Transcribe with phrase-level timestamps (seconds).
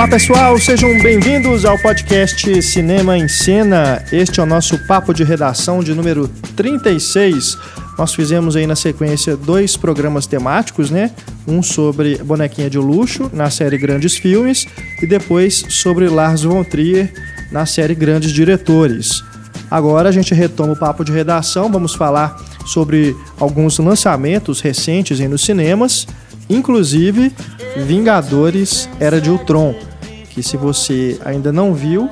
[0.00, 4.02] Olá pessoal, sejam bem-vindos ao podcast Cinema em Cena.
[4.10, 6.26] Este é o nosso papo de redação de número
[6.56, 7.58] 36.
[7.98, 11.10] Nós fizemos aí na sequência dois programas temáticos, né?
[11.46, 14.66] Um sobre Bonequinha de Luxo, na série Grandes Filmes,
[15.02, 17.12] e depois sobre Lars von Trier,
[17.52, 19.22] na série Grandes Diretores.
[19.70, 25.44] Agora a gente retoma o papo de redação, vamos falar sobre alguns lançamentos recentes nos
[25.44, 26.06] cinemas,
[26.48, 27.30] inclusive
[27.86, 29.74] Vingadores Era de Ultron,
[30.40, 32.08] que se você ainda não viu,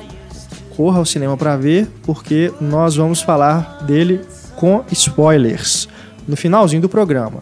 [0.77, 4.21] corra ao cinema para ver, porque nós vamos falar dele
[4.55, 5.89] com spoilers
[6.27, 7.41] no finalzinho do programa.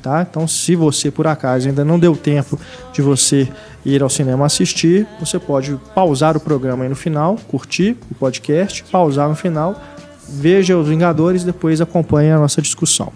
[0.00, 0.26] Tá?
[0.28, 2.58] Então, se você por acaso ainda não deu tempo
[2.94, 3.46] de você
[3.84, 8.82] ir ao cinema assistir, você pode pausar o programa aí no final, curtir o podcast,
[8.90, 9.78] pausar no final,
[10.26, 13.12] veja os Vingadores depois acompanhe a nossa discussão.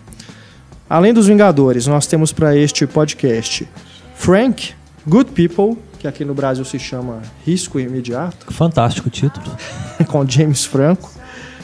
[0.89, 3.67] Além dos Vingadores, nós temos para este podcast
[4.15, 4.75] Frank,
[5.09, 8.53] Good People, que aqui no Brasil se chama Risco Imediato.
[8.53, 9.47] Fantástico título.
[10.07, 11.11] com James Franco.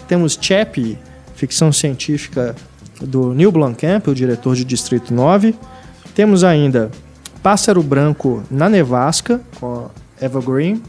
[0.09, 0.99] Temos Chappie,
[1.35, 2.55] ficção científica
[3.01, 5.55] do Neil Blomkamp, o diretor de Distrito 9.
[6.15, 6.91] Temos ainda
[7.43, 9.89] Pássaro Branco na Nevasca, com
[10.21, 10.83] Eva Green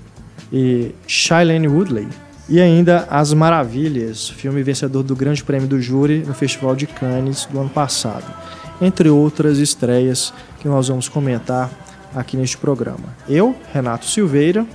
[0.51, 2.07] e Shailene Woodley.
[2.49, 7.47] E ainda As Maravilhas, filme vencedor do Grande Prêmio do Júri no Festival de Cannes
[7.51, 8.25] do ano passado.
[8.81, 11.69] Entre outras estreias que nós vamos comentar
[12.15, 13.15] aqui neste programa.
[13.27, 14.65] Eu, Renato Silveira,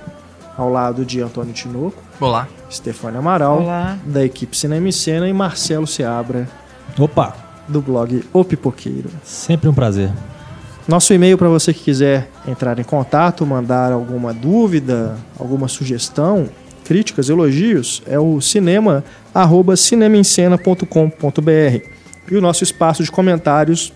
[0.57, 2.01] ao lado de Antônio Tinoco.
[2.19, 2.47] Olá.
[2.71, 3.97] Stefania Amaral, Olá.
[4.05, 6.47] da equipe Cinema e Cena, e Marcelo Seabra,
[6.97, 7.35] Opa,
[7.67, 9.09] do blog O Pipoqueiro.
[9.23, 10.11] sempre um prazer.
[10.87, 16.49] Nosso e-mail para você que quiser entrar em contato, mandar alguma dúvida, alguma sugestão,
[16.83, 21.87] críticas, elogios, é o cinema arroba cinemaencena.com.br.
[22.31, 23.93] E o nosso espaço de comentários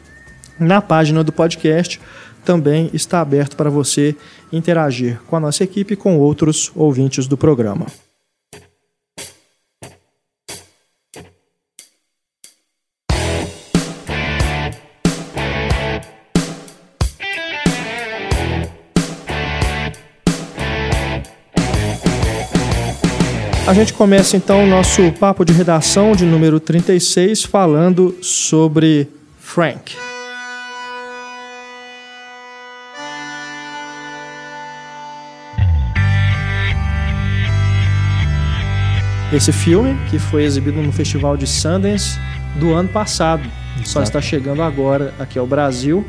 [0.59, 1.99] na página do podcast
[2.43, 4.15] também está aberto para você
[4.51, 7.87] interagir com a nossa equipe e com outros ouvintes do programa.
[23.65, 29.07] A gente começa então o nosso papo de redação de número 36 falando sobre
[29.39, 30.12] Frank.
[39.33, 42.19] Esse filme que foi exibido no Festival de Sundance
[42.59, 43.41] do ano passado,
[43.77, 44.03] só Exato.
[44.03, 46.05] está chegando agora aqui ao Brasil.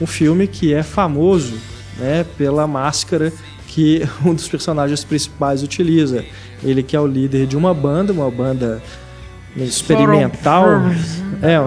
[0.00, 1.54] Um filme que é famoso
[1.96, 3.32] né, pela máscara
[3.68, 6.24] que um dos personagens principais utiliza.
[6.64, 8.82] Ele que é o líder de uma banda, uma banda
[9.56, 10.66] experimental.
[11.40, 11.60] É,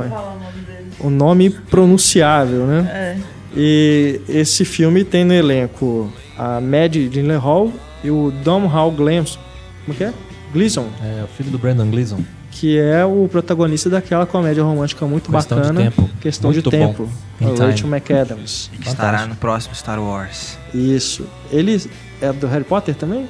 [0.99, 2.89] um nome pronunciável, né?
[2.91, 3.17] É.
[3.55, 7.71] E esse filme tem no elenco a Mad Gyllenhaal
[8.03, 9.39] e o Dom Hall Gleason.
[9.85, 10.13] Como que é?
[10.53, 12.19] Gleason, É o filho do Brandon Gleeson.
[12.51, 15.81] que é o protagonista daquela comédia romântica muito Questão de bacana.
[15.91, 16.09] Tempo.
[16.19, 16.87] Questão Muito de bom.
[16.87, 17.09] tempo.
[17.41, 17.59] O Time.
[17.71, 18.71] Rachel McAdams.
[18.81, 20.57] Que estará no próximo Star Wars.
[20.73, 21.27] Isso.
[21.51, 21.79] Ele
[22.21, 23.29] é do Harry Potter também?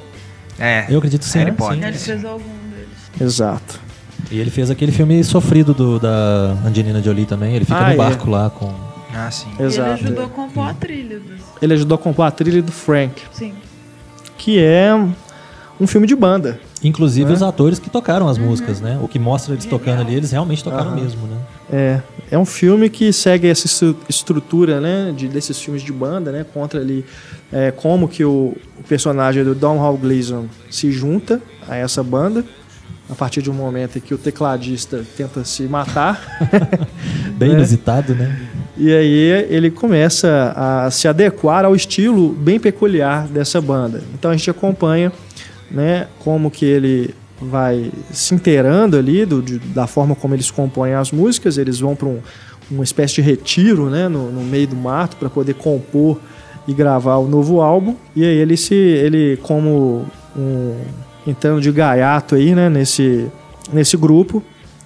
[0.58, 0.86] É.
[0.88, 1.38] Eu acredito sim.
[1.40, 1.56] Harry né?
[1.58, 1.84] Potter.
[1.88, 2.88] Ele fez algum deles.
[3.20, 3.80] Exato.
[4.30, 7.54] E ele fez aquele filme sofrido do, da Angelina Jolie também.
[7.54, 7.96] Ele fica Ah, no é.
[7.96, 8.72] barco lá com.
[9.14, 9.48] Ah, sim.
[9.58, 9.90] E ele Exato.
[10.04, 11.40] ajudou a compor a trilha dos.
[11.60, 13.52] Ele ajudou a compor a trilha do Frank, Sim.
[14.36, 14.90] que é
[15.80, 16.60] um filme de banda.
[16.82, 17.34] Inclusive É.
[17.34, 18.98] os atores que tocaram as músicas, né?
[19.02, 21.00] O que mostra eles tocando ali, eles realmente tocaram Aham.
[21.00, 21.36] mesmo, né?
[21.70, 22.00] É,
[22.30, 26.46] é um filme que segue essa estru- estrutura, né, de, desses filmes de banda, né,
[26.54, 27.04] contra ali
[27.52, 32.42] é, como que o, o personagem do Don Hall Gleason se junta a essa banda
[33.10, 36.38] a partir de um momento em que o tecladista tenta se matar
[37.36, 37.52] Bem É.
[37.54, 38.38] inusitado, né?
[38.76, 44.02] e aí ele começa a se adequar ao estilo bem peculiar dessa banda.
[44.14, 45.10] Então a gente acompanha,
[45.70, 50.94] né, como que ele vai se inteirando ali do, de- da forma como eles compõem
[50.94, 51.56] as músicas.
[51.58, 52.18] Eles vão para um,
[52.70, 56.18] uma espécie de retiro, né, no, no meio do mato para poder compor
[56.66, 57.94] e gravar o novo álbum.
[58.14, 60.04] E aí ele se, ele como
[60.36, 60.76] um
[61.26, 63.26] entrando de gaiato aí, né, nesse
[63.72, 64.42] nesse grupo,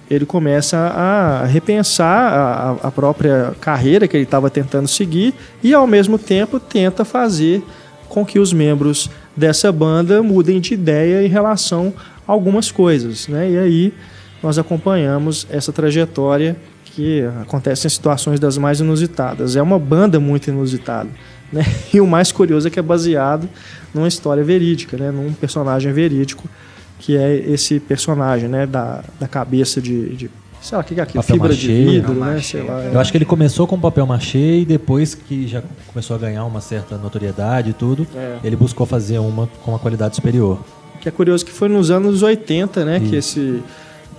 [0.09, 5.87] ele começa a repensar a, a própria carreira que ele estava tentando seguir e, ao
[5.87, 7.63] mesmo tempo, tenta fazer
[8.09, 11.93] com que os membros dessa banda mudem de ideia em relação
[12.27, 13.27] a algumas coisas.
[13.27, 13.51] Né?
[13.51, 13.93] E aí
[14.41, 19.55] nós acompanhamos essa trajetória que acontece em situações das mais inusitadas.
[19.55, 21.09] É uma banda muito inusitada.
[21.51, 21.63] Né?
[21.93, 23.47] E o mais curioso é que é baseado
[23.93, 25.11] numa história verídica, né?
[25.11, 26.49] num personagem verídico
[27.03, 30.31] que é esse personagem, né, da, da cabeça de, de
[30.63, 31.21] sei lá, o que é aquilo?
[31.23, 31.67] Papel Fibra machê.
[31.67, 32.19] de vidro, né?
[32.33, 32.57] machê.
[32.59, 32.79] Sei lá.
[32.85, 36.45] Eu acho que ele começou com papel machê e depois que já começou a ganhar
[36.45, 38.37] uma certa notoriedade e tudo, É.
[38.43, 40.59] ele buscou fazer uma com uma qualidade superior.
[41.01, 43.61] Que é curioso que foi nos anos 80, né, que esse,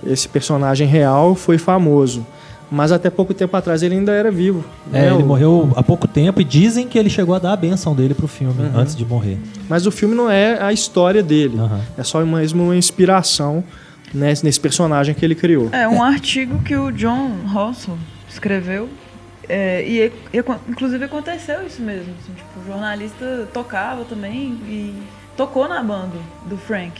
[0.05, 2.25] esse personagem real foi famoso.
[2.71, 4.65] Mas até pouco tempo atrás ele ainda era vivo.
[4.91, 5.13] É, né?
[5.13, 7.93] ele O- morreu há pouco tempo e dizem que ele chegou a dar a benção
[7.95, 9.37] dele pro filme antes de morrer.
[9.69, 11.57] Mas o filme não é a história dele.
[11.59, 11.79] Aham.
[11.95, 13.63] É só mesmo uma inspiração
[14.15, 15.69] né, nesse personagem que ele criou.
[15.71, 17.97] É um artigo que o John Russell
[18.29, 18.89] escreveu.
[19.47, 22.13] é, e, e- inclusive aconteceu isso mesmo.
[22.21, 25.03] assim, tipo, o jornalista tocava também e
[25.37, 26.17] tocou na banda
[26.47, 26.99] do Frank.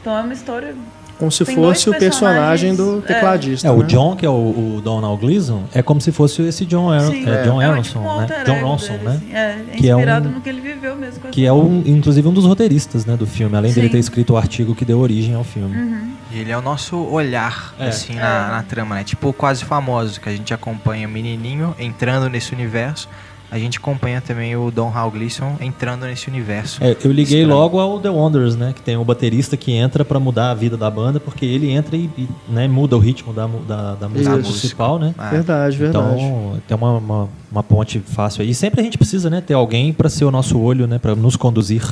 [0.00, 0.74] Então é uma história.
[1.18, 3.12] Como se Tem fosse o personagem do é.
[3.14, 3.68] tecladista.
[3.68, 3.86] É, o né?
[3.86, 4.32] John, que é o,
[4.76, 7.98] o Donald Gleason, é como se fosse esse John, Sim, é, John é, Aronson, tipo
[8.00, 8.22] um né?
[8.22, 9.10] alter John Ronson, dele, né?
[9.14, 9.32] assim.
[9.32, 11.20] É, é Que é inspirado um- no que ele viveu mesmo.
[11.20, 13.92] com Que é, um, inclusive, um dos roteiristas né, do filme, além dele Sim.
[13.92, 15.74] ter escrito o artigo que deu origem ao filme.
[16.32, 17.88] E ele é o nosso olhar, É.
[17.88, 18.50] assim, na, É.
[18.50, 19.04] na trama, né?
[19.04, 23.08] Tipo, quase famoso, que a gente acompanha o menininho entrando nesse universo.
[23.54, 26.82] A gente acompanha também o Don Hal Gleason entrando nesse universo.
[26.82, 27.48] É, eu liguei Estranho.
[27.56, 28.72] logo ao The Wonders, né?
[28.74, 31.96] Que tem o baterista que entra pra mudar a vida da banda, porque ele entra
[31.96, 34.50] e, e, né, muda o ritmo da, da, da música Isso.
[34.50, 35.14] principal, né?
[35.16, 36.04] Ah, Verdade, verdade.
[36.20, 38.50] Então tem uma, uma, uma ponte fácil aí.
[38.50, 41.14] E sempre a gente precisa, né, ter alguém para ser o nosso olho, né, para
[41.14, 41.84] nos conduzir.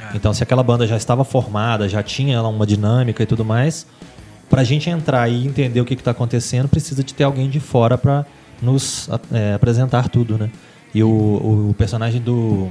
[0.00, 0.16] É.
[0.16, 3.86] Então se aquela banda já estava formada, já tinha lá uma dinâmica e tudo mais,
[4.48, 7.98] pra gente entrar e entender o que está acontecendo, precisa de ter alguém de fora
[7.98, 8.24] para
[8.62, 10.48] nos a- é, apresentar tudo, né?
[10.94, 11.08] E o,
[11.70, 12.68] o personagem do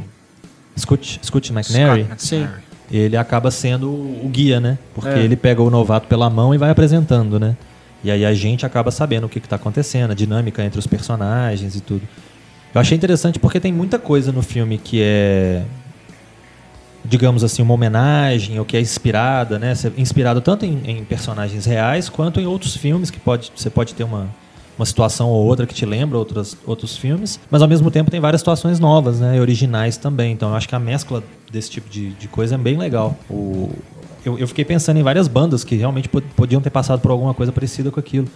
[0.78, 2.36] Scott, Scott McNary, Scott Sim.
[2.42, 2.64] McNary.
[2.92, 4.78] ele acaba sendo o guia, né?
[4.94, 5.20] Porque É.
[5.20, 7.56] ele pega o novato pela mão e vai apresentando, né?
[8.04, 11.76] E aí a gente acaba sabendo o que, está acontecendo, a dinâmica entre os personagens
[11.76, 12.02] e tudo.
[12.74, 15.64] Eu achei interessante porque tem muita coisa no filme que é,
[17.04, 19.74] digamos assim, uma homenagem ou que é inspirada, né?
[19.98, 24.04] Inspirado tanto em, em personagens reais quanto em outros filmes que pode, você pode ter
[24.04, 24.28] uma,
[24.80, 28.20] uma situação ou outra que te lembra outras, outros filmes, mas ao mesmo tempo tem
[28.20, 29.36] várias situações novas, né?
[29.36, 30.32] E originais também.
[30.32, 31.22] Então eu acho que a mescla
[31.52, 33.18] desse tipo de, de coisa é bem legal.
[33.30, 33.70] O,
[34.26, 37.34] eu, eu fiquei pensando em várias bandas que realmente pod- podiam ter passado por alguma
[37.34, 38.28] coisa parecida com aquilo.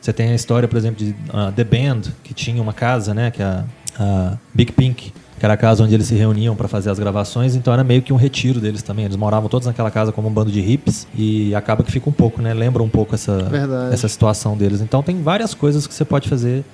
[0.00, 3.32] Você tem a história, por exemplo, de ah, The Band, que tinha uma casa, né?
[3.32, 3.64] Que é a,
[3.98, 7.54] a Big Pink, que era a casa onde eles se reuniam para fazer as gravações,
[7.54, 9.04] então era meio que um retiro deles também.
[9.04, 12.12] Eles moravam todos naquela casa como um bando de hippies e acaba que fica um
[12.12, 12.52] pouco, né?
[12.52, 13.94] Lembra um pouco essa, Verdade.
[13.94, 14.80] essa situação deles.
[14.80, 16.64] Então tem várias coisas que você pode fazer,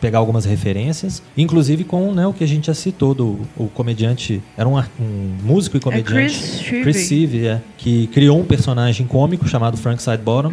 [0.00, 4.42] pegar algumas referências, inclusive com né, o que a gente já citou do o comediante,
[4.56, 6.82] era um, um músico e comediante, Chris Shive.
[6.82, 10.52] Chris Sieve, é, que criou um personagem cômico chamado Frank Sidebottom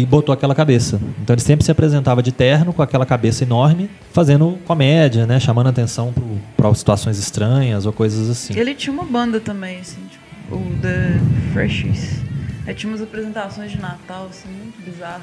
[0.00, 1.00] e botou aquela cabeça.
[1.22, 5.68] Então ele sempre se apresentava de terno com aquela cabeça enorme, fazendo comédia, né, chamando
[5.68, 6.14] atenção
[6.56, 8.58] para situações estranhas ou coisas assim.
[8.58, 11.18] Ele tinha uma banda também, assim, tipo, o The
[11.52, 12.20] Freshies.
[12.66, 15.22] Aí tinha umas apresentações de Natal, assim, muito bizarras.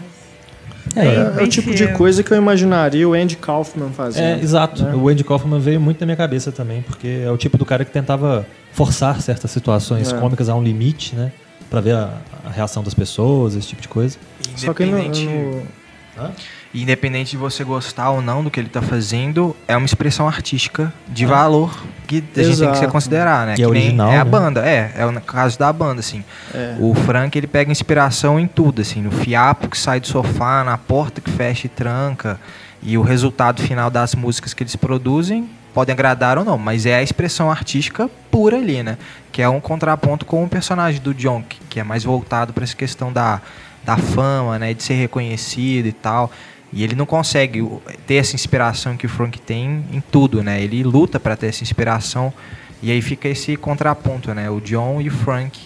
[0.96, 1.94] É, É, é o tipo de fiel.
[1.98, 4.24] coisa que eu imaginaria o Andy Kaufman fazendo.
[4.24, 4.84] É, exato.
[4.84, 4.96] né?
[4.96, 7.84] O Andy Kaufman veio muito na minha cabeça também, porque é o tipo do cara
[7.86, 10.18] que tentava forçar certas situações É.
[10.18, 11.32] cômicas a um limite, né?
[11.76, 12.14] Pra ver a,
[12.46, 14.18] a reação das pessoas, esse tipo de coisa.
[14.56, 16.32] Só que no, Independente, no-
[16.74, 20.94] independente de você gostar ou não do que ele tá fazendo, é uma expressão artística
[21.06, 21.78] de valor
[22.08, 22.78] que a gente tem que Exato.
[22.78, 23.56] se considerar, né?
[23.56, 24.32] Que é nem original, É a né?
[24.32, 24.94] banda, é.
[24.96, 26.24] É o caso da banda, assim.
[26.54, 26.78] é.
[26.80, 29.02] O Frank, ele pega inspiração em tudo, assim.
[29.02, 32.40] No fiapo que sai do sofá, na porta que fecha e tranca.
[32.82, 36.96] E o resultado final das músicas que eles produzem podem agradar ou não, mas é
[36.96, 38.98] a expressão artística pura ali, né?
[39.30, 42.76] Que é um contraponto com o personagem do John, que, é mais voltado para essa
[42.76, 43.42] questão da,
[43.84, 44.74] da fama, né?
[44.74, 46.32] De ser reconhecido e tal.
[46.72, 47.62] E ele não consegue
[48.08, 50.62] ter essa inspiração que o Frank tem em tudo, né?
[50.62, 52.34] Ele luta para ter essa inspiração.
[52.82, 54.50] E aí fica esse contraponto, né?
[54.50, 55.60] O John e o Frank,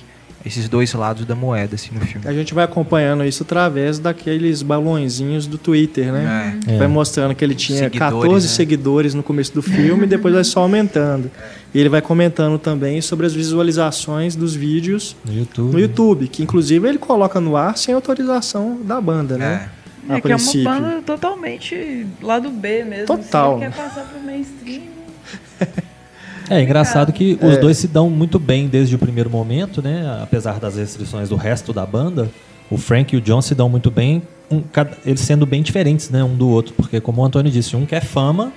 [0.46, 2.26] esses dois lados da moeda, assim, no filme.
[2.28, 6.58] A gente vai acompanhando isso através daqueles balõezinhos do Twitter, né?
[6.68, 6.78] É.
[6.78, 8.54] Vai mostrando que ele tinha Seguidores, 14 né?
[8.54, 11.30] seguidores no começo do filme e depois vai só aumentando.
[11.74, 15.74] E ele vai comentando também sobre as visualizações dos vídeos No YouTube.
[15.74, 19.70] no YouTube, que inclusive ele coloca no ar sem autorização da banda, né?
[19.76, 19.80] É.
[20.14, 20.64] A É que é uma princípio.
[20.64, 23.06] banda totalmente lado B mesmo.
[23.06, 23.56] Total.
[23.58, 24.82] Assim, ele quer passar pro mainstream.
[26.50, 27.46] É engraçado que É.
[27.46, 30.20] os dois se dão muito bem desde o primeiro momento, né?
[30.22, 32.30] Apesar das restrições do resto da banda,
[32.70, 34.64] o Frank e o John se dão muito bem, um,
[35.06, 38.04] eles sendo bem diferentes, né, um do outro, porque como o Antônio disse, um quer
[38.04, 38.52] fama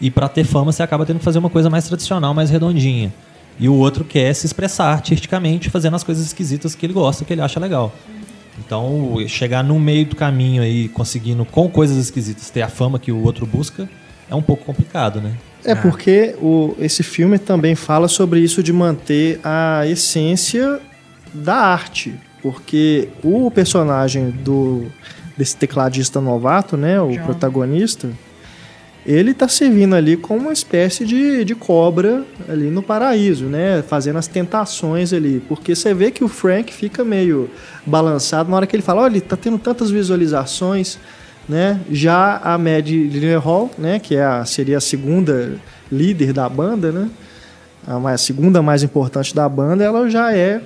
[0.00, 3.12] e para ter fama você acaba tendo que fazer uma coisa mais tradicional, mais redondinha.
[3.58, 7.32] E o outro quer se expressar artisticamente, fazendo as coisas esquisitas que ele gosta, que
[7.32, 7.92] ele acha legal.
[8.58, 13.12] Então, chegar no meio do caminho aí, conseguindo com coisas esquisitas ter a fama que
[13.12, 13.88] o outro busca,
[14.30, 15.32] é um pouco complicado, né?
[15.66, 20.80] É porque o, esse filme também fala sobre isso de manter a essência
[21.34, 22.14] da arte.
[22.42, 24.86] Porque o personagem do
[25.36, 27.00] desse tecladista novato, né?
[27.00, 27.24] O John.
[27.24, 28.08] protagonista.
[29.04, 33.82] Ele tá servindo ali como uma espécie de, de cobra ali no paraíso, né?
[33.86, 35.40] Fazendo as tentações ali.
[35.46, 37.48] Porque você vê que o Frank fica meio
[37.84, 40.98] balançado na hora que ele fala, olha, ele tá tendo tantas visualizações,
[41.48, 41.80] né?
[41.90, 42.88] Já a Mad
[43.42, 43.98] Hall, né?
[43.98, 45.54] Que é a, seria a segunda
[45.90, 47.08] líder da banda, né?
[47.86, 50.60] A, mais, a segunda mais importante da banda, ela já é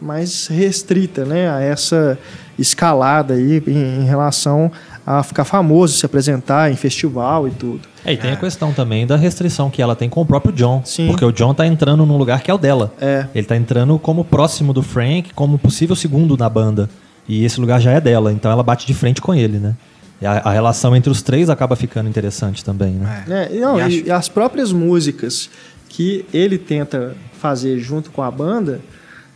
[0.00, 1.48] mais restrita, né?
[1.50, 2.18] A essa
[2.58, 4.72] escalada aí em, em relação
[5.06, 7.82] a ficar famoso, se apresentar em festival e tudo.
[8.04, 10.82] É, e tem a questão também da restrição que ela tem com o próprio John.
[10.84, 11.06] Sim.
[11.06, 12.92] Porque o John tá entrando num lugar que é o dela.
[13.00, 13.26] É.
[13.32, 16.90] Ele tá entrando como próximo do Frank, como possível segundo na banda.
[17.28, 19.74] E esse lugar já é dela, então ela bate de frente com ele, né?
[20.20, 23.24] E a, a relação entre os três acaba ficando interessante também, né?
[23.28, 23.54] É.
[23.54, 25.50] E, não, E e, acho- e as próprias músicas
[25.88, 28.80] que ele tenta fazer junto com a banda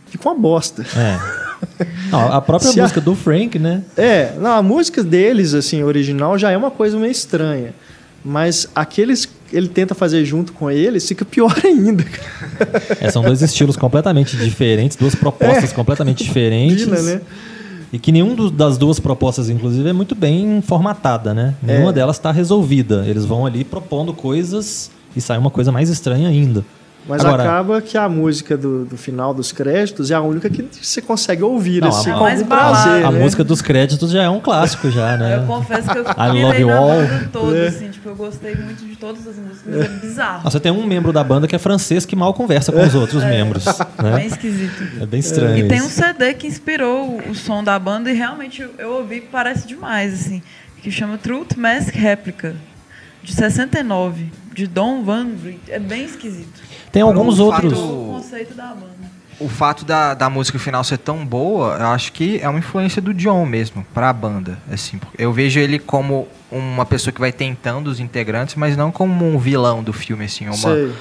[0.07, 0.85] ficam uma bosta.
[0.97, 1.41] É.
[2.11, 3.83] Não, a própria Se a- música do Frank, né?
[3.95, 7.73] É, não, a música deles, assim, original, já é uma coisa meio estranha.
[8.25, 12.03] Mas aqueles que ele tenta fazer junto com eles fica pior ainda.
[12.03, 12.83] cara.
[12.99, 16.83] É, são dois estilos completamente diferentes, duas propostas completamente diferentes.
[16.85, 17.21] Combina, né?
[17.93, 21.55] E que nenhum do- das duas propostas, inclusive, é muito bem formatada, né?
[21.61, 21.93] Nenhuma É.
[21.93, 23.03] delas está resolvida.
[23.05, 26.63] Eles vão ali propondo coisas e sai uma coisa mais estranha ainda.
[27.07, 30.61] Mas Agora- acaba que a música do, do final dos créditos é a única que
[30.79, 33.19] você consegue ouvir, Não, assim, a- com mais algum prazer, A né?
[33.19, 35.37] música dos créditos já é um clássico já, né?
[35.37, 36.87] Eu confesso que eu I pirei Love You na All.
[36.89, 37.67] banda toda, É.
[37.69, 40.43] assim, tipo, eu gostei muito de todas as músicas, é bizarro.
[40.43, 43.23] Nossa, tem um membro da banda que é francês que mal conversa com os outros
[43.23, 43.65] membros,
[43.99, 44.25] Bem né?
[44.27, 44.83] esquisito.
[45.01, 45.89] É bem estranho E tem um.
[45.89, 50.41] CD que inspirou o- som da banda e realmente eu, ouvi e parece demais, assim.
[50.83, 52.55] Que chama Truth Mask Replica,
[53.23, 55.59] de 69, de Don Van Vliet.
[55.69, 56.61] É bem esquisito.
[56.91, 57.73] Tem alguns Um outros...
[57.73, 58.91] fato- O conceito da banda.
[59.39, 63.01] O fato da, da música final ser tão boa, eu acho que é uma influência
[63.01, 64.59] do John mesmo, pra banda.
[64.71, 69.27] Assim, eu vejo ele como uma pessoa que vai tentando os integrantes, mas não como
[69.27, 70.45] um vilão do filme, assim.
[70.45, 70.91] Uma, Sei.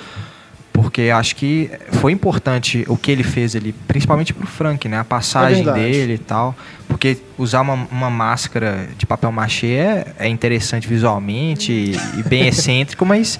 [0.73, 4.99] porque acho que foi importante o que ele fez ali, principalmente pro Frank, né?
[5.00, 5.80] A passagem verdade.
[5.80, 6.54] dele e tal.
[6.88, 12.47] Porque usar uma, uma máscara de papel machê é, é interessante visualmente e, e bem
[12.49, 13.38] excêntrico, mas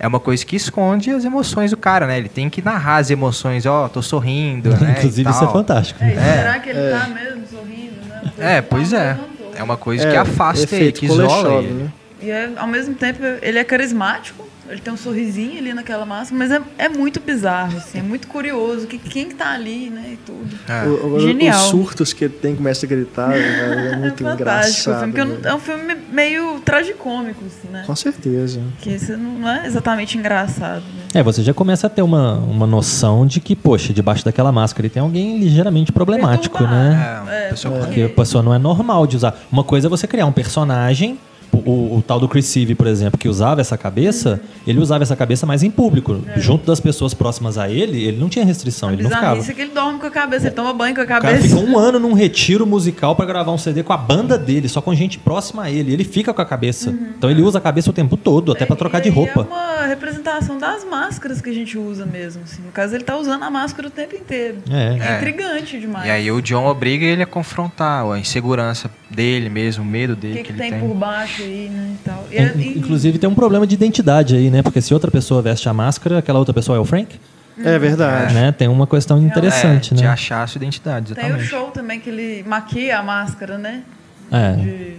[0.00, 2.16] é uma coisa que esconde as emoções do cara, né?
[2.18, 4.96] Ele tem que narrar as emoções, ó, tô sorrindo, né?
[4.98, 6.02] Inclusive, isso é fantástico.
[6.02, 6.36] É, É.
[6.38, 8.56] será que ele tá mesmo sorrindo, né?
[8.56, 9.16] É, que pois tá é.
[9.56, 11.72] É uma coisa É, que afasta ele, que isola ele.
[11.74, 11.88] né?
[12.22, 16.38] E é, ao mesmo tempo ele é carismático, ele tem um sorrisinho ali naquela máscara,
[16.38, 20.10] mas é, é muito bizarro, assim, é muito curioso que, quem que tá ali, né,
[20.12, 20.48] e tudo.
[20.68, 20.86] É.
[20.86, 21.58] O- o- Genial.
[21.58, 24.90] Os surtos que ele tem, começa a gritar, é muito é fantástico.
[24.90, 25.08] engraçado.
[25.08, 25.50] o filme, eu né?
[25.50, 27.82] é um filme meio tragicômico, assim, né?
[27.86, 28.60] Com certeza.
[28.80, 31.04] Que isso não não é exatamente engraçado, né?
[31.14, 34.86] É, você já começa a ter uma, uma noção de que, poxa, debaixo daquela máscara
[34.86, 37.22] ele tem alguém ligeiramente problemático, né?
[37.28, 39.34] É, uma pessoa Porque a pessoa não é normal de usar.
[39.50, 41.18] Uma coisa é você criar um personagem.
[41.52, 45.02] O, o- o tal do Chris Sive, por exemplo, que usava essa cabeça, ele usava
[45.02, 46.20] essa cabeça mais em público.
[46.36, 49.26] Junto das pessoas próximas a ele, ele não tinha restrição, ele não ficava.
[49.36, 51.20] Bizarrice é que ele dorme com a cabeça, ele toma banho com a O cara
[51.20, 51.48] cabeça.
[51.48, 54.80] ficou um ano num retiro musical pra gravar um CD com a banda dele, só
[54.80, 55.92] com gente próxima a ele.
[55.92, 56.90] Ele fica com a cabeça.
[57.18, 59.40] Então ele usa a cabeça o tempo todo, até pra trocar de aí roupa.
[59.40, 62.42] É uma representação das máscaras que a gente usa mesmo.
[62.44, 62.62] Assim.
[62.62, 64.58] No caso, ele tá usando a máscara o tempo inteiro.
[64.70, 64.96] É.
[65.00, 65.16] É, É.
[65.16, 66.06] intrigante demais.
[66.06, 70.16] E aí o John obriga ele a confrontar a insegurança dele mesmo, o medo o
[70.16, 70.88] dele que, que, que ele tem, tem.
[70.88, 71.94] por baixo aí, né?
[71.94, 72.26] E tal.
[72.30, 74.62] E, é- e- Inclusive tem um problema de identidade aí, né?
[74.62, 77.18] Porque se outra pessoa veste a máscara, aquela outra pessoa é o Frank,
[77.62, 78.32] É verdade.
[78.34, 78.52] né?
[78.52, 80.08] Tem uma questão interessante, é, De né?
[80.08, 81.48] achar a sua identidade, tem o exatamente.
[81.50, 83.82] show também que ele maquia a máscara, né?
[84.30, 84.52] É.
[84.52, 84.96] De,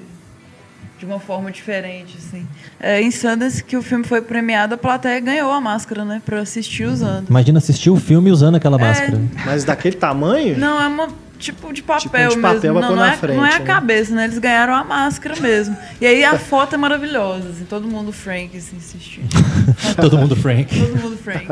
[1.01, 2.45] de uma forma diferente, assim.
[2.79, 6.21] É, em Sundance, que o filme foi premiado, a plateia ganhou a máscara, né?
[6.23, 7.27] Pra assistir usando.
[7.27, 9.19] Imagina assistir o filme usando aquela máscara.
[9.43, 11.07] Mas daquele tamanho, Não, é uma
[11.39, 12.79] tipo de papel de papel mesmo.
[12.79, 13.65] pra Não, pôr não, na é, frente, não é a né?
[13.65, 14.25] cabeça, né?
[14.25, 15.75] Eles ganharam a máscara mesmo.
[15.99, 19.27] E aí a foto é maravilhosa, assim, todo mundo Frank assim, assistindo.
[19.99, 20.79] Todo mundo Frank.
[20.79, 21.47] Todo mundo Frank.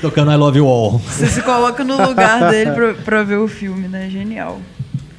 [0.00, 0.98] Tocando I Love You All.
[1.00, 4.08] Você se coloca no lugar dele pra, pra ver o filme, né?
[4.08, 4.58] Genial.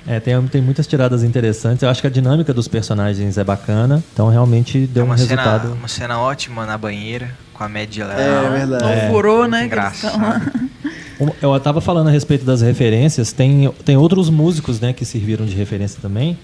[0.08, 1.84] É, tem, tem muitas tiradas interessantes.
[1.84, 4.04] Eu acho que a dinâmica dos personagens é bacana.
[4.14, 5.74] Então realmente deu É um uma, cena, resultado.
[5.74, 8.50] uma cena ótima na banheira, com a Mad É, lá.
[8.50, 8.84] verdade.
[8.84, 9.60] Não É, furou, né?
[9.60, 9.64] lá.
[9.66, 10.52] engraçado.
[11.20, 13.32] Um- Eu tava falando a respeito das referências.
[13.32, 16.38] Tem, tem outros músicos né, que serviram de referência também.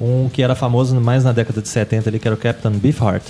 [0.00, 3.22] Um que era famoso mais na década de 70 ali, que era o Captain Beefheart.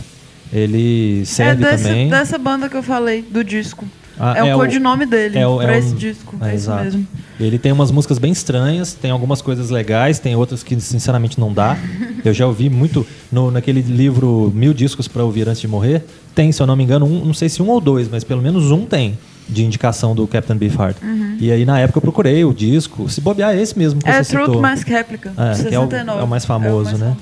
[0.51, 2.09] Ele É serve desse, também.
[2.09, 3.85] dessa banda que eu falei, do disco.
[4.19, 6.37] Ah, é, é o o- codinome dele é o- pra é o- esse disco.
[6.41, 7.07] é, É, isso mesmo.
[7.41, 11.53] Ele tem umas músicas bem estranhas, tem algumas coisas legais, tem outras que sinceramente não
[11.53, 11.77] dá.
[12.25, 16.03] Eu já ouvi muito no, naquele livro Mil Discos para Ouvir Antes de Morrer.
[16.35, 18.41] Tem, se eu não me engano, um, não sei se um ou dois, mas pelo
[18.43, 19.19] menos um tem.
[19.47, 20.97] de indicação do Captain Beefheart.
[21.03, 21.37] Uhum.
[21.39, 23.11] E aí na época eu procurei o disco.
[23.11, 24.63] Se bobear é esse mesmo que É você Truth citou.
[24.63, 26.21] Mask Replica, É, de que é o- 69.
[26.21, 27.15] é o mais famoso, né?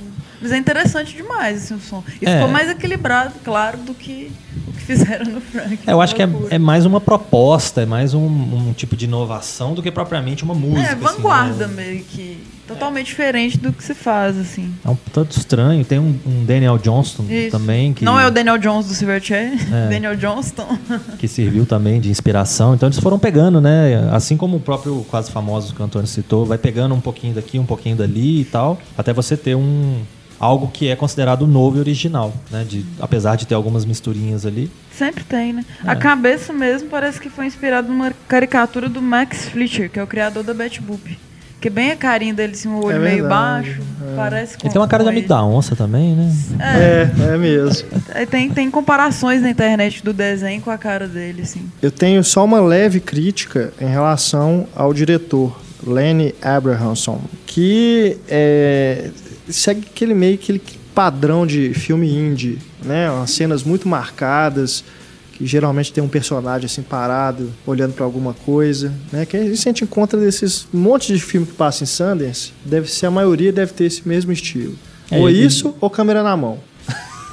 [0.42, 2.02] Mas é interessante demais assim, o som.
[2.20, 2.34] E É.
[2.34, 4.30] ficou mais equilibrado, claro, do que
[4.66, 5.78] o que fizeram no Frank.
[5.86, 9.04] É, eu acho que é, é mais uma proposta, é mais um, um tipo de
[9.04, 10.80] inovação do que propriamente uma música.
[10.88, 11.74] É, assim, vanguarda né?
[11.84, 12.38] meio que.
[12.66, 14.72] Totalmente diferente do que se faz, assim.
[14.84, 15.84] É um tanto estranho.
[15.84, 17.50] Tem um, um Daniel Johnston Isso.
[17.50, 19.88] também que, Não é o Daniel Jones do Silverchair, É.
[19.90, 20.78] Daniel Johnston.
[21.18, 22.72] que serviu também de inspiração.
[22.74, 24.08] Então eles foram pegando, né?
[24.12, 27.58] Assim como o próprio quase famoso que o Antônio citou, vai pegando um pouquinho daqui,
[27.58, 30.00] um pouquinho dali e tal, até você ter um
[30.42, 32.66] algo que é considerado novo e original, né?
[32.68, 34.68] De, apesar de ter algumas misturinhas ali.
[34.92, 35.64] Sempre tem, né?
[35.84, 35.90] É.
[35.90, 40.06] A cabeça mesmo parece que foi inspirada numa caricatura do Max Fleischer, que é o
[40.06, 41.16] criador da Bat Boop.
[41.60, 43.82] Que é bem a carinha dele, assim, o olho É meio verdade, baixo.
[44.04, 44.16] é.
[44.16, 46.32] Parece com Ele tem uma cara de amigo da onça também, né?
[46.58, 47.88] É, É, é mesmo.
[48.12, 51.70] Aí tem, tem comparações na internet do desenho com a cara dele, assim.
[51.80, 55.56] Eu tenho só uma leve crítica em relação ao diretor,
[55.86, 59.10] Lenny Abrahamson, que é,
[59.48, 60.60] segue aquele meio aquele
[60.94, 63.10] padrão de filme indie, né?
[63.10, 64.84] Umas cenas muito marcadas,
[65.32, 69.24] que geralmente tem um personagem assim parado, olhando para alguma coisa, né?
[69.24, 73.10] Que a gente encontra desses montes de filme que passa em Sundance, deve ser a
[73.10, 74.74] maioria deve ter esse mesmo estilo.
[75.10, 76.58] É, ou isso ou câmera na mão.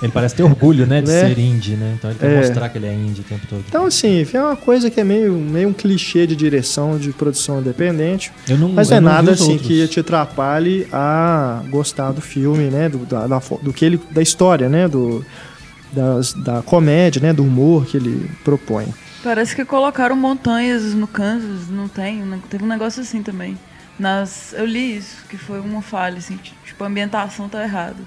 [0.01, 1.01] Ele parece ter orgulho, né?
[1.01, 1.19] De Né?
[1.27, 1.93] ser indie, né?
[1.97, 2.37] Então ele quer É.
[2.37, 3.63] mostrar que ele é indie o tempo todo.
[3.67, 7.59] Então, assim, é uma coisa que é meio, meio um clichê de direção de produção
[7.59, 8.31] independente.
[8.47, 9.67] Eu não, Mas eu não é não nada assim outros.
[9.67, 12.87] que te atrapalhe a gostar do filme, né?
[12.87, 14.87] Do, da, da do que ele, da história, né?
[14.87, 15.25] Do,
[15.91, 17.33] das- da comédia, né?
[17.33, 18.85] Do humor que ele propõe.
[19.21, 22.23] Parece que colocaram montanhas no Kansas, não tem?
[22.49, 23.57] Teve um negócio assim também.
[23.99, 27.97] Nas, eu li isso, que foi uma falha, assim, tipo, a ambientação tá errada.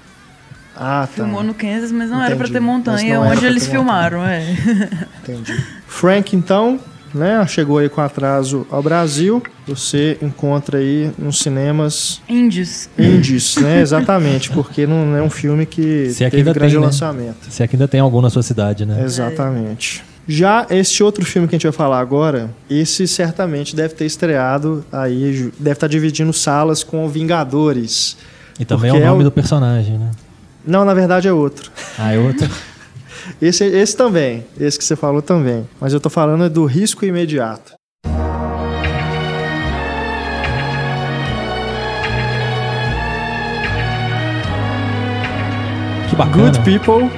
[0.75, 1.07] Ah, tá.
[1.07, 2.53] Filmou no Kansas, mas não era pra Entendi.
[2.53, 4.43] ter montanha era onde eles filmaram, é.
[5.21, 5.55] Entendi.
[5.87, 6.79] Frank, então,
[7.13, 7.45] né?
[7.47, 9.41] Chegou aí com atraso ao Brasil.
[9.67, 12.89] Você encontra aí nos cinemas Índios.
[12.97, 13.79] indies, né?
[13.85, 16.85] Exatamente, porque não é um filme que Se é teve ainda grande tem, né?
[16.87, 17.45] lançamento.
[17.51, 19.03] Se é que ainda tem algum na sua cidade, né?
[19.03, 20.03] Exatamente.
[20.27, 24.83] Já este outro filme que a gente vai falar agora, esse certamente deve ter estreado
[24.91, 28.17] aí, deve estar dividindo salas com Vingadores.
[28.59, 30.11] E também é o é nome o- do personagem, né?
[30.65, 31.71] Não, na verdade é outro.
[31.97, 32.49] Ah, é outro?
[33.41, 35.65] Esse, esse também, esse que você falou também.
[35.79, 37.73] Mas eu tô falando do Risco Imediato.
[46.09, 46.51] Que bacana.
[46.51, 47.09] Good People,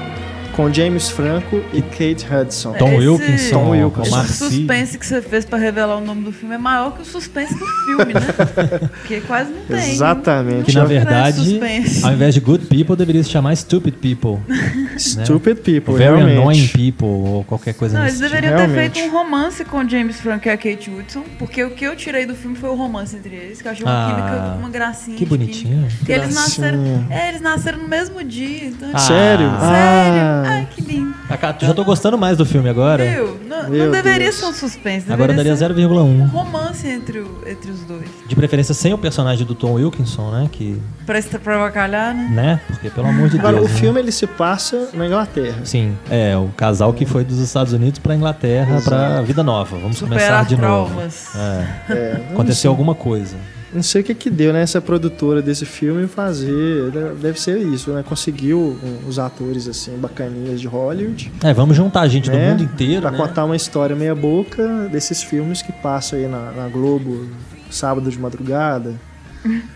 [0.56, 2.74] com James Franco e Kate Hudson.
[2.74, 4.00] Tom Esse- Wilkinson, Tom Wilkinson.
[4.00, 4.34] o Esse Marcy.
[4.34, 7.54] suspense que você fez pra revelar o nome do filme é maior que o suspense
[7.54, 8.22] do filme, né?
[9.02, 9.92] Porque quase não tem.
[9.92, 10.58] Exatamente.
[10.58, 11.60] Não Que na verdade,
[12.04, 14.40] ao invés de good people, deveria se chamar stupid people.
[14.98, 16.38] Stupid People, Very realmente.
[16.40, 18.42] annoying people, ou qualquer coisa Não, nesse eles tipo.
[18.42, 18.94] deveriam ter Realmente.
[19.02, 21.96] feito um romance com o James Franco e a Kate Hudson, porque o que eu
[21.98, 24.70] tirei do filme foi o romance entre eles, que eu achei uma Ah, química, uma
[24.70, 25.18] gracinha.
[25.18, 25.86] Que bonitinho.
[26.08, 28.90] eles nasceram, é, eles nasceram no mesmo dia, então...
[28.94, 29.50] Ah, Sério?
[29.60, 30.45] Sério?
[30.46, 30.50] Ah.
[30.52, 31.14] Ai, que lindo.
[31.30, 33.04] Ah, Já tô gostando mais do filme agora.
[33.06, 33.38] Viu?
[33.48, 34.36] Não, Meu não deveria Deus.
[34.36, 36.28] ser um suspense, Agora daria ser um 0,1.
[36.30, 38.06] romance entre, o- entre os dois.
[38.28, 40.50] De preferência sem o personagem do Tom Wilkinson, né?
[40.52, 41.20] Que, Pra,
[41.56, 42.28] avacalhar, né?
[42.32, 42.62] né?
[42.68, 43.70] Porque pelo amor de Agora, Deus.
[43.70, 43.80] o né?
[43.80, 45.58] filme ele se passa na Inglaterra.
[45.64, 49.78] Sim, é o casal que foi dos Estados Unidos pra Inglaterra pra vida nova.
[49.78, 50.90] Vamos começar Superar de novo.
[50.94, 51.36] traumas.
[51.36, 53.36] É, É, aconteceu alguma coisa.
[53.76, 54.62] Não sei o que que deu, né?
[54.62, 56.92] Essa produtora desse filme fazer.
[57.22, 58.04] Deve ser isso, né?
[58.08, 61.30] Conseguiu os atores, assim, bacaninhas de Hollywood.
[61.44, 62.52] É, vamos juntar a gente do né?
[62.52, 63.18] mundo inteiro, Pra né?
[63.18, 67.28] contar uma história meia boca desses filmes que passam aí na, na Globo,
[67.70, 68.94] sábado de madrugada.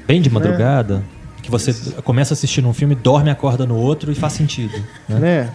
[0.08, 1.04] Bem de madrugada.
[1.44, 4.82] Que você começa assistindo um filme, dorme, acorda no outro e faz sentido.
[5.10, 5.20] Né?
[5.20, 5.50] né?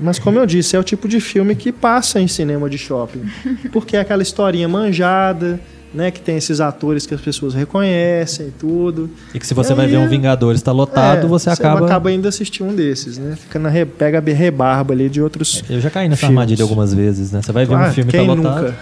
[0.00, 3.28] Mas como eu disse, é o tipo de filme que passa em cinema de shopping.
[3.72, 5.58] Porque é aquela historinha manjada,
[5.92, 6.10] né?
[6.10, 9.10] Que tem esses atores que as pessoas reconhecem e tudo.
[9.34, 11.84] E que se você vai ver um Vingadores tá lotado, É, você acaba.
[11.86, 13.36] acaba indo assistir um desses, né?
[13.36, 13.84] Fica na re...
[13.86, 15.62] pega a rebarba ali de outros.
[15.68, 16.36] Eu já caí nessa Filmes.
[16.38, 17.40] armadilha algumas vezes, né?
[17.42, 18.62] Você vai ver Ah, um filme quem tá lotado.
[18.62, 18.76] nunca?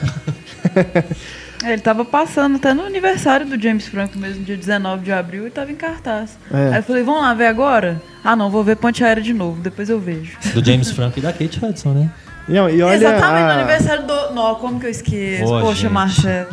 [1.65, 5.47] É, ele tava passando até no aniversário do James Franco mesmo, dia 19 de abril,
[5.47, 6.37] e tava em cartaz.
[6.53, 6.71] É.
[6.73, 8.01] Aí eu falei, vamos lá ver agora?
[8.23, 10.37] Ah não, vou ver Ponte Aérea de novo, depois eu vejo.
[10.53, 12.11] Do James Franco e da Kate Hudson, né?
[12.49, 14.35] Não, e olha Exatamente, no a- aniversário do...
[14.35, 15.45] Não, como que eu esqueço?
[15.45, 15.93] Poxa, gente.
[15.93, 16.49] Marcelo.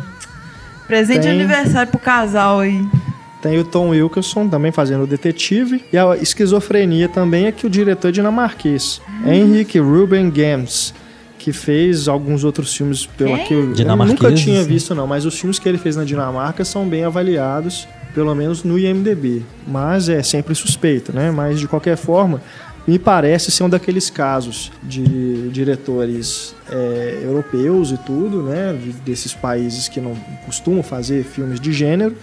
[0.86, 2.84] Presente de Tem- aniversário pro casal aí.
[3.40, 5.84] Tem o Tom Wilkinson também fazendo o detetive.
[5.92, 9.02] E a esquizofrenia também é que o diretor é dinamarquês.
[9.26, 10.94] Henrik Ruben Gams,
[11.38, 13.44] que fez alguns outros filmes Quem?
[13.44, 16.64] que eu, eu nunca tinha visto não, mas os filmes que ele fez na Dinamarca
[16.64, 19.42] são bem avaliados, pelo menos no IMDb.
[19.66, 21.30] Mas é sempre suspeito, né?
[21.30, 22.40] Mas de qualquer forma,
[22.86, 29.32] me parece ser um daqueles casos de diretores é, europeus e tudo, né, de- desses
[29.34, 32.14] países que não costumam fazer filmes de gênero,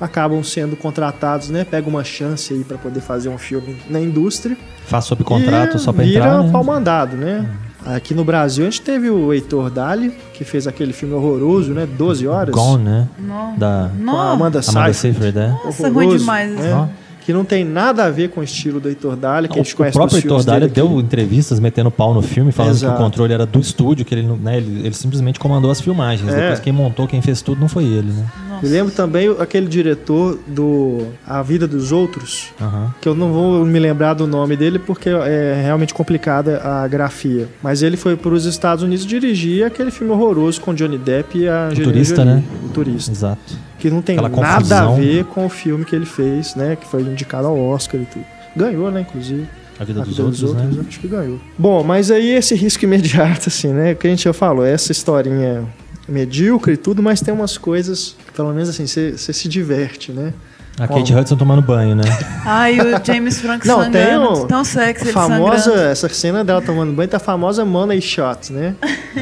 [0.00, 4.56] acabam sendo contratados, né, pega uma chance aí para poder fazer um filme na indústria
[4.86, 6.52] Faz sob contrato e só pra vira entrar, né?
[6.52, 7.46] pau mandado, né?
[7.84, 11.86] Aqui no Brasil a gente teve o Heitor Dali, que fez aquele filme horroroso, né,
[11.86, 12.54] 12 horas.
[12.54, 13.08] Gone, né?
[13.18, 13.56] Não.
[13.56, 14.18] Da Com a Não.
[14.18, 14.94] Amanda Amanda Seyfried.
[14.96, 15.48] Seyfried, é.
[15.64, 16.88] Nossa, ruim demais né?
[17.28, 19.74] Que não tem nada a ver com o estilo do Heitor Dali, que a gente
[19.74, 20.74] o conhece próprio nos filmes Heitor aqui.
[20.74, 22.96] deu entrevistas metendo pau no filme, falando Exato.
[22.96, 26.32] que o controle era do estúdio, que ele, né, ele, ele simplesmente comandou as filmagens.
[26.32, 26.40] É.
[26.40, 28.24] Depois quem montou, quem fez tudo não foi ele, né?
[28.58, 28.66] Nossa.
[28.66, 32.94] Me lembro também aquele diretor do A Vida dos Outros, Aham.
[33.00, 37.48] que eu não vou me lembrar do nome dele porque é realmente complicada a grafia.
[37.62, 41.48] Mas ele foi para os Estados Unidos dirigir aquele filme horroroso com Johnny Depp e
[41.48, 42.44] a Angelina Turista, Jolie, né?
[42.64, 43.10] O Turista.
[43.12, 43.54] Exato.
[43.78, 44.92] Que não tem Aquela nada confusão.
[44.92, 46.76] a ver com o filme que ele fez, né?
[46.76, 48.24] Que foi indicado ao Oscar e tudo.
[48.56, 49.46] Ganhou, né, inclusive.
[49.78, 50.68] A vida A dos Vida outros, né?
[50.88, 51.38] Acho que ganhou.
[51.56, 53.94] Bom, mas aí esse risco imediato, assim, né?
[53.94, 55.62] Que a gente já falou, essa historinha
[56.08, 60.32] medíocre e tudo, mas tem umas coisas, que, pelo menos assim, você se diverte, né?
[60.80, 62.04] A Kate Hudson tomando banho, né?
[62.44, 65.88] Ai, o James Franco Não, tem o- Tão sexy ele famosa, sangrando.
[65.88, 68.76] essa cena dela tomando banho, tá a famosa money shot, né?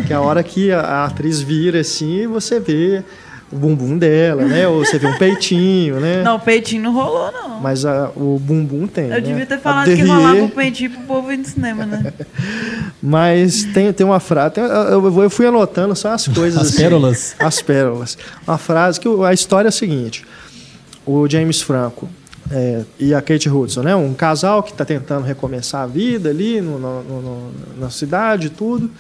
[0.07, 3.03] que é a hora que a, a atriz vira assim e você vê
[3.53, 4.67] o bumbum dela, né?
[4.67, 6.23] Ou você vê um peitinho, né?
[6.23, 7.61] Não, o peitinho não rolou, não.
[7.61, 9.05] Mas a- o bumbum tem.
[9.05, 9.21] Eu né?
[9.21, 12.13] devia ter falado que rolava o peitinho pro povo ir no cinema, né?
[13.03, 14.55] Mas tem, tem uma frase.
[14.55, 16.59] tem- eu, eu- eu fui anotando só as coisas.
[16.61, 16.77] As assim.
[16.79, 17.37] pérolas.
[17.39, 18.19] As pérolas.
[18.47, 20.25] Uma frase que a história é a seguinte:
[21.05, 22.09] o James Franco
[22.51, 23.95] é, e a Kate Hudson, né?
[23.95, 28.51] Um casal que está tentando recomeçar a vida ali no, no- no- na cidade, e
[28.51, 28.91] tudo,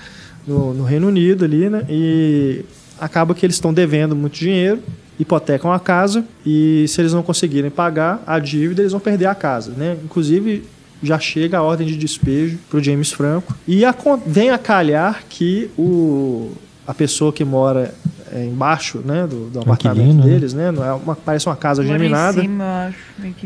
[0.46, 1.82] no, no Reino Unido ali, né?
[1.88, 2.64] E
[3.00, 4.80] acaba que eles estão devendo muito dinheiro,
[5.18, 9.34] hipotecam a casa e se eles não conseguirem pagar a dívida, eles vão perder a
[9.34, 9.96] casa, né?
[10.04, 10.64] Inclusive
[11.02, 15.22] já chega a ordem de despejo para o James Franco e acon- vem a calhar
[15.28, 16.52] que o
[16.86, 17.92] a pessoa que mora
[18.32, 20.22] é, embaixo, né, do, do apartamento né?
[20.24, 20.70] deles, né?
[20.70, 22.40] Não é uma, parece uma casa geminada.
[22.40, 22.98] cima, acho.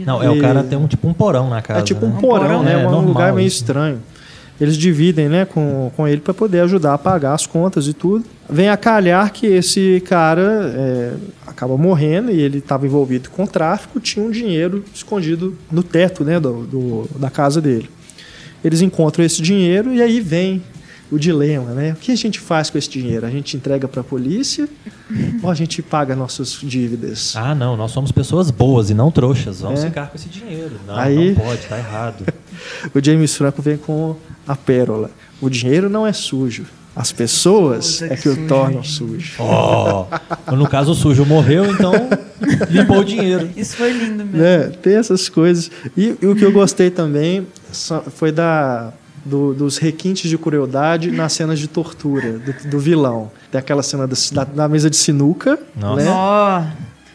[0.05, 1.81] Não, é o cara tem um tipo um porão na casa.
[1.81, 2.21] É tipo um né?
[2.21, 2.75] porão, porão, né?
[2.75, 3.57] é, um normal lugar meio isso.
[3.57, 4.01] estranho.
[4.61, 8.25] Eles dividem, né, com, com ele para poder ajudar a pagar as contas e tudo.
[8.49, 11.13] Vem a calhar que esse cara é,
[11.47, 16.39] acaba morrendo e ele estava envolvido com tráfico, tinha um dinheiro escondido no teto, né,
[16.39, 17.89] do, do- da casa dele.
[18.63, 20.63] Eles encontram esse dinheiro e aí vem
[21.11, 21.93] o dilema, né?
[21.93, 23.27] O que a gente faz com esse dinheiro?
[23.27, 24.69] A gente entrega para a polícia
[25.43, 27.35] ou a gente paga nossas dívidas?
[27.35, 29.61] Ah, não, nós somos pessoas boas e não trouxas.
[29.61, 29.87] Vamos É.
[29.89, 30.73] ficar com esse dinheiro.
[30.87, 32.25] Não, Aí- não pode, tá errado.
[32.95, 34.15] O James Franco vem com
[34.51, 35.11] a pérola.
[35.41, 36.65] O dinheiro não é sujo.
[36.95, 39.35] As pessoas é que o sujo, tornam sujo.
[39.39, 40.07] Ó,
[40.57, 41.93] no caso o sujo morreu, então
[42.69, 43.49] limpou o dinheiro.
[43.57, 44.39] Isso foi lindo mesmo.
[44.39, 44.59] Né?
[44.83, 45.71] Tem essas coisas.
[45.97, 47.47] E, e o que eu gostei também
[48.17, 48.93] foi da,
[49.25, 53.31] do- dos requintes de crueldade nas cenas de tortura do, do vilão.
[53.53, 56.03] Tem aquela cena da, da- da mesa de sinuca, Nossa.
[56.05, 56.11] né?
[56.11, 56.63] Ó.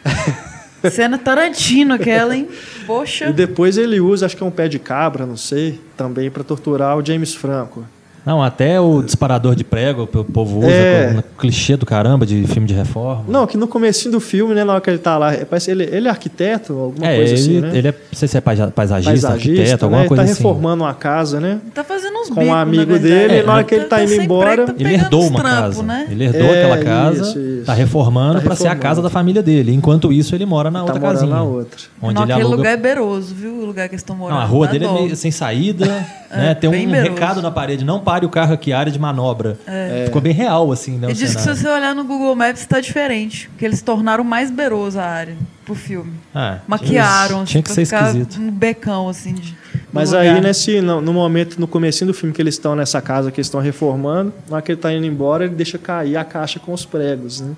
[0.90, 2.48] Cena Tarantino aquela, hein?
[2.86, 3.26] Poxa.
[3.26, 6.44] E depois ele usa, acho que é um pé de cabra, não sei, também para
[6.44, 7.84] torturar o James Franco.
[8.26, 11.22] Não, até o disparador de prego o povo usa, É.
[11.38, 13.22] clichê do caramba de filme de reforma.
[13.28, 15.84] Não, que no comecinho do filme, né, na hora que ele tá lá, parece ele,
[15.84, 17.70] ele é arquiteto, alguma é, coisa ele, assim, né?
[17.78, 19.78] ele é, não sei se é paisa- paisagista, arquiteto, né?
[19.82, 20.42] alguma Ele coisa tá assim.
[20.42, 21.60] reformando uma casa, né?
[21.72, 24.08] Tá fazendo uns Com bicos, um amigo dele, e na hora que ele tá indo
[24.08, 25.82] sem embora, tá Ele herdou uma trampos, casa.
[25.84, 26.06] Né?
[26.10, 27.64] Ele herdou É, aquela casa, isso, isso.
[27.64, 29.72] tá reformando Tá pra ser a casa da família dele.
[29.72, 31.30] Enquanto isso, ele mora na tá outra casinha.
[31.30, 31.78] na outra.
[32.02, 32.56] Onde Não, ele aquele aluga.
[32.56, 33.52] lugar é beiroso, viu?
[33.52, 34.36] O lugar que eles estão morando.
[34.38, 35.86] Não, a rua Dá dele é meio sem saída,
[36.30, 36.54] né?
[36.54, 39.58] Tem um recado na parede, não pare o carro aqui, área de manobra.
[40.06, 41.08] Ficou bem real, assim, né?
[41.08, 41.60] E o diz que se cenário.
[41.60, 43.48] você olhar no Google Maps tá diferente.
[43.50, 46.12] Porque eles tornaram mais beiroso a área pro filme.
[46.34, 48.40] Ah, Maquiaram, tinha que ser esquisito.
[48.40, 49.56] um becão, assim, de,
[49.92, 50.36] Mas lugar.
[50.36, 53.38] aí, nesse, no, no momento, no comecinho do filme que eles estão nessa casa que
[53.38, 56.58] eles estão reformando, na hora que ele tá indo embora, ele deixa cair a caixa
[56.58, 57.54] com os pregos, né?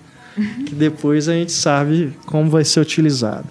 [0.66, 3.46] que depois a gente sabe como vai ser utilizado.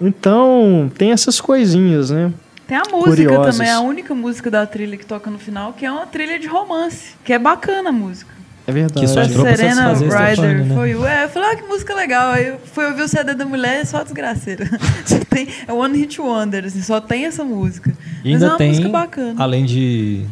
[0.00, 2.32] Então, tem essas coisinhas, né?
[2.66, 3.56] Tem a música Curiosas.
[3.58, 6.46] também, a única música da trilha que toca no final, que é uma trilha de
[6.46, 7.14] romance.
[7.24, 8.32] Que é bacana a música.
[8.66, 9.00] É verdade.
[9.00, 10.64] Que só pra Serena a Ryder.
[10.64, 10.74] Né?
[10.74, 12.30] Foi, é, eu falei, ah, que música legal.
[12.32, 14.64] Aí eu fui ouvir o CD da mulher, é só desgraceira.
[15.04, 17.90] Só tem, é One Hit Wonder, assim, só tem essa música.
[18.24, 19.34] E Mas é ainda uma tem, música bacana.
[19.42, 20.24] além de,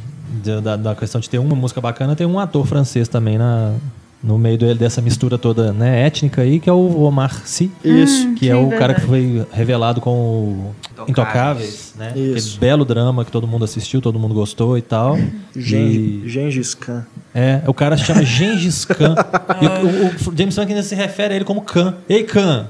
[0.43, 3.75] de- da, da questão de ter uma música bacana, tem um ator francês também na,
[4.23, 7.71] no meio do- dessa mistura toda né, étnica aí, que é o Omar Sy.
[7.85, 8.29] Isso.
[8.29, 9.07] Hum, Que é o cara que verdade.
[9.07, 10.75] foi revelado com o
[11.09, 11.09] Intocáveis.
[11.11, 12.13] Intocáveis, né?
[12.15, 12.49] Isso.
[12.57, 15.19] Aquele belo drama que todo mundo assistiu, todo mundo gostou e tal.
[15.57, 17.05] Gen- E- Gengis Khan.
[17.35, 19.15] é, o cara se chama Gengis Khan.
[19.61, 21.95] E o, o- o James Franco ainda se refere a ele como Khan.
[22.09, 22.67] Ei, Khan,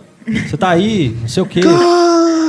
[0.49, 1.17] você tá aí?
[1.21, 1.61] Não sei o quê.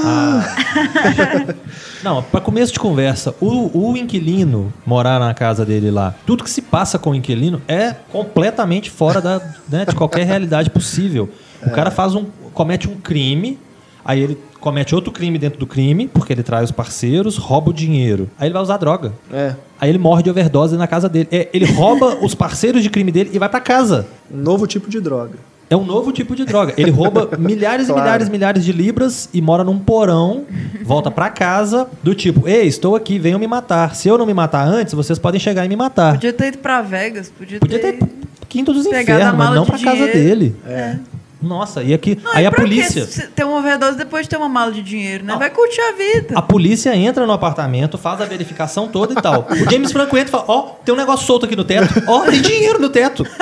[2.04, 6.50] Não, para começo de conversa, o, o inquilino morar na casa dele lá, tudo que
[6.50, 11.30] se passa com o inquilino é completamente fora da, né, de qualquer realidade possível.
[11.66, 13.58] O cara faz um, comete um crime,
[14.04, 17.74] aí ele comete outro crime dentro do crime, porque ele trai os parceiros, rouba o
[17.74, 18.30] dinheiro.
[18.40, 19.14] Aí ele vai usar droga.
[19.32, 19.56] É.
[19.80, 21.28] Aí ele morre de overdose na casa dele.
[21.32, 24.08] É, ele rouba os parceiros de crime dele e vai pra casa.
[24.34, 25.38] Um novo tipo de droga.
[25.70, 26.74] É um novo tipo de droga.
[26.78, 28.00] Ele rouba milhares Claro.
[28.00, 30.44] e milhares e milhares de libras e mora num porão,
[30.84, 33.96] volta pra casa, do tipo, ei, estou aqui, venham me matar.
[33.96, 36.14] Se eu não me matar antes, vocês podem chegar e me matar.
[36.14, 38.00] Podia ter ido pra Vegas, podia, Podia ter
[38.48, 40.14] quinto dos infernos, mas não pra casa dinheiro.
[40.14, 40.56] dele.
[40.68, 40.98] É.
[41.42, 42.18] Nossa, e aqui.
[42.24, 43.06] Não, aí e a polícia.
[43.36, 45.36] ter uma overdose depois de ter uma mala de dinheiro, né?
[45.38, 46.38] Vai curtir a vida.
[46.38, 49.46] A polícia entra no apartamento, faz a verificação toda e tal.
[49.52, 52.02] O James Franco entra e fala: Ó, tem um negócio solto aqui no teto.
[52.08, 53.26] Ó, tem dinheiro no teto.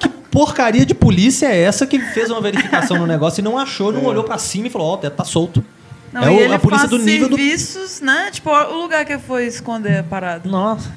[0.00, 3.92] Que porcaria de polícia é essa que fez uma verificação no negócio e não achou,
[3.92, 5.64] não olhou pra cima e falou: Ó, o teto tá solto.
[6.12, 7.36] Não, é e o- ele a polícia faz do nível do.
[7.36, 8.28] serviços, né?
[8.32, 10.48] Tipo, o lugar que foi esconder a parada.
[10.48, 10.90] Nossa.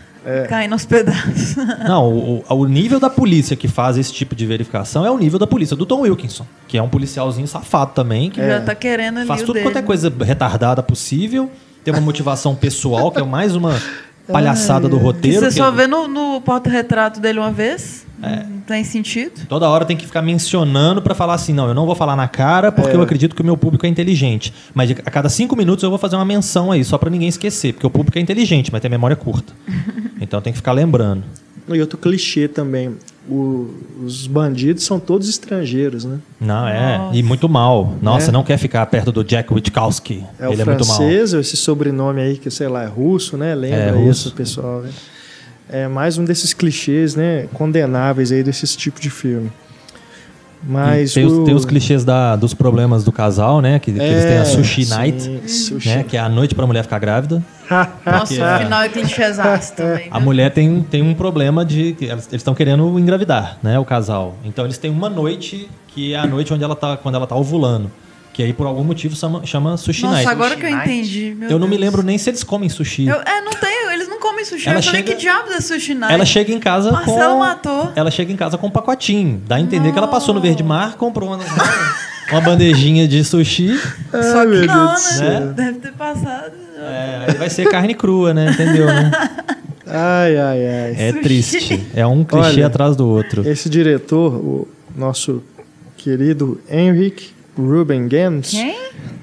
[0.48, 1.56] Caindo aos pedaços.
[1.84, 5.17] Não, o, o- o nível da polícia que faz esse tipo de verificação é o
[5.17, 8.76] nível da polícia do Tom Wilkinson, que é um policialzinho safado também, que Já tá
[8.76, 9.65] querendo ali faz o tudo dele.
[9.65, 11.50] quanto é coisa retardada possível,
[11.84, 13.74] tem uma motivação pessoal, que é mais uma
[14.32, 15.39] palhaçada do Que roteiro.
[15.39, 18.06] você que só vê no, no porta-retrato dele uma vez.
[18.21, 18.43] É.
[18.43, 19.31] Não tem sentido.
[19.49, 22.27] Toda hora tem que ficar mencionando pra falar assim, não, eu não vou falar na
[22.27, 22.71] cara É.
[22.71, 24.53] porque eu acredito que o meu público é inteligente.
[24.73, 27.73] Mas a cada cinco minutos eu vou fazer uma menção aí, só pra ninguém esquecer,
[27.73, 29.53] porque o público é inteligente, mas tem memória curta.
[30.21, 31.23] Então tem que ficar lembrando.
[31.67, 32.95] E outro clichê também.
[33.29, 33.69] o-
[34.03, 36.17] os bandidos são todos estrangeiros, né?
[36.39, 36.97] Não, é.
[36.97, 37.15] Nossa.
[37.17, 37.95] E muito mal.
[38.01, 38.31] Nossa, É.
[38.31, 40.23] não quer ficar perto do Jack Witkowski.
[40.39, 40.97] É o Ele é muito mal.
[40.97, 43.53] francês, esse sobrenome aí que, sei lá, é russo, né?
[43.53, 44.34] Lembra É, isso, russo.
[44.34, 44.89] pessoal, né?
[45.71, 47.47] É mais um desses clichês, né?
[47.53, 49.51] Condenáveis aí desses tipos de filme.
[50.63, 51.39] Mas tem, o...
[51.41, 53.79] os, tem os clichês da- dos problemas do casal, né?
[53.79, 55.89] Que, que eles têm a É, sushi sim, night, sushi.
[55.89, 56.03] né?
[56.07, 57.43] Que é a noite pra mulher ficar grávida.
[58.05, 58.55] Nossa, é.
[58.57, 60.07] o final é clichêzaço também.
[60.12, 60.25] A viu?
[60.25, 61.93] mulher tem, tem um problema de.
[61.93, 63.79] que Eles estão querendo engravidar, né?
[63.79, 64.36] O casal.
[64.45, 67.36] Então eles têm uma noite que é a noite onde ela tá, quando ela tá
[67.36, 67.89] ovulando.
[68.34, 70.29] Que aí, por algum motivo, chama, chama sushi Nossa, night.
[70.29, 70.89] agora que eu Night.
[70.89, 71.36] entendi.
[71.38, 71.81] meu Eu não me Deus.
[71.81, 73.07] lembro nem se eles comem sushi.
[73.07, 73.90] Eu- é, não tem,
[74.21, 74.69] não comem sushi.
[74.69, 76.13] Ela eu falei, chega- que diabos é sushi night?
[76.13, 77.39] Ela chega em casa Marcelo com.
[77.39, 77.91] matou.
[77.95, 79.41] Ela chega em casa com um pacotinho.
[79.47, 81.39] Dá a entender que ela passou no Verde Mar, comprou uma,
[82.31, 83.77] uma bandejinha de sushi.
[84.12, 84.97] Só meu que não, né?
[84.97, 85.47] céu.
[85.53, 86.53] Deve ter passado.
[86.77, 88.51] É, aí vai ser carne crua, né?
[88.51, 89.12] Entendeu, né?
[89.86, 90.95] Ai, ai, ai.
[90.97, 91.21] É Sushi.
[91.21, 91.88] triste.
[91.93, 93.47] É um clichê Olha, atrás do outro.
[93.47, 95.43] Esse diretor, o nosso
[95.97, 98.75] querido Henrik Ruben Gens, Quem?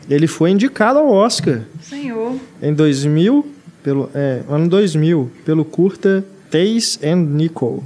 [0.09, 2.37] ele foi indicado ao Oscar Senhor.
[2.63, 3.47] em 2000,
[3.83, 7.83] pelo, é, ano 2000, pelo curta Taze and Nicole.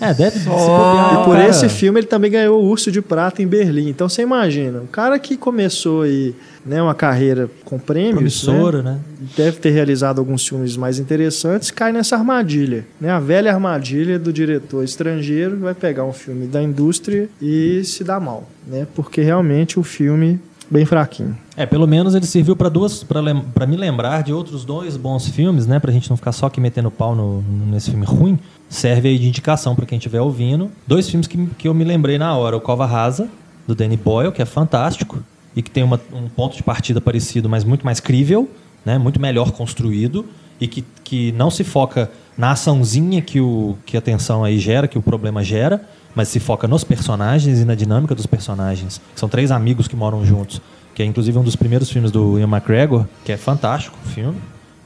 [0.00, 0.50] É, deve se Só.
[0.50, 3.88] bobear, E por cara- esse filme ele também ganhou o Urso de Prata em Berlim.
[3.90, 8.92] Então você imagina, um cara que começou aí, né, uma carreira com prêmios, Promissora, né,
[8.92, 9.00] né?
[9.36, 13.10] deve ter realizado alguns filmes mais interessantes, cai nessa armadilha, né?
[13.10, 18.18] A velha armadilha do diretor estrangeiro vai pegar um filme da indústria e se dar
[18.20, 18.86] mal, né?
[18.94, 21.36] Porque realmente o filme bem fraquinho.
[21.56, 25.66] É, pelo menos ele serviu para duas para me lembrar de outros dois bons filmes,
[25.66, 28.38] né, pra gente não ficar só aqui metendo pau no- nesse filme ruim.
[28.68, 30.70] Serve aí de indicação para quem estiver ouvindo.
[30.86, 33.28] Dois filmes que, que eu me lembrei na hora, o Cova Rasa
[33.68, 35.18] do Danny Boyle, que é fantástico
[35.54, 38.48] e que tem uma- um ponto de partida parecido, mas muito mais crível,
[38.84, 40.24] né, muito melhor construído
[40.60, 44.88] e que, que não se foca na açãozinha que, o, que a tensão aí gera,
[44.88, 45.80] que o problema gera,
[46.14, 49.00] mas se foca nos personagens e na dinâmica dos personagens.
[49.14, 50.60] São três amigos que moram juntos,
[50.94, 54.38] que é inclusive um dos primeiros filmes do Ian McGregor, que é fantástico o filme.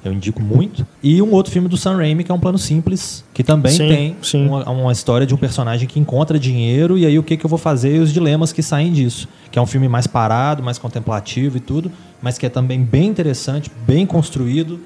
[0.04, 0.86] Eu indico muito.
[1.02, 3.88] E um outro filme do Sam Raimi, que é um plano simples, que também Sim,
[3.88, 4.46] tem sim.
[4.46, 7.50] Uma, uma história de um personagem que encontra dinheiro e aí o que, que eu
[7.50, 9.28] vou fazer e os dilemas que saem disso.
[9.50, 11.90] Que é um filme mais parado, mais contemplativo e tudo,
[12.22, 14.80] mas que é também bem interessante, bem construído,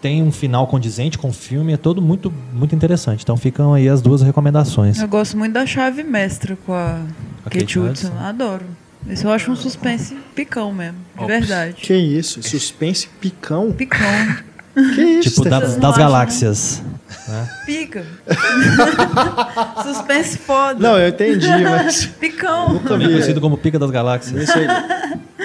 [0.00, 3.22] tem um final condizente com o filme, é todo muito, muito interessante.
[3.22, 4.98] Então ficam aí as duas recomendações.
[5.00, 7.00] Eu gosto muito da chave mestra com a
[7.44, 8.08] A Kate Kate Hudson.
[8.08, 8.18] Hudson.
[8.20, 8.64] Adoro.
[9.08, 10.98] Esse eu acho um suspense picão mesmo.
[11.16, 11.28] De Ops.
[11.28, 11.74] verdade.
[11.74, 12.42] Que isso?
[12.42, 13.70] Suspense picão?
[13.72, 14.36] Picão.
[14.74, 15.30] Que isso?
[15.30, 16.82] Tipo, da- das acham, galáxias.
[17.28, 17.48] né?
[17.64, 18.04] Pica.
[19.82, 20.78] suspense foda.
[20.80, 22.78] Não, eu entendi, mas Picão.
[22.80, 24.42] Também conhecido como Pica das Galáxias.
[24.48, 24.58] esse,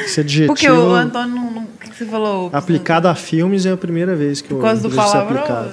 [0.05, 1.60] esse adjetivo Porque o Antônio não.
[2.05, 2.49] Você falou?
[2.53, 5.71] aplicado a filmes é a primeira vez que eu Por causa do palavrão?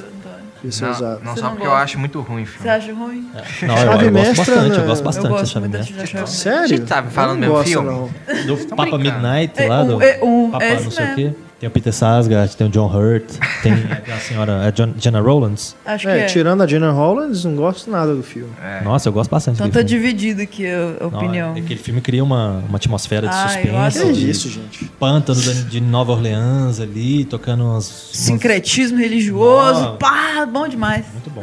[0.64, 1.20] Isso Não, usado.
[1.24, 1.84] não Você só não porque eu gosta?
[1.84, 2.68] acho muito ruim o Você filme.
[2.70, 3.30] acha ruim?
[3.62, 4.86] Não, eu, Chave eu gosto mestra, bastante, eu né?
[4.86, 5.94] gosto Eu bastante eu da gosto Chave da Mestra.
[6.06, 6.26] chave mestra.
[6.26, 6.62] Sério?
[6.62, 7.88] A gente tá falando Eu não mesmo gosto, filme?
[7.88, 8.46] não.
[8.56, 8.98] Do Papa.
[8.98, 11.32] Midnight É, lá, o- do é, o- Papa esse não sei o quê.
[11.60, 13.24] Tem o Peter Sarsgaard, tem o John Hurt,
[13.64, 13.72] tem
[14.14, 15.74] a senhora a John, Jenna Rowlands.
[15.84, 16.24] Acho que É, é.
[16.26, 18.52] tirando a Jenna Hollands, não gosto nada do filme.
[18.62, 18.80] É.
[18.84, 21.50] Nossa, eu gosto bastante Então tá dividido aqui a, a Não, opinião.
[21.56, 24.12] Aquele filme cria uma, uma atmosfera de Ah, eu suspense.
[24.12, 24.84] de isso, gente.
[25.00, 27.88] Pântano da- de Nova Orleans ali, tocando umas.
[27.90, 29.80] umas- Sincretismo religioso.
[29.80, 29.96] Nossa.
[29.96, 31.06] Pá, bom demais.
[31.12, 31.42] Muito bom.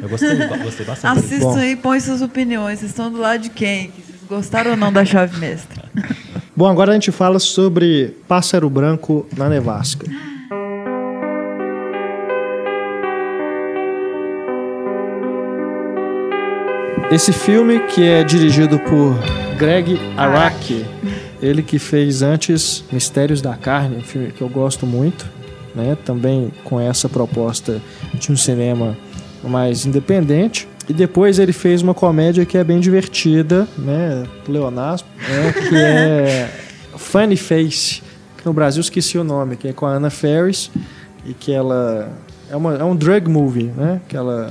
[0.00, 1.18] Eu gostei, gostei bastante.
[1.18, 2.78] Assistam aí e põe suas opiniões.
[2.78, 3.88] Vocês estão do lado de quem?
[3.90, 5.84] Que Vocês gostaram ou não da chave mestra?
[6.60, 10.06] Bom, agora a gente fala sobre Pássaro Branco na Nevasca.
[17.10, 19.16] Esse filme que é dirigido por
[19.56, 20.84] Greg Araki,
[21.40, 25.26] ele que fez antes Mistérios da Carne, um filme que eu gosto muito,
[25.74, 25.96] né?
[26.04, 27.80] Também com essa proposta
[28.12, 28.94] de um cinema
[29.42, 30.68] mais independente.
[30.90, 34.24] E depois ele fez uma comédia que é bem divertida, né?
[34.48, 35.52] Leonasmo, né?
[35.68, 36.50] que é
[36.96, 38.02] Funny Face,
[38.36, 40.68] que no Brasil esqueci o nome, que é com a Anna Ferris
[41.24, 42.10] e que ela
[42.50, 44.00] é, uma, é um drug movie, né?
[44.08, 44.50] Que ela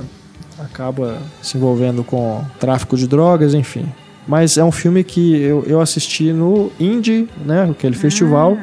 [0.58, 3.84] acaba se envolvendo com tráfico de drogas, enfim.
[4.26, 7.68] Mas é um filme que eu, eu assisti no Indie, né?
[7.70, 8.56] Aquele festival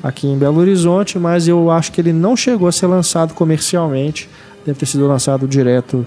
[0.00, 4.30] aqui em Belo Horizonte, mas eu acho que ele não chegou a ser lançado comercialmente.
[4.64, 6.06] Deve ter sido lançado direto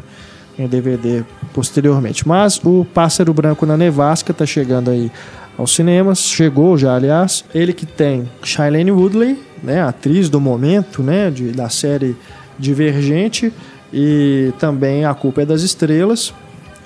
[0.57, 2.27] em DVD posteriormente.
[2.27, 5.11] Mas o Pássaro Branco na Nevasca está chegando aí
[5.57, 7.43] aos cinemas, chegou já, aliás.
[7.53, 12.15] Ele que tem Shailene Woodley, né, atriz do momento, né, de, da série
[12.59, 13.51] Divergente,
[13.91, 16.33] e também A Culpa é das Estrelas,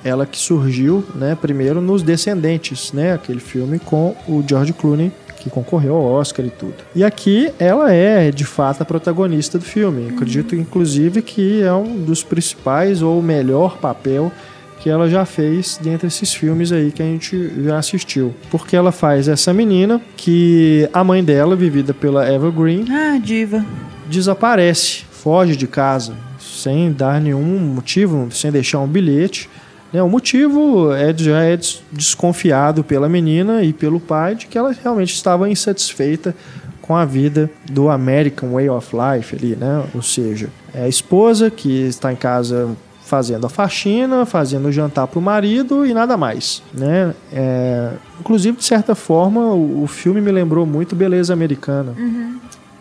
[0.03, 5.49] ela que surgiu, né, primeiro nos Descendentes, né, aquele filme com o George Clooney que
[5.49, 6.75] concorreu ao Oscar e tudo.
[6.95, 10.09] E aqui ela é, de fato, a protagonista do filme.
[10.13, 14.31] Acredito, inclusive, que é um dos principais ou melhor papel
[14.79, 18.33] que ela já fez dentre esses filmes aí que a gente já assistiu.
[18.49, 23.63] Porque ela faz essa menina que a mãe dela, vivida pela Eva Green, Ah, diva.
[24.09, 29.49] desaparece, foge de casa, sem dar nenhum motivo, sem deixar um bilhete.
[29.91, 30.01] Né?
[30.01, 34.71] O motivo é, já é des- desconfiado pela menina e pelo pai de que ela
[34.83, 36.35] realmente estava insatisfeita
[36.81, 39.83] com a vida do American Way of Life ali, né?
[39.93, 42.69] Ou seja, é a esposa que está em casa
[43.03, 47.13] fazendo a faxina, fazendo o jantar para o marido e nada mais, né?
[47.31, 51.93] É, inclusive, de certa forma, o, o filme me lembrou muito Beleza Americana,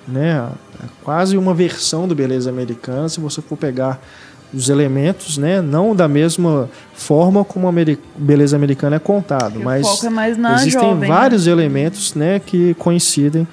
[0.09, 0.49] né?
[0.83, 4.01] É quase uma versão do Beleza Americana, se você for pegar
[4.53, 5.61] os elementos, né?
[5.63, 9.87] Não da mesma forma como a Ameri- Beleza Americana é contado, Porque mas
[10.61, 11.09] é existem jovem.
[11.09, 13.47] vários elementos, né, que coincidem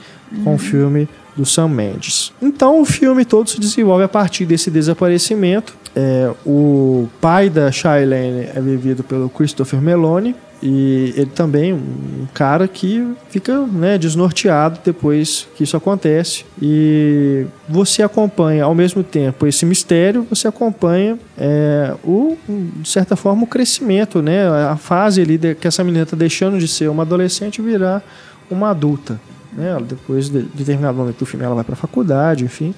[0.43, 2.33] com o filme do Sam Mendes.
[2.41, 5.73] Então o filme todo se desenvolve a partir desse desaparecimento.
[5.99, 12.67] É, o pai da Shailene é vivido pelo Christopher Meloni e ele também um cara
[12.67, 16.45] que fica né, desnorteado depois que isso acontece.
[16.61, 23.43] E você acompanha ao mesmo tempo esse mistério você acompanha é, o de certa forma
[23.43, 27.57] o crescimento né a fase ali que essa menina está deixando de ser uma adolescente
[27.57, 28.03] e virar
[28.51, 29.19] uma adulta
[29.51, 29.75] né.
[29.87, 32.75] Depois de, de determinado momento do filme ela vai para a faculdade enfim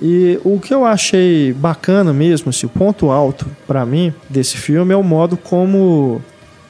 [0.00, 4.92] e o que eu achei bacana mesmo, assim, o ponto alto para mim desse filme
[4.92, 6.20] é o modo como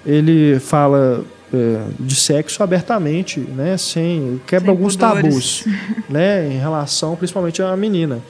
[0.04, 5.22] ele fala é, de sexo abertamente, né, sem quebra Sem alguns pudores.
[5.22, 5.64] tabus,
[6.08, 8.20] né, em relação principalmente à menina,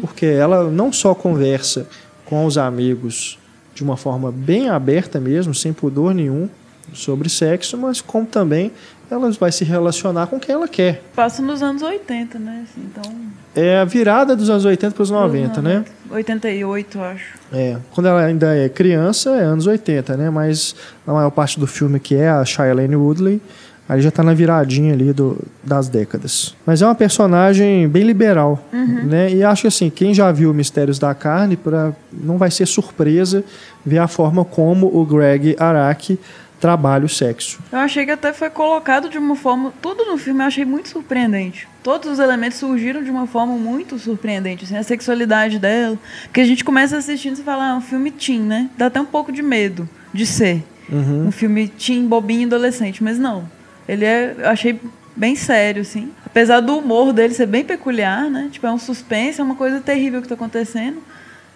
[0.00, 1.86] porque ela não só conversa
[2.24, 3.38] com os amigos
[3.74, 6.48] de uma forma bem aberta mesmo, sem pudor nenhum
[6.92, 8.72] sobre sexo, mas como também
[9.10, 11.02] ela vai se relacionar com quem ela quer.
[11.14, 12.64] Passa nos anos 80, né?
[12.64, 13.12] assim, então.
[13.54, 15.84] É a virada dos anos 80 para os 90, né?
[16.10, 17.38] 88, eu acho.
[17.52, 20.30] É, quando ela ainda é criança, é anos 80, né?
[20.30, 23.40] Mas na maior parte do filme, que é a Shailene Woodley,
[23.88, 26.54] aí já tá na viradinha ali do, das décadas.
[26.66, 28.62] Mas é uma personagem bem liberal,
[29.04, 29.32] né?
[29.32, 33.42] E acho que assim, quem já viu Mistérios da Carne, pra, não vai ser surpresa
[33.84, 36.18] ver a forma como o Greg Araki
[36.60, 37.60] trabalha o sexo.
[37.70, 39.72] Eu achei que até foi colocado de uma forma.
[39.80, 41.68] Tudo no filme eu achei muito surpreendente.
[41.82, 44.64] Todos os elementos surgiram de uma forma muito surpreendente.
[44.64, 45.98] Assim, a sexualidade dela.
[46.24, 48.68] Porque a gente começa assistindo e fala, ah, um filme teen, né?
[48.76, 50.64] Dá até um pouco de medo de ser.
[50.90, 53.02] Um filme teen, bobinho, adolescente.
[53.02, 53.48] Mas não.
[53.88, 54.34] Ele é.
[54.38, 54.80] Eu achei
[55.14, 56.10] bem sério, assim.
[56.24, 58.48] Apesar do humor dele ser bem peculiar, né?
[58.50, 61.02] Tipo, é um suspense, é uma coisa terrível que tá acontecendo.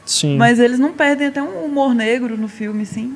[0.05, 0.37] Sim.
[0.37, 3.15] Mas eles não perdem até um humor negro no filme, sim.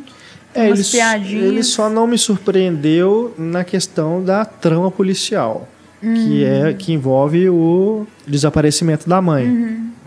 [0.57, 1.45] É, umas ele, piadinhas.
[1.45, 5.69] ele só não me surpreendeu na questão da trama policial,
[6.01, 6.07] que
[6.45, 6.67] Uhum.
[6.69, 9.47] é que envolve o desaparecimento da mãe,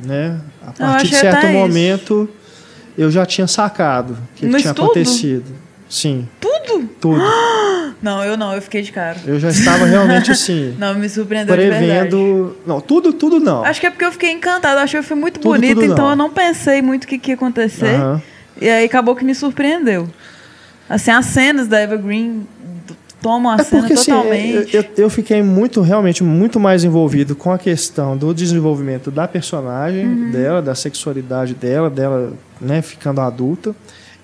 [0.03, 0.39] né?
[0.61, 0.95] A partir de Uhum.
[0.95, 1.57] achei certo até isso.
[1.59, 2.29] momento
[2.97, 4.85] eu já tinha sacado o que, Mas tinha tudo?
[4.85, 5.45] acontecido.
[5.89, 6.27] Sim.
[6.39, 6.87] Tudo?
[7.01, 7.21] Tudo.
[8.01, 9.17] Não, eu não, eu fiquei de cara.
[9.27, 10.73] Eu já estava realmente assim.
[10.79, 12.55] Não, me surpreendeu prevendo.
[12.65, 13.61] Não, tudo, tudo não.
[13.65, 16.05] Acho que é porque eu fiquei encantada, acho que foi muito Tudo, bonito, tudo então
[16.05, 16.09] não.
[16.11, 17.95] eu não pensei muito o que, que ia acontecer.
[17.95, 18.21] Aham.
[18.61, 20.07] E aí acabou que me surpreendeu.
[20.89, 22.39] Assim, as cenas da Eva Green
[22.87, 24.73] d- tomam a É cena porque assim, totalmente.
[24.75, 29.27] eu, eu- eu fiquei muito, realmente, muito mais envolvido com a questão do desenvolvimento da
[29.27, 30.31] personagem Uhum.
[30.31, 33.75] dela, da sexualidade dela, dela né, ficando adulta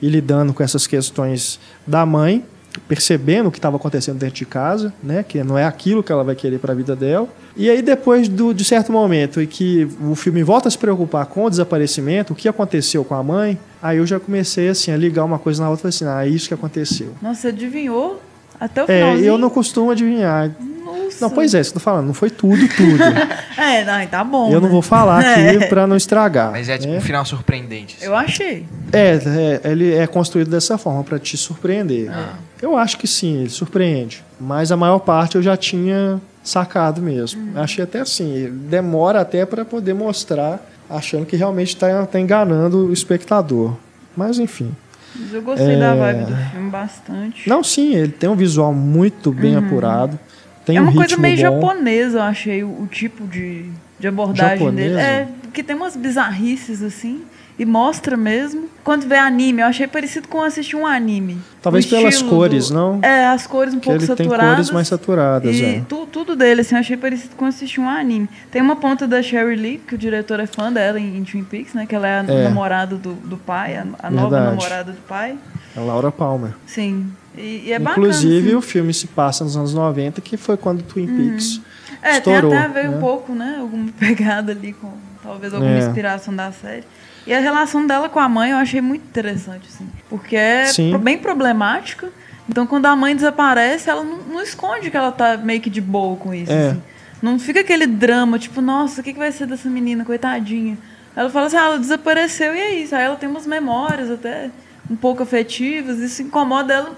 [0.01, 2.43] e lidando com essas questões da mãe,
[2.79, 6.23] percebendo o que estava acontecendo dentro de casa, né, que não é aquilo que ela
[6.23, 7.27] vai querer para a vida dela.
[7.55, 11.25] E aí depois do, de certo momento em que o filme volta a se preocupar
[11.27, 14.97] com o desaparecimento, o que aconteceu com a mãe, aí eu já comecei assim a
[14.97, 17.13] ligar uma coisa na outra, assim, ah, é isso que aconteceu.
[17.21, 18.21] Nossa, adivinhou
[18.59, 19.27] até o É, finalzinho?
[19.27, 20.51] eu não costumo adivinhar.
[20.83, 21.17] Nossa.
[21.21, 22.97] Não, pois é, isso que eu tô falando, não foi tudo, tudo.
[23.57, 24.47] É, não, tá bom.
[24.51, 24.73] eu não né?
[24.73, 25.67] vou falar aqui É.
[25.67, 26.51] pra não estragar.
[26.51, 26.97] Mas é tipo né?
[26.97, 27.95] um final surpreendente.
[27.97, 28.05] assim.
[28.05, 28.65] Eu achei.
[28.91, 32.09] É, é, ele é construído dessa forma pra te surpreender.
[32.11, 32.33] Ah.
[32.61, 34.23] Eu acho que sim, ele surpreende.
[34.39, 37.41] Mas a maior parte eu já tinha sacado mesmo.
[37.41, 37.51] Hum.
[37.55, 42.93] Achei até assim, demora até pra poder mostrar, achando que realmente tá, tá enganando o
[42.93, 43.73] espectador.
[44.15, 44.71] Mas enfim.
[45.19, 47.47] Mas eu gostei da vibe do filme bastante.
[47.47, 47.49] É.
[47.49, 50.19] Não, sim, ele tem um visual muito bem apurado.
[50.65, 51.41] Tem é uma um coisa meio bom.
[51.41, 53.65] japonesa, eu achei, o, o tipo de,
[53.99, 54.95] de abordagem Japonesa?
[54.95, 54.99] dele.
[55.01, 57.21] É, porque tem umas bizarrices assim.
[57.57, 58.65] E mostra mesmo.
[58.83, 61.37] Quando vê anime, eu achei parecido com assistir um anime.
[61.61, 62.99] Talvez pelas cores, do- não?
[63.01, 64.49] É, as cores um Que pouco ele tem saturadas.
[64.55, 65.81] cores mais saturadas, E é.
[65.87, 68.29] tu- tudo dele, assim, eu achei parecido com assistir um anime.
[68.51, 71.45] Tem uma ponta da Sherry Lee, que o diretor é fã dela em, em Twin
[71.45, 71.85] Peaks, né?
[71.85, 72.43] Que ela é a É.
[72.43, 75.37] namorada do, do pai, a, a nova namorada do pai.
[75.75, 76.51] A Laura Palmer.
[76.65, 77.07] Sim.
[77.37, 78.57] E, e é Inclusive, bacana.
[78.57, 81.61] o filme se passa nos anos 90, que foi quando Twin Peaks
[82.01, 82.49] É, estourou.
[82.51, 82.97] tem até a ver né?
[82.97, 83.57] um pouco, né?
[83.59, 84.91] Alguma pegada ali com
[85.23, 85.79] talvez alguma É.
[85.79, 86.83] inspiração da série.
[87.25, 89.87] E a relação dela com a mãe eu achei muito interessante, assim.
[90.09, 90.97] Porque é Sim.
[90.97, 92.09] bem problemática.
[92.47, 95.81] Então, quando a mãe desaparece, ela não, não esconde que ela tá meio que de
[95.81, 96.51] boa com isso.
[96.51, 96.69] É.
[96.69, 96.81] assim.
[97.21, 100.77] Não fica aquele drama, tipo, nossa, o que, que vai ser dessa menina, coitadinha.
[101.15, 102.93] Ela fala assim, ah, ela desapareceu e é isso.
[102.93, 104.51] Aí ela tem umas memórias até
[104.89, 105.97] um pouco afetivas.
[105.99, 106.95] Isso incomoda ela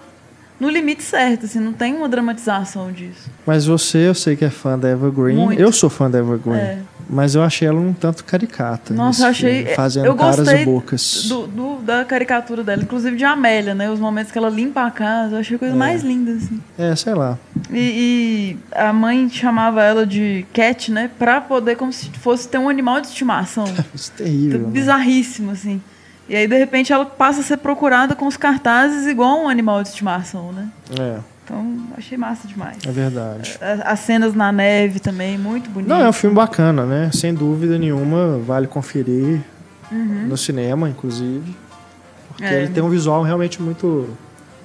[0.59, 3.29] no limite certo, assim, não tem uma dramatização disso.
[3.45, 5.35] Mas você, eu sei que é fã da Eva Green.
[5.35, 5.61] Muito.
[5.61, 6.55] Eu sou fã da Eva Green.
[6.55, 6.79] É.
[7.09, 8.93] Mas eu achei ela um tanto caricata.
[8.93, 9.59] Nossa, eu achei.
[9.61, 11.25] filme, Fazendo eu caras e bocas.
[11.29, 13.89] do, do- da caricatura dela, inclusive de Amélia, né?
[13.89, 16.59] Os momentos que ela limpa a casa, eu achei a coisa mais linda, assim.
[16.77, 17.37] É, sei lá.
[17.71, 21.09] E, e a mãe chamava ela de Cat, né?
[21.17, 23.63] Pra poder, como se fosse ter um animal de estimação.
[23.95, 24.59] Isso é terrível.
[24.61, 24.67] né?
[24.69, 25.81] Bizarríssimo, assim.
[26.29, 29.81] E aí, de repente, ela passa a ser procurada com os cartazes igual um animal
[29.81, 30.67] de estimação, né?
[30.99, 31.17] É,
[31.49, 32.75] Então, achei massa demais.
[32.85, 33.57] é verdade.
[33.85, 35.87] As cenas na neve também, muito bonito.
[35.87, 37.09] Não, é um filme bacana, né?
[37.13, 39.39] Sem dúvida nenhuma, vale conferir
[39.89, 40.25] Uhum.
[40.27, 41.55] no cinema, inclusive.
[42.27, 42.63] Porque É.
[42.63, 44.09] ele tem um visual realmente muito,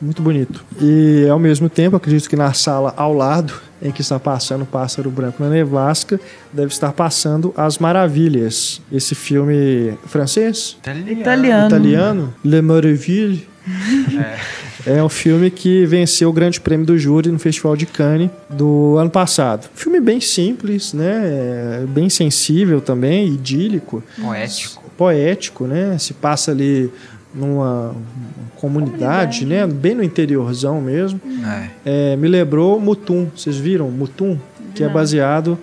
[0.00, 0.64] muito bonito.
[0.80, 4.66] E ao mesmo tempo, acredito que na sala ao lado, em que está passando o
[4.66, 6.18] Pássaro Branco na Nevasca,
[6.52, 8.82] deve estar passando As Maravilhas.
[8.90, 10.76] Esse filme francês,
[11.08, 11.66] Italiano.
[11.68, 13.46] italiano, Le Maraville.
[14.20, 14.36] É
[15.02, 19.10] um filme que venceu o grande prêmio do júri no Festival de Cannes do ano
[19.10, 19.68] passado.
[19.74, 21.82] Filme bem simples, né?
[21.82, 24.82] É Bem sensível também, idílico, Poético.
[24.96, 25.96] poético, né?
[25.98, 26.90] Se passa ali
[27.34, 27.94] numa
[28.56, 29.66] comunidade, né?
[29.66, 31.20] Bem no interiorzão mesmo.
[31.84, 32.12] É.
[32.12, 33.28] É, me lembrou Mutum.
[33.36, 34.38] Vocês viram Mutum?
[34.74, 34.92] Que é Não.
[34.94, 35.58] baseado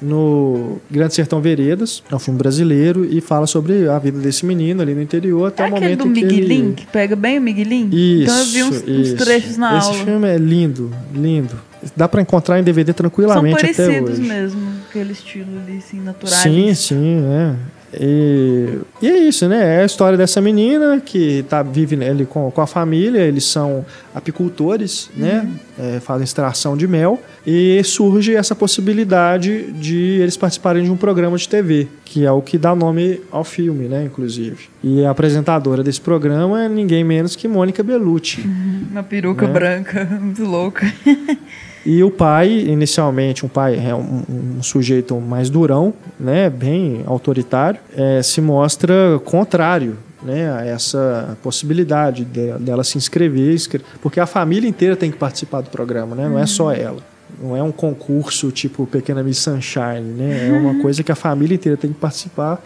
[0.00, 2.02] no Grande Sertão Veredas.
[2.10, 5.64] É um filme brasileiro e fala sobre a vida desse menino ali no interior até
[5.64, 6.74] É o momento do em que Miguelinho, ele...
[6.74, 7.88] que pega bem o Miguelinho?
[7.92, 10.04] Isso, então eu vi uns, uns trechos na Esse aula.
[10.04, 11.60] filme é lindo, lindo.
[11.96, 14.22] Dá pra encontrar em DVD São tranquilamente até parecidos hoje.
[14.22, 16.38] mesmo, aquele estilo ali, assim, natural.
[16.38, 17.54] Sim, sim, é.
[17.98, 19.78] E, e é isso, né?
[19.78, 23.84] É a história dessa menina que tá, vive ali com, com a família, eles são
[24.14, 25.48] apicultores, né?
[25.78, 27.20] É, fazem extração de mel.
[27.46, 32.42] E surge essa possibilidade de eles participarem de um programa de TV, que é o
[32.42, 34.04] que dá nome ao filme, né?
[34.04, 34.68] Inclusive.
[34.84, 38.42] E a apresentadora desse programa é ninguém menos que Mônica Bellucci.
[38.90, 39.52] Uma peruca Né?
[39.52, 40.86] branca, muito louca.
[41.84, 44.22] E o pai, inicialmente, um pai é um,
[44.58, 52.26] um sujeito mais durão, né, bem autoritário, eh, se mostra contrário né, a essa possibilidade
[52.26, 56.28] de- dela se inscrever, inscre- porque a família inteira tem que participar do programa, né,
[56.28, 56.98] não é só ela.
[57.40, 60.48] Não é um concurso tipo Pequena Miss Sunshine, né?
[60.48, 62.60] É uma coisa que a família inteira tem que participar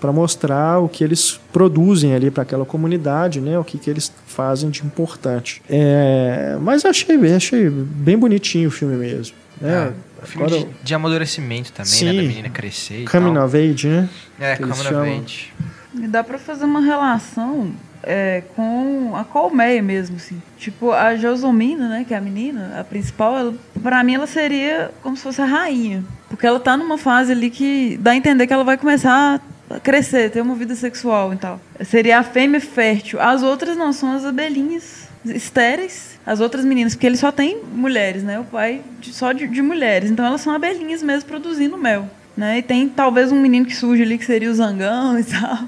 [0.00, 3.58] para mostrar o que eles produzem ali para aquela comunidade, né?
[3.58, 5.62] O que, que eles fazem de importante.
[5.68, 9.36] É, mas achei, achei bem bonitinho o filme mesmo.
[9.60, 9.92] Né?
[10.22, 12.06] É, filme Agora, de, de amadurecimento também, Sim.
[12.06, 12.12] né?
[12.14, 13.46] Da menina crescer Coming tal.
[13.46, 14.08] of Age, né?
[14.40, 15.20] É, que Coming of chamam.
[15.22, 15.52] Age.
[15.94, 17.72] E dá pra fazer uma relação
[18.02, 20.40] é, com a colmeia mesmo, assim.
[20.56, 24.90] Tipo, a Josomina, né, que é a menina, a principal, ela, pra mim ela seria
[25.02, 26.04] como se fosse a rainha.
[26.28, 29.40] Porque ela tá numa fase ali que dá a entender que ela vai começar a
[29.78, 31.60] crescer, ter uma vida sexual e tal.
[31.84, 33.20] Seria a fêmea fértil.
[33.20, 36.18] As outras não, são as abelhinhas estéreis.
[36.26, 38.38] As outras meninas, porque ele só tem mulheres, né?
[38.38, 40.10] O pai de, só de, de mulheres.
[40.10, 42.08] Então elas são abelhinhas mesmo produzindo mel.
[42.36, 42.58] Né?
[42.58, 45.58] E tem talvez um menino que surge ali que seria o Zangão e tal.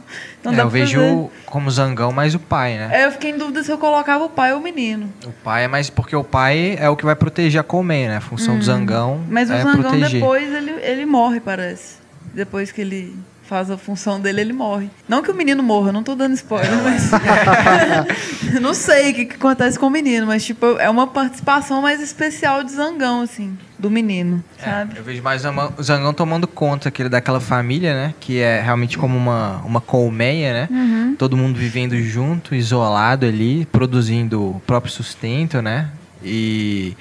[0.40, 2.88] Então É, eu vejo fazer- como Zangão mais o pai, né?
[2.92, 5.12] É, eu fiquei em dúvida se eu colocava o pai ou o menino.
[5.26, 8.16] O pai é mais porque o pai é o que vai proteger a colmeia, né?
[8.18, 9.24] A função do Zangão Hum.
[9.28, 10.20] Mas o é Zangão proteger.
[10.20, 11.96] depois ele, ele morre, parece.
[12.32, 13.14] Depois que ele
[13.53, 14.88] faz a função dele, ele morre.
[15.07, 17.11] Não que o menino morra, não tô dando spoiler, mas.
[18.62, 22.00] Não sei o que, que acontece com o menino, mas tipo, é uma participação mais
[22.03, 24.96] especial de Zangão, assim, do menino, É, sabe?
[24.98, 28.14] eu vejo mais o Zangão- o Zangão tomando conta aquele daquela família, né?
[28.20, 30.68] Que é realmente como uma, uma colmeia, né?
[30.70, 31.14] Uhum.
[31.18, 35.88] Todo mundo vivendo junto, isolado ali, produzindo o próprio sustento, né?
[36.22, 36.94] E,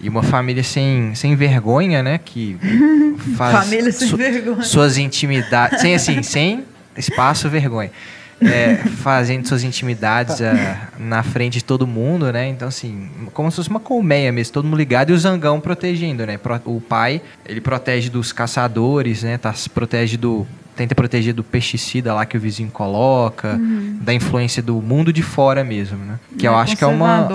[0.00, 2.18] e uma família sem, sem vergonha, né?
[2.24, 2.56] Que
[3.36, 4.62] faz Família sem su- vergonha.
[4.62, 5.80] suas intimidades.
[5.80, 6.64] Sem assim, sem
[6.96, 7.90] espaço vergonha.
[8.42, 12.48] É, fazendo suas intimidades ah, na frente de todo mundo, né?
[12.48, 16.26] Então, assim, como se fosse uma colmeia mesmo, todo mundo ligado e o Zangão protegendo,
[16.26, 16.36] né?
[16.36, 19.38] Pro- O pai, ele protege dos caçadores, né?
[19.38, 20.46] Tá, se protege do.
[20.76, 23.58] Tenta proteger do pesticida lá que o vizinho coloca,
[24.00, 26.18] da influência do mundo de fora mesmo, né?
[26.38, 27.28] Que eu É acho que é uma.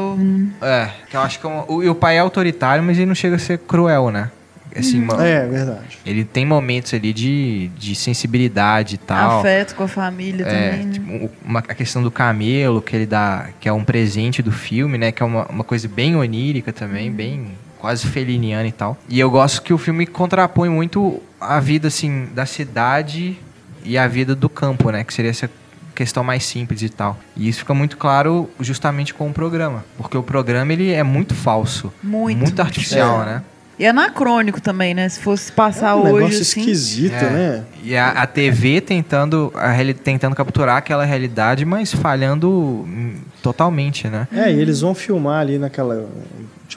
[0.61, 3.05] É, que eu acho que é uma, o, e o pai é autoritário, mas ele
[3.05, 4.29] não chega a ser cruel, né?
[4.75, 5.97] Assim, uma- É, verdade.
[6.05, 9.39] ele tem momentos ali de, de sensibilidade e tal.
[9.39, 10.91] Afeto com a família É, também, né?
[10.93, 14.97] tipo, uma, a questão do camelo, que ele dá, que é um presente do filme,
[14.97, 15.11] né?
[15.11, 17.47] Que é uma, uma coisa bem onírica também, bem
[17.79, 18.97] quase feliniana e tal.
[19.07, 23.37] E eu gosto que o filme contrapõe muito a vida, assim, da cidade
[23.83, 25.03] e a vida do campo, né?
[25.03, 25.49] Que seria essa
[25.95, 27.17] questão mais simples e tal.
[27.35, 29.83] E isso fica muito claro justamente com o programa.
[29.97, 31.91] Porque o programa, ele é muito falso.
[32.03, 33.25] Muito, Muito muito artificial, É.
[33.25, 33.43] né?
[33.77, 35.07] E anacrônico também, né?
[35.07, 36.59] Se fosse passar É um hoje, negócio assim...
[36.59, 37.29] esquisito, É.
[37.29, 37.63] né?
[37.81, 44.09] E a, a TV tentando, a reali- tentando capturar aquela realidade, mas falhando hum, totalmente,
[44.09, 44.27] né?
[44.33, 46.09] É, e eles vão filmar ali naquela.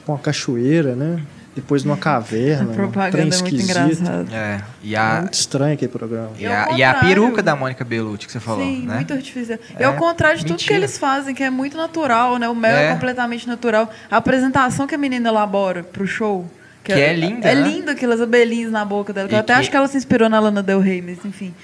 [0.03, 1.20] Tipo uma cachoeira, né?
[1.55, 2.62] Depois numa A caverna.
[2.64, 4.26] um trem propaganda é muito engraçada.
[4.34, 4.61] É.
[4.82, 6.30] E É a, muito estranho aquele programa.
[6.38, 8.96] e E a, e a peruca da Mônica Bellucci que você falou, Sim, né?
[8.96, 9.59] muito artificial.
[9.78, 10.78] E É, ao contrário de tudo que mentira.
[10.78, 12.48] eles fazem, que é muito natural, né?
[12.48, 12.92] O mel é, É.
[12.94, 13.90] completamente natural.
[14.11, 16.50] A apresentação que a menina elabora pro show.
[16.82, 17.61] Que é linda, É né?
[17.68, 19.28] lindo aquelas abelhinhas na boca dela.
[19.28, 21.24] que E eu até que- acho que ela se inspirou na Lana Del Rey, mas
[21.24, 21.55] enfim.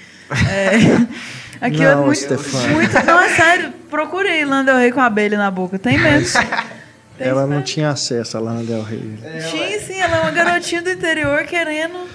[0.47, 0.69] É,
[1.59, 2.67] aquilo é Não, muito, Stefania.
[2.69, 2.93] muito.
[3.05, 3.73] Não, é sério.
[3.89, 5.77] Procure aí Lana Del Rey com abelha na boca.
[5.79, 6.39] Tem mesmo.
[7.19, 9.17] Ela não tinha acesso a Lana Del Rey.
[9.49, 12.07] Tinha sim, ela é uma garotinha do interior querendo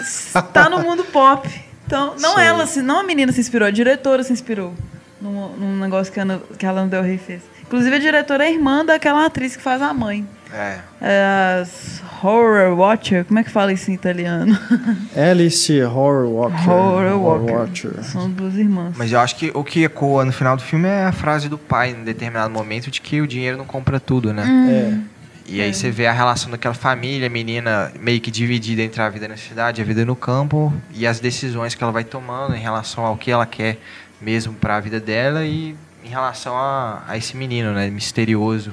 [0.00, 1.48] estar no mundo pop.
[1.86, 2.44] Então, não Sei.
[2.44, 4.74] ela, se- não a menina se inspirou, a diretora se inspirou
[5.20, 6.24] num, num negócio que a,
[6.58, 7.42] que a Lana Del Rey fez.
[7.62, 10.26] Inclusive, a diretora é irmã daquela atriz que faz a mãe.
[10.52, 10.78] É.
[11.00, 14.56] É as Horror Watcher, como é que fala isso em italiano?
[15.16, 16.70] Alice Horror Walker.
[16.70, 17.52] Horror Walker.
[17.52, 18.04] Watcher.
[18.04, 18.94] São duas irmãs.
[18.96, 21.58] Mas eu acho que o que ecoa no final do filme é a frase do
[21.58, 24.44] pai, em determinado momento, de que o dinheiro não compra tudo, né?
[24.70, 25.12] É.
[25.46, 29.26] E aí você vê a relação daquela família, menina meio que dividida entre a vida
[29.26, 32.60] na cidade e a vida no campo, e as decisões que ela vai tomando em
[32.60, 33.78] relação ao que ela quer
[34.20, 38.72] mesmo para a vida dela e em relação a, a esse menino, né, misterioso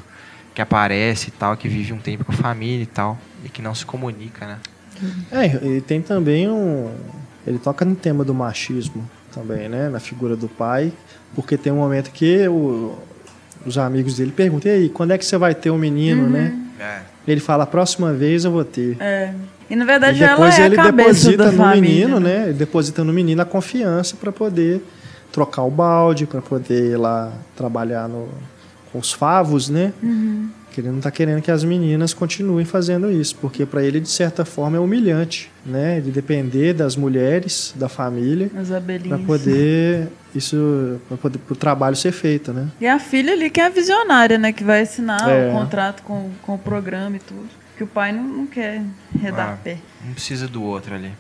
[0.54, 3.62] que aparece e tal, que vive um tempo com a família e tal, e que
[3.62, 4.58] não se comunica, né?
[5.32, 6.90] É, e tem também um.
[7.48, 9.90] Ele toca no tema do machismo também, né?
[9.90, 10.92] Na figura do pai,
[11.36, 12.98] porque tem um momento que o-
[13.66, 16.54] os amigos dele perguntam: e aí, quando é que você vai ter um menino, né?
[16.80, 17.00] É.
[17.28, 18.98] Ele fala: a próxima vez eu vou ter.
[19.00, 19.34] É.
[19.70, 21.82] E na verdade e depois ela é ele deposita da no família.
[22.08, 22.44] menino, né?
[22.46, 24.84] Ele deposita no menino a confiança para poder
[25.32, 28.28] trocar o balde, para poder ir lá trabalhar no,
[28.92, 29.94] com os favos, né?
[30.02, 30.50] Uhum.
[30.80, 34.08] Que ele não tá querendo que as meninas continuem fazendo isso, porque para ele de
[34.08, 36.00] certa forma é humilhante, né?
[36.00, 38.50] De depender das mulheres, da família,
[39.10, 42.70] para poder isso, para poder o trabalho ser feito, né?
[42.80, 44.54] E a filha ali que é a visionária, né?
[44.54, 45.50] Que vai assinar É.
[45.50, 47.50] o contrato com, com o programa e tudo.
[47.76, 48.82] Que o pai não, não quer
[49.22, 49.58] redar Ah.
[49.62, 49.80] pé.
[50.10, 51.12] Um precisa do outro ali.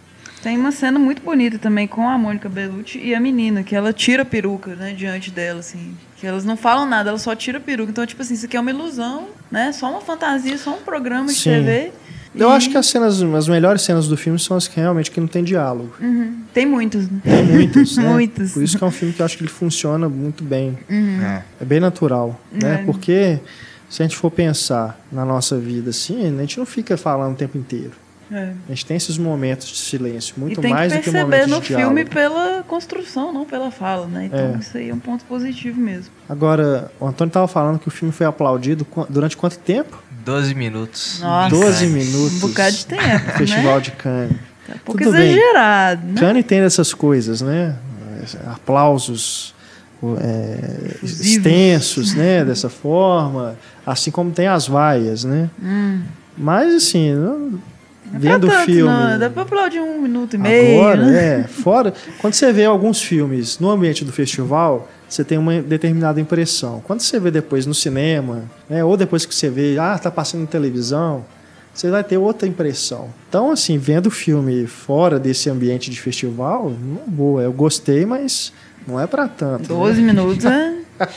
[0.41, 3.91] Tem uma cena muito bonita também com a Mônica Bellucci e a menina, que ela
[3.91, 5.97] tira a peruca, né, diante dela, assim.
[6.20, 7.92] Que elas não falam nada, ela só tira a peruca.
[7.92, 9.72] Então, tipo assim, isso aqui é uma ilusão, né?
[9.72, 11.52] Só uma fantasia, só um programa de Sim.
[11.52, 11.92] TV.
[12.36, 15.10] Eu E- acho que as cenas, as melhores cenas do filme são as que realmente
[15.10, 15.92] que não tem diálogo.
[16.00, 16.42] Uhum.
[16.54, 17.20] Tem muitos, né?
[17.24, 18.04] Tem muitas, né?
[18.14, 18.52] Muitas.
[18.52, 20.78] Por isso que é um filme que eu acho que ele funciona muito bem.
[20.90, 21.42] É.
[21.62, 22.82] É bem natural, né?
[22.82, 22.86] É.
[22.86, 23.40] Porque
[23.90, 27.36] se a gente for pensar na nossa vida assim, a gente não fica falando o
[27.38, 27.94] tempo inteiro.
[28.32, 28.54] É.
[28.68, 31.50] A gente tem esses momentos de silêncio, muito tem mais que do que perceber momentos
[31.52, 31.88] no de diálogo.
[31.96, 34.26] filme pela construção, não pela fala, né?
[34.26, 34.58] Então É.
[34.60, 36.12] isso aí é um ponto positivo mesmo.
[36.30, 40.02] Agora, o Antônio estava falando que o filme foi aplaudido durante quanto tempo?
[40.24, 41.20] 12 minutos.
[41.22, 41.56] Nossa.
[41.56, 42.44] 12 minutos.
[42.44, 43.82] Um bocado de tempo, no Festival né?
[43.82, 44.38] de Cannes.
[44.70, 45.32] É um pouco Tudo bem.
[45.32, 46.20] exagerado, né?
[46.20, 47.76] Cannes tem dessas coisas, né?
[48.46, 49.56] Aplausos
[50.22, 52.46] é, extensos, né?
[52.46, 53.56] Dessa forma.
[53.86, 55.50] Assim como tem as vaias, né?
[56.38, 57.60] Mas, assim, não- Hum.
[58.12, 58.91] Não é vendo o filme...
[58.91, 60.80] Não, dá pra aplaudir um minuto e meio.
[60.80, 61.39] Agora, né?
[61.41, 61.43] é.
[61.47, 61.93] Fora.
[62.20, 66.82] Quando você vê alguns filmes no ambiente do festival, você tem uma determinada impressão.
[66.86, 70.41] Quando você vê depois no cinema, né, ou depois que você vê, ah, tá passando
[70.41, 71.26] na televisão,
[71.74, 73.10] você vai ter outra impressão.
[73.30, 77.41] Então, assim, vendo o filme fora desse ambiente de festival, não boa.
[77.41, 78.51] Eu gostei, mas
[78.88, 79.62] não é pra tanto.
[79.62, 79.80] né?
[79.80, 80.78] 12 minutos, né?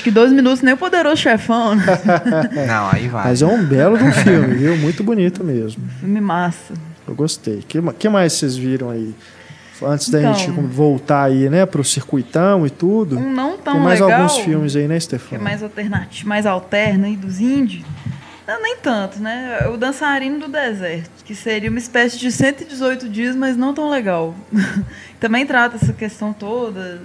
[0.00, 1.84] Acho que 12 minutos nem o poderoso chefão, né?
[2.66, 3.24] Não, aí vai.
[3.28, 4.74] Mas é um belo de um filme, viu?
[4.78, 5.86] Muito bonito mesmo.
[6.00, 6.72] Filme massa.
[7.06, 7.56] Eu gostei.
[7.58, 9.14] O que, que mais vocês viram aí?
[9.82, 10.32] Antes da Então.
[10.34, 13.18] gente voltar aí, né, pro circuitão e tudo.
[13.18, 14.22] Um não tão Tem mais legal.
[14.22, 15.42] alguns filmes aí, né, que é Stefano?
[15.44, 17.84] mais alternativo, mais alterno aí dos indie.
[18.48, 19.68] Não, nem tanto, né?
[19.72, 24.34] O Dançarino do Deserto, que seria uma espécie de 118 dias, mas não tão legal.
[25.20, 27.00] Também trata essa questão toda.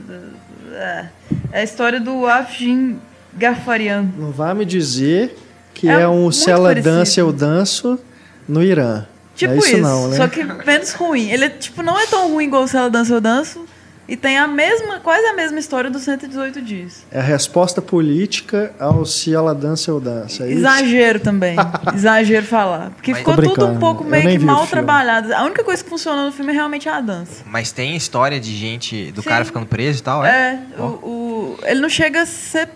[0.76, 1.06] É,
[1.52, 3.00] é a história do Afjin
[3.34, 4.06] Gafarian.
[4.18, 5.36] Não vai me dizer
[5.74, 6.96] que É é, um Se Ela parecido.
[6.96, 8.00] Dança, Eu Danço
[8.48, 9.06] no Irã.
[9.36, 10.18] Tipo é isso, isso, não, né?
[10.18, 11.30] só que menos ruim.
[11.30, 13.66] Ele tipo, não é tão ruim igual o Se Ela Dança, Eu Danço.
[14.08, 17.04] E tem a mesma, quase a mesma história dos 118 dias.
[17.12, 20.44] É a resposta política ao Se Ela Dança, Eu Danço.
[20.44, 20.60] É isso?
[20.60, 21.56] Exagero também.
[21.96, 22.92] Exagero falar.
[22.92, 25.34] Porque Mas- ficou tudo um pouco meio que mal trabalhado.
[25.34, 27.44] A única coisa que funciona no filme é realmente a dança.
[27.48, 29.30] Mas tem história de gente, do Sim.
[29.30, 30.60] cara ficando preso e tal, é?
[30.78, 32.70] É, o, o- ele não chega a ser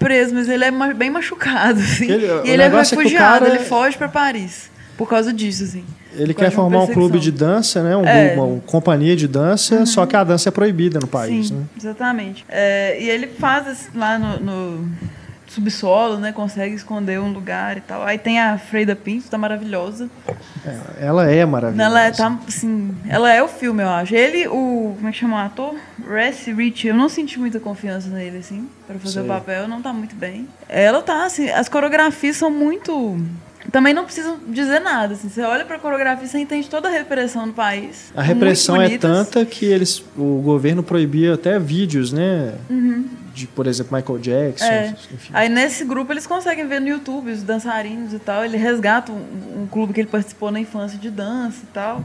[0.00, 2.10] preso, mas ele é ma- bem machucado, assim.
[2.10, 4.68] Ele- e ele é é refugiado, cara- ele foge pra Paris.
[4.98, 5.84] Por causa disso, assim.
[6.16, 7.96] Ele quer uma formar um clube de dança, né?
[7.96, 8.28] Um, É.
[8.34, 11.64] grupo, uma companhia de dança, só que a dança é proibida no país, Sim, né?
[11.76, 12.44] exatamente.
[12.48, 14.88] É, e ele faz lá no, no
[15.48, 16.32] subsolo, né?
[16.32, 18.02] Consegue esconder um lugar e tal.
[18.04, 20.08] Aí tem a Freida Pinto, tá maravilhosa.
[21.00, 21.88] Ela é maravilhosa.
[21.88, 24.14] Ela é, tá, assim, ela é o filme, eu acho.
[24.14, 24.94] Ele, o.
[24.96, 25.74] Como é que chama o ator?
[26.08, 26.86] Rest Rich.
[26.88, 29.22] Eu não senti muita confiança nele, assim, pra fazer Sei.
[29.22, 29.68] o papel.
[29.68, 30.48] Não tá muito bem.
[30.68, 33.18] Ela tá, assim, as coreografias são muito.
[33.72, 35.14] Também não precisam dizer nada.
[35.14, 35.28] Assim.
[35.28, 38.10] Você olha pra coreografia e você entende toda a repressão no país.
[38.14, 42.54] A São repressão é tanta que eles, o governo proibia até vídeos, né?
[43.34, 44.64] De, por exemplo, Michael Jackson.
[44.64, 44.70] Uhum.
[44.72, 44.94] É.
[45.12, 45.30] Enfim.
[45.34, 48.44] Aí nesse grupo eles conseguem ver no YouTube os dançarinos e tal.
[48.44, 52.02] Ele resgata um, um clube que ele participou na infância de dança e tal.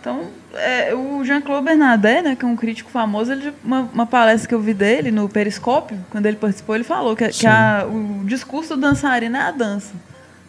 [0.00, 0.24] Então,
[0.54, 4.54] é, o Jean-Claude Bernardet, né, que é um crítico famoso, ele, uma, uma palestra que
[4.54, 8.76] eu vi dele no Periscópio, quando ele participou, ele falou que, que a- o discurso
[8.76, 9.94] do dançarino é a dança.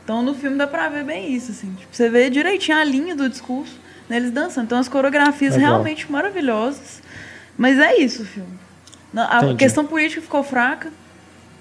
[0.08, 1.74] Então, no filme dá pra ver bem isso, assim.
[1.78, 3.78] Tipo, você vê direitinho a linha do discurso
[4.10, 4.64] neles dançando.
[4.64, 5.72] Então, as coreografias Legal.
[5.72, 7.01] realmente maravilhosas.
[7.58, 8.58] Mas é isso o filme.
[9.14, 9.55] A Entendi.
[9.58, 10.93] questão política ficou fraca.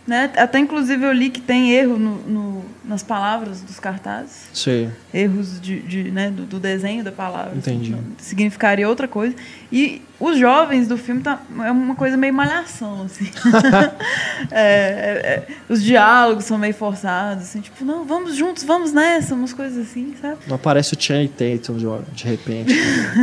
[0.06, 0.30] Né?
[0.36, 4.48] Até inclusive eu li que tem erro no, no- nas palavras dos cartazes.
[4.52, 4.90] Sei.
[5.12, 7.50] Erros de, de, né, do, do desenho da palavra.
[7.50, 7.90] assim, Entendi.
[7.90, 9.34] então, significaria outra coisa.
[9.70, 13.30] E os jovens do filme tá, é uma coisa meio malhação, assim.
[14.50, 19.34] É, é, é, os diálogos são meio forçados, assim, tipo, não, vamos juntos, vamos nessa,
[19.34, 20.38] umas coisas assim, sabe?
[20.46, 21.76] Não aparece o Channing Tatum
[22.12, 22.74] de, repente.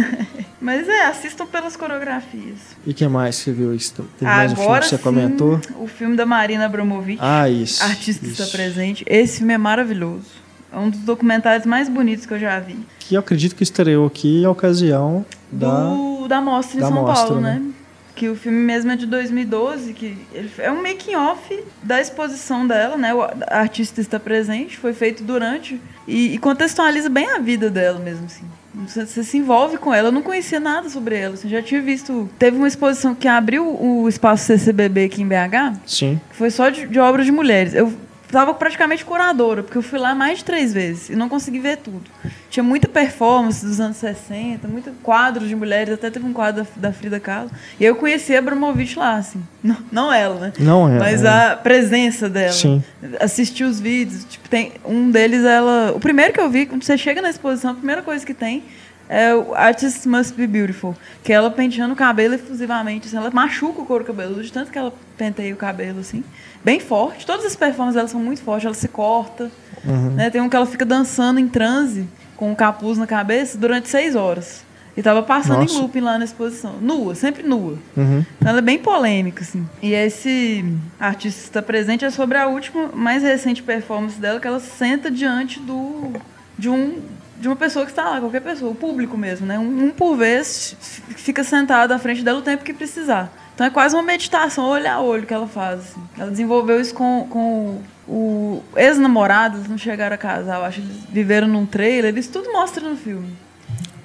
[0.59, 2.57] Mas é, assistam pelas coreografias.
[2.85, 3.75] e o que mais você viu?
[3.75, 3.93] Isso?
[4.17, 5.61] Teve mais um filme Agora que você sim, comentou?
[5.77, 7.19] o filme da Marina Abramovic.
[7.21, 7.83] Ah, isso.
[7.83, 8.41] Artista isso.
[8.41, 9.03] está presente.
[9.07, 10.43] Esse filme é maravilhoso.
[10.71, 12.77] É um dos documentários mais bonitos que eu já vi.
[12.99, 15.89] Que eu acredito que estreou aqui em ocasião da.
[15.89, 17.59] Do, da Mostra em da São mostra, Paulo, né?
[17.59, 17.71] né?
[18.15, 22.65] Que o filme mesmo é de 2012, que ele, é um making off da exposição
[22.67, 23.13] dela, né?
[23.13, 27.99] O a artista está presente, foi feito durante e, e contextualiza bem a vida dela
[27.99, 28.45] mesmo, assim.
[28.87, 30.07] Você, você se envolve com ela.
[30.07, 31.37] Eu não conhecia nada sobre ela.
[31.37, 32.27] Você já tinha visto.
[32.39, 36.19] Teve uma exposição que abriu o espaço CCBB aqui em BH, Sim.
[36.31, 37.75] que foi só de, de obras de mulheres.
[37.75, 37.93] Eu
[38.33, 41.77] tava praticamente curadora, porque eu fui lá mais de três vezes e não consegui ver
[41.77, 42.01] tudo.
[42.49, 46.89] Tinha muita performance dos anos 60, muito quadros de mulheres, até teve um quadro da,
[46.89, 47.51] da Frida Kahlo.
[47.79, 49.41] E eu conheci a Abramovic lá, assim.
[49.63, 50.53] Não, não ela, né?
[50.59, 50.99] Não é.
[50.99, 51.29] Mas é.
[51.29, 52.51] a presença dela.
[52.51, 52.83] Sim.
[53.17, 54.25] Assistir os vídeos.
[54.25, 55.93] Tipo, tem um deles, ela.
[55.95, 58.61] O primeiro que eu vi, quando você chega na exposição, a primeira coisa que tem
[59.07, 60.95] é o Artist Must Be Beautiful.
[61.23, 63.07] Que é ela penteando o cabelo efusivamente.
[63.07, 66.23] Assim, ela machuca o couro cabeludo, de tanto que ela penteia o cabelo, assim.
[66.63, 67.25] Bem forte.
[67.25, 68.65] Todas as performances dela são muito fortes.
[68.65, 69.51] Ela se corta.
[69.83, 70.11] Uhum.
[70.11, 70.29] Né?
[70.29, 72.07] Tem um que ela fica dançando em transe,
[72.37, 74.63] com um capuz na cabeça, durante seis horas.
[74.95, 75.73] E tava passando Nossa.
[75.73, 76.75] em looping lá na exposição.
[76.79, 77.79] Nua, sempre nua.
[77.97, 78.23] Uhum.
[78.37, 79.67] Então, Ela é bem polêmica, assim.
[79.81, 80.63] E esse
[80.99, 85.59] artista está presente é sobre a última, mais recente performance dela, que ela senta diante
[85.59, 86.13] do
[86.57, 87.01] de um
[87.39, 89.59] de uma pessoa que está lá, qualquer pessoa, o público mesmo, né?
[89.59, 90.77] Um, um por vez
[91.17, 93.33] fica sentado à frente dela o tempo que precisar.
[93.53, 95.79] Então é quase uma meditação, olho a olho que ela faz.
[95.79, 96.01] assim.
[96.17, 100.87] Ela desenvolveu isso com, com o ex-namorado, eles não chegaram a casar, eu acho que
[100.87, 103.35] eles viveram num trailer, isso tudo mostra no filme.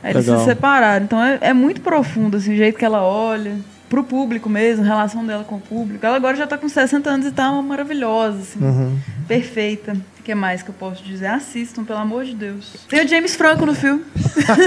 [0.02, 0.40] Aí eles Legal.
[0.40, 1.04] se separaram.
[1.04, 3.56] Então é, é muito profundo, assim, o jeito que ela olha.
[3.88, 6.04] Pro público mesmo, a relação dela com o público.
[6.04, 8.62] Ela agora já tá com 60 anos e tá maravilhosa, assim.
[8.62, 8.98] Uhum.
[9.26, 9.96] Perfeita.
[10.28, 11.24] O que mais que eu posso dizer?
[11.28, 12.74] Assistam, pelo amor de Deus.
[12.86, 14.04] Tem o James Franco no filme.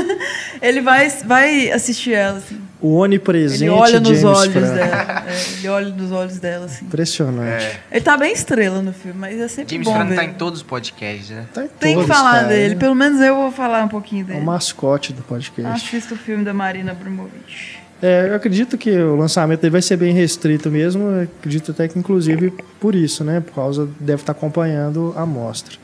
[0.59, 2.59] ele vai, vai assistir ela, assim.
[2.81, 4.73] O onipresente Ele olha nos James olhos Franco.
[4.73, 5.21] dela.
[5.31, 6.85] É, ele olha nos olhos dela, assim.
[6.85, 7.63] Impressionante.
[7.63, 7.79] É.
[7.91, 10.15] Ele tá bem estrela no filme, mas é sempre James bom Franco ver.
[10.15, 11.45] tá em todos os podcasts, né?
[11.53, 12.47] Tá em Tem que todos, falar cara.
[12.47, 12.75] dele.
[12.77, 14.39] Pelo menos eu vou falar um pouquinho É dele.
[14.39, 15.85] o mascote do podcast.
[15.85, 17.77] Assista o filme da Marina Abramovic.
[18.01, 21.03] É, eu acredito que o lançamento dele vai ser bem restrito mesmo.
[21.03, 23.39] Eu acredito até que, inclusive, por isso, né?
[23.39, 25.77] Por causa, deve estar acompanhando a mostra.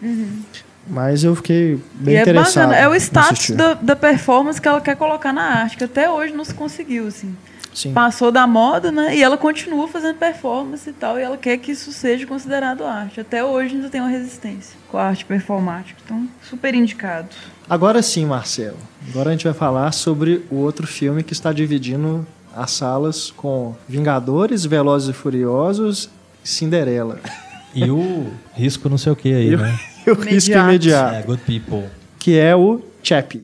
[0.89, 2.69] Mas eu fiquei bem e é interessado.
[2.69, 2.75] bacana.
[2.75, 6.33] É o status da, da performance que ela quer colocar na arte, que até hoje
[6.33, 7.35] não se conseguiu, assim.
[7.77, 7.93] Sim.
[7.93, 9.15] Passou da moda, né?
[9.15, 11.19] E ela continua fazendo performance e tal.
[11.19, 13.19] E ela quer que isso seja considerado arte.
[13.19, 15.99] Até hoje ainda tem uma resistência com a arte performática.
[16.03, 17.27] Então, super indicado.
[17.69, 18.77] Agora sim, Marcelo.
[19.09, 22.25] Agora a gente vai falar sobre o outro filme que está dividindo
[22.55, 26.09] as salas com Vingadores, Velozes e Furiosos
[26.43, 27.19] e Cinderela.
[27.75, 28.25] E o
[28.55, 29.79] risco não sei o que aí, E o- né?
[30.07, 30.69] E o risco Imediato.
[30.69, 31.89] imediato, É, Good People.
[32.17, 33.43] que é o Chappie.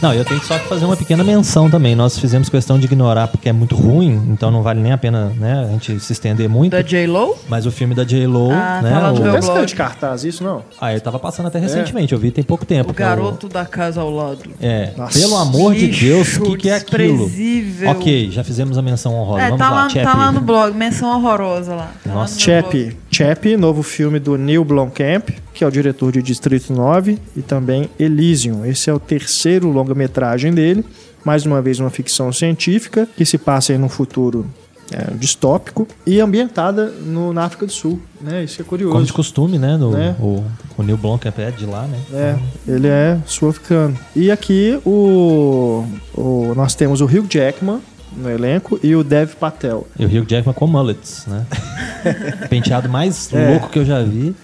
[0.00, 1.94] Não, eu tenho só que fazer uma pequena menção também.
[1.94, 5.32] Nós fizemos questão de ignorar porque é muito ruim, então não vale nem a pena
[5.36, 6.72] né, a gente se estender muito.
[6.72, 7.36] Da J-Lo?
[7.48, 8.90] Mas o filme da J-Lo, Ah, né?
[8.90, 9.42] tá lá no o- blog.
[9.42, 10.62] saiu de cartaz isso, não?
[10.80, 12.90] Ah, ele tava passando até recentemente, eu vi tem pouco tempo.
[12.90, 14.38] O é garoto da casa ao lado.
[14.60, 15.18] É, Nossa.
[15.18, 17.30] pelo amor de Deus, o que, que é aquilo?
[17.90, 19.42] Ok, já fizemos a menção honrosa.
[19.42, 21.90] É, Vamos tá lá, lá, tá lá no blog, menção horrorosa lá.
[22.04, 22.40] Tá lá Nossa, no.
[22.40, 22.96] Chappie.
[23.10, 27.90] Chappie, novo filme do Neil Blomkamp, que é o diretor de Distrito 9 e também
[27.98, 28.64] Elysium.
[28.64, 30.84] Esse é o terceiro longa-metragem dele.
[31.24, 34.46] Mais uma vez uma ficção científica que se passa em um futuro
[34.92, 38.00] é, distópico e ambientada no, na África do Sul.
[38.20, 38.44] Né?
[38.44, 38.92] Isso é curioso.
[38.92, 39.76] Como de costume, né?
[39.76, 40.14] No, Né?
[40.20, 40.44] O,
[40.76, 41.98] o Neil Blomkamp é de lá, né?
[42.12, 42.36] É,
[42.72, 43.98] ele é sul-africano.
[44.14, 45.84] E aqui o,
[46.14, 47.80] o- nós temos o Hugh Jackman
[48.18, 49.86] no elenco e o Dev Patel.
[49.98, 51.46] E o Hugh Jackman com mullets, né?
[52.48, 53.50] Penteado mais É.
[53.50, 54.34] louco que eu já vi.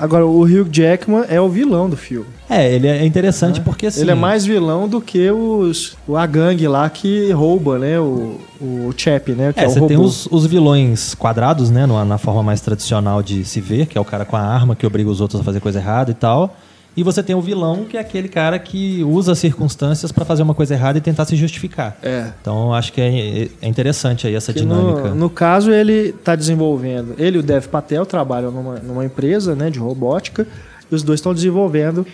[0.00, 2.26] Agora, o Hugh Jackman é o vilão do filme.
[2.48, 4.02] É, ele é interessante porque assim.
[4.02, 7.98] Ele é mais vilão do que os, a gangue lá que rouba, né?
[7.98, 9.52] O, o Chap, né?
[9.52, 9.88] Que é, É, você robô.
[9.88, 11.86] tem os, os vilões quadrados, né?
[11.86, 14.76] no- Na forma mais tradicional de se ver, que é o cara com a arma
[14.76, 16.54] que obriga os outros a fazer coisa errada e tal.
[16.96, 20.42] E você tem o vilão, que é aquele cara que usa as circunstâncias pra fazer
[20.42, 21.96] uma coisa errada e tentar se justificar.
[22.02, 22.30] É.
[22.40, 25.08] Então eu acho que é, é interessante aí essa Que dinâmica.
[25.08, 27.14] no, no caso, ele está desenvolvendo.
[27.18, 30.46] Ele e o Dev Patel trabalham numa, numa empresa né, de robótica
[30.90, 32.06] e os dois estão desenvolvendo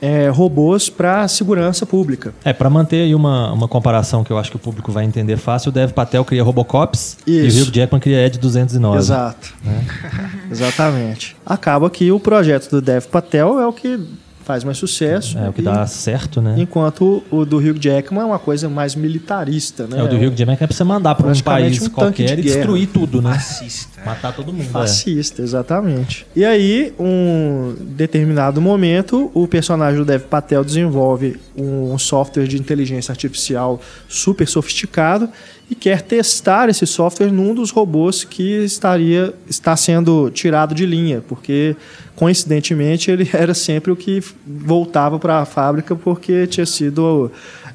[0.00, 2.32] é, robôs para segurança pública.
[2.44, 5.36] É, pra manter aí uma, uma comparação que eu acho que o público vai entender
[5.36, 7.58] fácil, o Dev Patel cria Robocops e Isso.
[7.58, 8.98] o Hugh Jackman cria Ed 209.
[8.98, 9.54] Exato.
[10.50, 11.36] Exatamente.
[11.44, 14.00] Acaba que o projeto do Dev Patel é o que
[14.48, 15.36] faz mais sucesso.
[15.36, 16.54] É o que e- dá certo, né?
[16.56, 19.98] Enquanto o do Hugh Jackman é uma coisa mais militarista, né?
[19.98, 22.36] É, o do Hugh Jackman é pra você mandar pra um país um tanque qualquer
[22.36, 23.32] de e destruir tudo, né?
[23.32, 24.00] Assista.
[24.06, 24.64] Matar todo mundo.
[24.64, 24.70] é.
[24.70, 26.26] Fascista, exatamente.
[26.34, 33.12] E aí, um determinado momento, o personagem do Dev Patel desenvolve um software de inteligência
[33.12, 33.78] artificial
[34.08, 35.28] super sofisticado
[35.70, 41.22] e quer testar esse software num dos robôs que estaria está sendo tirado de linha,
[41.28, 41.76] porque
[42.16, 47.30] coincidentemente ele era sempre o que voltava para a fábrica porque tinha sido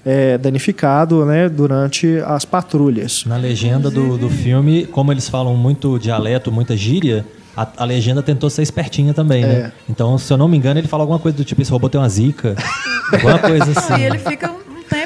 [0.06, 3.26] é, danificado né, durante as patrulhas.
[3.26, 7.26] Na legenda do, do filme, como eles falam muito dialeto, muita gíria,
[7.56, 9.48] a, a legenda tentou ser espertinha também, É.
[9.48, 9.72] né?
[9.88, 12.02] Então, se eu não me engano, ele fala alguma coisa do tipo, esse robô tem
[12.02, 12.56] uma zica.
[13.14, 14.02] alguma coisa assim.
[14.02, 14.63] E ele fica um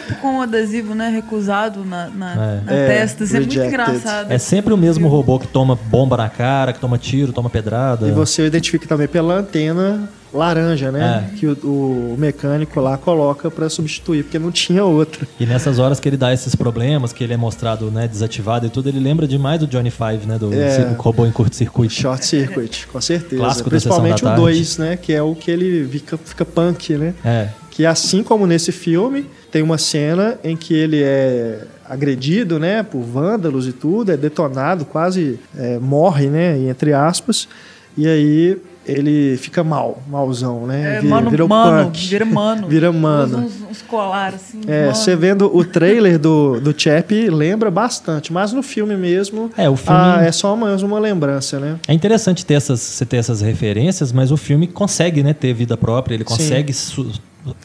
[0.07, 2.61] tempo com o adesivo, né, recusado na, na, É.
[2.65, 3.23] na É, testa.
[3.23, 4.31] Isso é muito engraçado.
[4.31, 8.07] É sempre o mesmo robô que toma bomba na cara, que toma tiro, toma pedrada.
[8.07, 11.29] E você identifica também pela antena laranja, né?
[11.33, 11.37] É.
[11.37, 15.25] Que o, o mecânico lá coloca para substituir, porque não tinha outra.
[15.39, 18.69] E nessas horas que ele dá esses problemas, que ele é mostrado né, desativado e
[18.69, 20.37] tudo, ele lembra demais do Johnny Five, né?
[20.37, 20.93] Do É.
[20.97, 21.93] robô em curto-circuito.
[21.93, 23.41] Short Circuit, com certeza.
[23.41, 24.41] Clássico Principalmente o da Tarde.
[24.41, 24.97] 2, né?
[24.97, 27.13] Que é o que ele fica, fica punk, né?
[27.23, 27.47] É.
[27.78, 32.82] Que assim como nesse filme, tem uma cena em que ele é agredido, né?
[32.82, 36.57] Por vândalos e tudo, é detonado, quase é, morre, né?
[36.57, 37.47] Entre aspas.
[37.95, 40.95] E aí ele fica mal, malzão, né?
[40.97, 42.07] É, vira, mano, vira o mano, punk.
[42.07, 42.65] vira mano.
[42.69, 43.38] Vira mano.
[43.39, 44.61] Uns, uns colares assim.
[44.65, 49.69] É, você vendo o trailer do, do Chap lembra bastante, mas no filme mesmo É,
[49.69, 51.75] o filme- ah, é só mais uma lembrança, né?
[51.88, 55.78] É interessante ter essas, você ter essas referências, mas o filme consegue né, ter vida
[55.78, 57.11] própria, ele consegue su-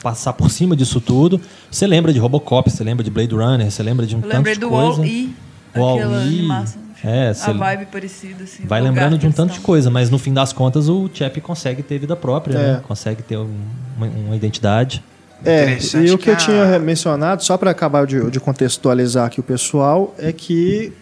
[0.03, 1.41] passar por cima disso tudo.
[1.71, 4.35] Você lembra de Robocop, você lembra de Blade Runner, você lembra de um Eu tanto
[4.37, 4.99] lembrei de do coisa.
[4.99, 5.35] Wall-E,
[5.77, 6.83] Wall-E, aquela animação.
[7.05, 8.65] é, a vibe parecida, assim.
[8.67, 11.83] Vai lembrando de um tanto de coisa, mas no fim das contas o Chap consegue
[11.83, 12.73] ter vida própria, É.
[12.75, 12.81] né?
[12.87, 13.49] consegue ter um-
[13.97, 15.03] uma, uma identidade.
[15.45, 19.27] É, e o que eu que a- tinha mencionado, só para acabar de, de contextualizar
[19.27, 20.93] aqui o pessoal, é que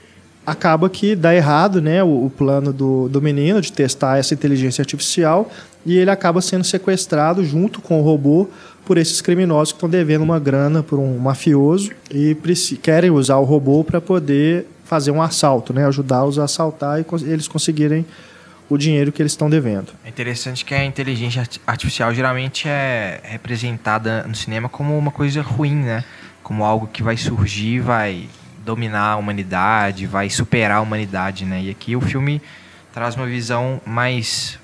[0.47, 4.81] acaba que dá errado né, o, o plano do, do menino de testar essa inteligência
[4.81, 5.51] artificial
[5.85, 8.49] e ele acaba sendo sequestrado junto com o robô
[8.91, 12.37] por esses criminosos que estão devendo uma grana por um mafioso e
[12.83, 17.47] querem usar o robô para poder fazer um assalto, né, ajudá-los a assaltar e eles
[17.47, 18.05] conseguirem
[18.69, 19.93] o dinheiro que eles estão devendo.
[20.05, 25.41] É interessante que a inteligência arti- artificial geralmente é representada no cinema como uma coisa
[25.41, 26.03] ruim, né?
[26.43, 28.27] Como algo que vai surgir, vai
[28.67, 31.63] dominar a humanidade, vai superar a humanidade, né?
[31.63, 32.43] E aqui o filme
[32.93, 34.59] traz uma visão mais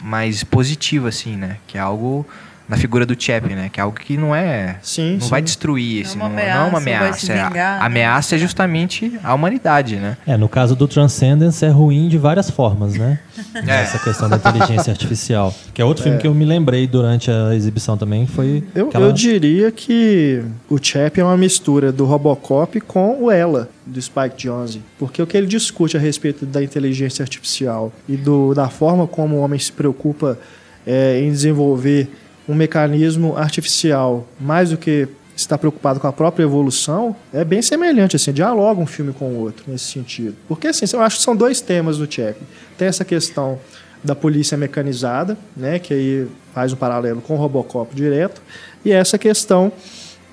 [0.00, 1.58] mais positiva assim, né?
[1.66, 2.26] Que é algo
[2.68, 3.68] na figura do Chap, né?
[3.72, 5.30] Que é algo que não é Sim, não sim.
[5.30, 7.32] vai destruir, Não é assim, uma não, não é uma ameaça, vai se ameaça.
[7.32, 7.86] é a- vingar, né?
[7.86, 10.16] ameaça é justamente a humanidade, né?
[10.26, 13.18] É, no caso do Transcendence é ruim de várias formas, né?
[13.66, 13.82] É.
[13.82, 15.54] Essa questão da inteligência artificial.
[15.72, 19.06] Que é outro filme que eu me lembrei durante a exibição também, foi Eu, aquela...
[19.06, 24.36] eu diria que o Chap é uma mistura do Robocop com o Ela, do Spike
[24.36, 24.82] Jonze.
[24.98, 29.36] Porque o que ele discute a respeito da inteligência artificial e do, da forma como
[29.36, 30.38] o homem se preocupa
[30.86, 32.08] é, em desenvolver
[32.48, 38.16] um mecanismo artificial, mais do que estar preocupado com a própria evolução, é bem semelhante,
[38.16, 40.34] assim, dialoga um filme com o outro nesse sentido.
[40.48, 42.36] Porque, assim, eu acho que são dois temas do Chap.
[42.78, 43.58] Tem essa questão
[44.02, 48.40] da polícia mecanizada, né, que aí faz um paralelo com o Robocop direto,
[48.84, 49.70] e essa questão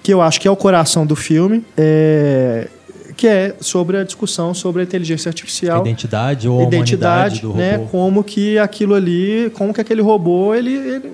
[0.02, 2.68] que eu acho que é o coração do filme, é,
[3.16, 7.48] que é sobre a discussão sobre a inteligência artificial, identidade ou a identidade, humanidade do
[7.50, 7.60] robô.
[7.60, 11.12] né, como que aquilo ali, como que aquele robô, ele, ele,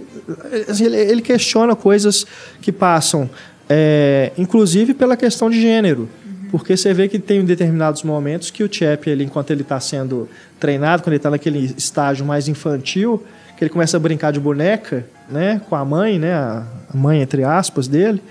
[0.79, 2.25] ele, ele questiona coisas
[2.61, 3.29] que passam,
[3.69, 6.09] é, inclusive pela questão de gênero,
[6.51, 10.27] porque você vê que tem determinados momentos que o Chap, ele, enquanto ele está sendo
[10.59, 13.23] treinado, quando ele está naquele estágio mais infantil,
[13.57, 17.43] que ele começa a brincar de boneca, né, com a mãe, né, a mãe entre
[17.43, 18.21] aspas dele,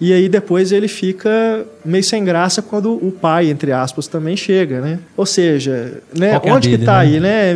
[0.00, 4.80] e aí depois ele fica meio sem graça quando o pai, entre aspas, também chega,
[4.80, 4.98] né?
[5.16, 6.98] Ou seja, né, que é onde que dele, tá né?
[7.00, 7.50] aí, né?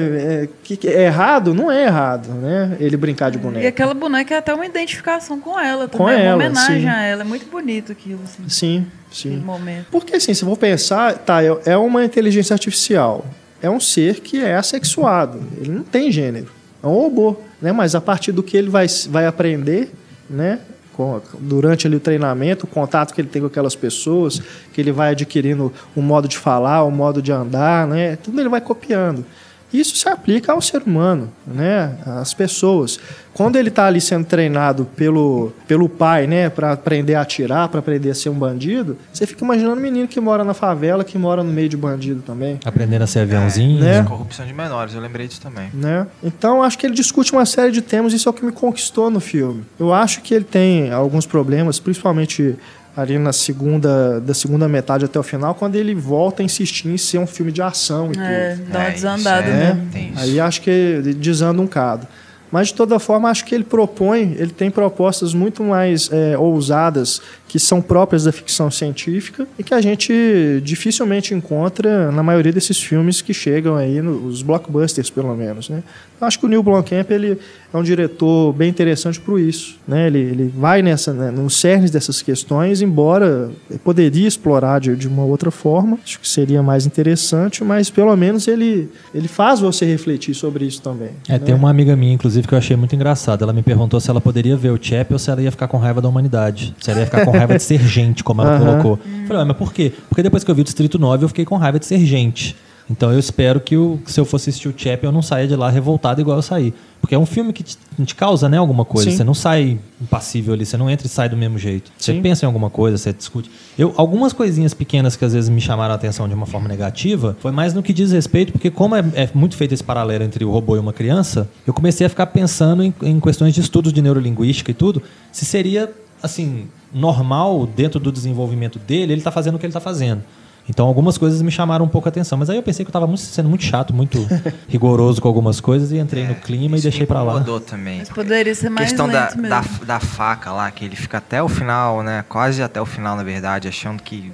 [0.45, 1.55] É, que, que é errado?
[1.55, 2.77] Não é errado, né?
[2.81, 3.69] Ele brincar de E boneca.
[3.69, 6.07] aquela boneca é até uma identificação com ela também.
[6.07, 6.89] Com é ela, uma homenagem sim.
[6.89, 7.23] a ela.
[7.23, 8.49] É muito bonito aquilo, assim.
[8.49, 9.37] Sim, sim.
[9.37, 9.87] momento.
[9.91, 13.25] Porque assim, se eu for pensar, tá, é- é uma inteligência artificial.
[13.63, 15.41] É um ser que é assexuado.
[15.61, 16.49] Ele não tem gênero.
[16.83, 17.71] É um robô, né?
[17.71, 19.93] Mas a partir do que ele vai, vai aprender,
[20.29, 20.59] né?
[20.93, 24.41] Com- durante ali o treinamento, o contato que ele tem com aquelas pessoas,
[24.73, 28.17] que ele vai adquirindo um modo de falar, um modo de andar, né?
[28.17, 29.25] Tudo ele vai copiando.
[29.73, 31.97] Isso se aplica ao ser humano, né?
[32.05, 32.99] Às pessoas.
[33.33, 36.51] Quando ele está ali sendo treinado pelo, pelo pai, né?
[36.51, 40.07] Para aprender a atirar, para aprender a ser um bandido, você fica imaginando um menino
[40.07, 42.61] que mora na favela, que mora no meio de bandido também.
[42.65, 43.81] Aprendendo a ser aviãozinho.
[43.81, 44.03] né?
[44.03, 45.71] Corrupção de menores, eu lembrei disso também.
[45.73, 46.07] né?
[46.23, 49.11] Então acho que ele discute uma série de temas, isso é o que me conquistou
[49.11, 49.65] no filme.
[49.81, 52.55] Eu acho que ele tem alguns problemas, principalmente
[52.97, 56.99] ali na segunda da segunda metade até o final, quando ele volta a insistir em
[56.99, 58.71] ser um filme de ação e É, tudo.
[58.71, 60.19] dá uma É, desandada é- isso.
[60.21, 62.07] Aí acho que desanda um bocado.
[62.51, 67.23] Mas, de toda forma, acho que ele propõe, ele tem propostas muito mais é, ousadas,
[67.49, 72.79] que são próprias da ficção científica e que a gente dificilmente encontra na maioria desses
[72.79, 75.71] filmes que chegam aí, nos blockbusters, pelo menos.
[75.71, 75.83] Né?
[76.21, 77.39] Eu acho que o Neil Blomkamp ele
[77.73, 79.77] é um diretor bem interessante por isso.
[79.87, 80.07] Né?
[80.07, 83.51] Ele, ele vai nessa, né, nos cernes dessas questões, embora
[83.83, 88.47] poderia explorar de, de uma outra forma, acho que seria mais interessante, mas pelo menos
[88.47, 91.11] ele, ele faz você refletir sobre isso também.
[91.29, 91.39] É, né?
[91.39, 93.45] tem uma amiga minha, inclusive, que eu achei muito engraçada.
[93.45, 95.79] Ela me perguntou se ela poderia ver o Chap ou se ela ia ficar com
[95.79, 96.75] raiva da humanidade.
[96.81, 98.67] Se ela ia ficar com raiva de ser gente, como ela Aham.
[98.67, 98.99] colocou.
[99.23, 99.93] Eu Falei, "Ué, mas por quê?
[100.09, 102.57] Porque depois que eu vi o Distrito 9, eu fiquei com raiva de ser gente.
[102.91, 105.47] Então eu espero que, o, que se eu fosse assistir o Chap, eu não saia
[105.47, 106.75] de lá revoltado igual eu saí.
[107.01, 109.11] Porque é um filme que te, te causa né, alguma coisa.
[109.11, 109.17] Sim.
[109.17, 111.91] Você não sai impassível ali, você não entra e sai do mesmo jeito.
[111.99, 112.23] Você Sim.
[112.23, 113.51] pensa em alguma coisa, você discute.
[113.77, 117.37] Eu, algumas coisinhas pequenas que às vezes me chamaram a atenção de uma forma negativa,
[117.41, 120.45] foi mais no que diz respeito, porque como é, é muito feito esse paralelo entre
[120.45, 123.93] o robô e uma criança, eu comecei a ficar pensando em, em questões de estudos
[123.93, 125.03] de neurolinguística e tudo,
[125.33, 129.81] se seria, assim, normal dentro do desenvolvimento dele, ele tá fazendo o que ele tá
[129.81, 130.23] fazendo.
[130.69, 132.39] Então algumas coisas me chamaram um pouco a atenção.
[132.39, 134.19] Mas aí eu pensei que eu estava sendo muito chato, muito
[134.69, 137.33] rigoroso com algumas coisas e entrei no clima e deixei pra lá.
[137.33, 137.99] incomodou também.
[137.99, 141.49] Mas poderia ser mais questão da, da, da faca lá, que ele fica até o
[141.49, 142.25] final, né?
[142.29, 144.33] Quase até o final, na verdade, achando que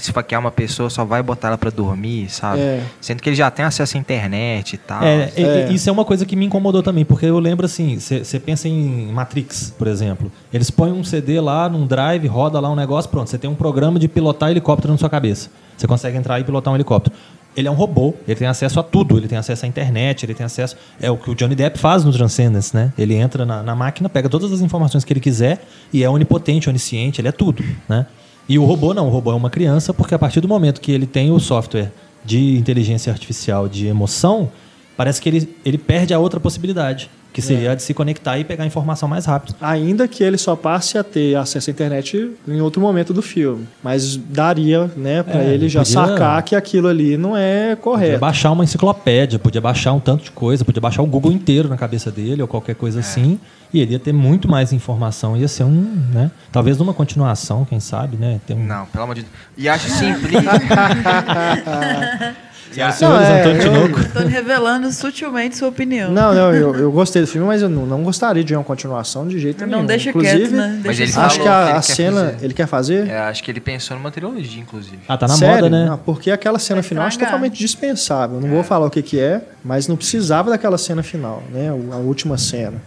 [0.00, 2.60] se faquear uma pessoa só vai botar ela pra dormir, sabe?
[2.60, 2.82] É.
[3.00, 5.02] Sendo que ele já tem acesso à internet e tal.
[5.02, 5.68] É, e- É.
[5.70, 8.68] e- isso é uma coisa que me incomodou também, porque eu lembro assim, você pensa
[8.68, 10.30] em Matrix, por exemplo.
[10.52, 13.54] Eles põem um CD lá num drive, roda lá um negócio, pronto, você tem um
[13.54, 15.50] programa de pilotar helicóptero na sua cabeça.
[15.76, 17.14] Você consegue entrar e pilotar um helicóptero.
[17.56, 20.34] Ele é um robô, ele tem acesso a tudo, ele tem acesso à internet, ele
[20.34, 20.76] tem acesso.
[21.00, 22.92] É o que o Johnny Depp faz no Transcendence, né?
[22.98, 26.68] Ele entra na, na máquina, pega todas as informações que ele quiser e é onipotente,
[26.68, 28.06] onisciente, ele é tudo, né?
[28.48, 30.92] E o robô não, o robô é uma criança, porque a partir do momento que
[30.92, 31.90] ele tem o software
[32.24, 34.50] de inteligência artificial de emoção,
[34.96, 38.44] parece que ele, ele perde a outra possibilidade, que seria a de se conectar e
[38.44, 39.54] pegar a informação mais rápido.
[39.60, 43.66] Ainda que ele só passe a ter acesso à internet em outro momento do filme.
[43.82, 47.76] Mas daria, né, pra É, ele já podia- sacar que aquilo ali não é Podia
[47.76, 48.20] correto.
[48.20, 51.76] baixar uma enciclopédia, podia baixar um tanto de coisa, podia baixar o Google inteiro na
[51.76, 53.38] cabeça dele ou qualquer coisa assim,
[53.72, 56.30] e ele ia ter muito mais informação, ia ser um, né?
[56.52, 58.40] Talvez numa continuação, quem sabe, né?
[58.50, 58.64] Um...
[58.64, 59.32] Não, pelo amor de Deus.
[59.58, 60.40] E acho simples.
[62.76, 64.08] e acho- Senhores é, Antônio eu- Tinoco.
[64.12, 66.10] Tô revelando sutilmente sua opinião.
[66.10, 69.26] Não, não, eu, eu gostei do filme, mas eu não, não gostaria de uma continuação
[69.26, 69.86] de jeito não nenhum.
[69.86, 70.80] deixa Inclusive, quieto, né?
[70.84, 72.20] Mas ele Acho que a, que ele a cena.
[72.30, 72.44] fazer.
[72.44, 73.08] Ele quer fazer?
[73.08, 74.98] é, acho que ele pensou numa trilogia, inclusive.
[75.08, 75.54] Ah, tá na Sério?
[75.64, 75.86] moda, né?
[75.86, 77.32] Não, porque aquela cena Vai final é estragar.
[77.32, 78.40] totalmente dispensável.
[78.40, 81.68] Não vou falar o que, que é, mas não precisava daquela cena final, né?
[81.92, 82.82] A última cena.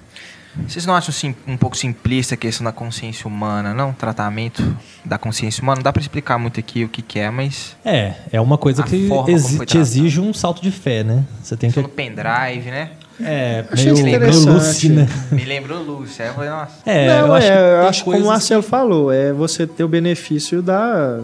[0.67, 3.93] Vocês não acham sim, um pouco simplista a questão da consciência humana, não?
[3.93, 5.77] Tratamento da consciência humana.
[5.77, 7.75] Não dá pra explicar muito aqui o que, que é, mas.
[7.83, 11.23] É, é uma coisa que exi- te exige um salto de fé, né?
[11.41, 11.81] Você tem que.
[11.81, 12.91] No pendrive, né?
[13.19, 14.49] É, Achei meio, meio interessante.
[14.49, 15.07] Lucy, né?
[15.31, 16.25] Me lembrou Lúcia.
[16.25, 16.73] Aí eu falei, nossa.
[16.85, 19.33] É, não, eu acho é, que, eu acho que como o coisas Marcelo falou, é
[19.33, 21.19] você ter o benefício da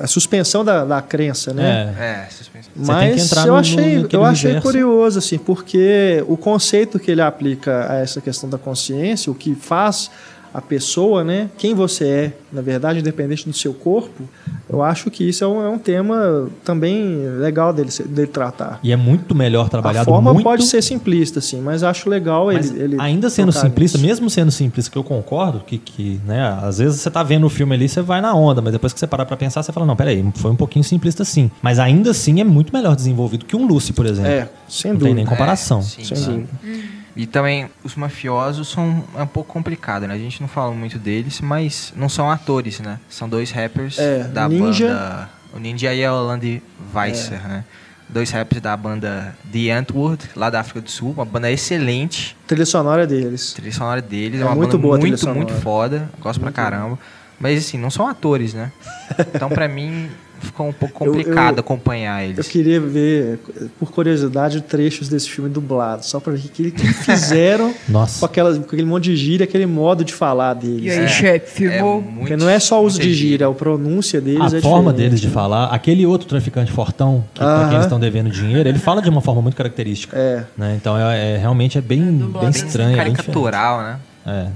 [0.00, 1.94] a suspensão da, da crença, né?
[1.98, 2.04] É.
[2.26, 2.70] É, suspensão.
[2.74, 4.62] Você tem que Mas entrar eu no- achei, no- eu achei universo.
[4.66, 9.54] curioso assim, porque o conceito que ele aplica a essa questão da consciência, o que
[9.54, 10.10] faz
[10.52, 14.24] a pessoa, né, quem você é, na verdade, independente do seu corpo,
[14.68, 18.78] eu acho que isso é um, é um tema também legal dele, dele tratar.
[18.82, 22.46] E é muito melhor A trabalhado forma muito pode ser simplista, assim, mas acho legal
[22.46, 24.06] Mas ele, ele ainda sendo simplista, nisso.
[24.08, 27.50] mesmo sendo simplista, que eu concordo, que, que né, às vezes você tá vendo o
[27.50, 29.86] filme ali, você vai na onda, mas depois que você parar pra pensar, você fala,
[29.86, 31.50] não, peraí, foi um pouquinho simplista sim.
[31.62, 34.30] Mas ainda assim é muito melhor desenvolvido que um Lucy, por exemplo.
[34.30, 35.30] É, sem não tem nem dúvida.
[35.30, 35.78] comparação.
[35.78, 36.46] É, sim, Sem sim.
[36.62, 36.99] dúvida.
[37.20, 40.14] E também os mafiosos são é um pouco complicado, né?
[40.14, 42.98] A gente não fala muito deles, mas não são atores, né?
[43.10, 45.30] São dois rappers É, da Ninja- banda.
[45.54, 46.62] O Ninja e a Holland
[46.94, 47.62] Weisser, né?
[48.08, 52.34] Dois rappers da banda The Antwoord, lá da África do Sul, uma banda excelente.
[52.46, 53.52] Trilha sonora deles.
[53.52, 56.08] Trilha sonora deles É é, uma muito banda boa muito, muito foda.
[56.20, 56.98] Gosto pra caramba.
[57.38, 58.72] Mas assim, não são atores, né?
[59.34, 60.08] Então pra mim
[60.40, 62.48] ficou um pouco Eu- complicado eu- acompanhar Eu eles.
[62.48, 63.38] queria ver,
[63.78, 67.92] por curiosidade, trechos desse filme dublado, só pra ver o que que eles fizeram com,
[67.92, 68.24] Nossa.
[68.26, 70.84] aquela, com aquele monte de gíria, aquele modo de falar deles.
[70.84, 71.08] E aí, né?
[71.08, 72.00] chefe, filmou?
[72.02, 74.90] muito- Porque não é só o uso de gíria, a pronúncia deles A é forma
[74.92, 74.96] diferente.
[75.10, 78.78] deles de falar, aquele outro traficante fortão, que, pra quem eles estão devendo dinheiro, ele
[78.78, 80.16] fala de uma forma muito característica.
[80.16, 80.44] É.
[80.56, 80.74] né?
[80.80, 82.98] Então é, é- realmente é bem, bem bem estranho.
[82.98, 83.12] é bem.
[83.14, 83.96] Caricatural, né?
[84.26, 84.46] É.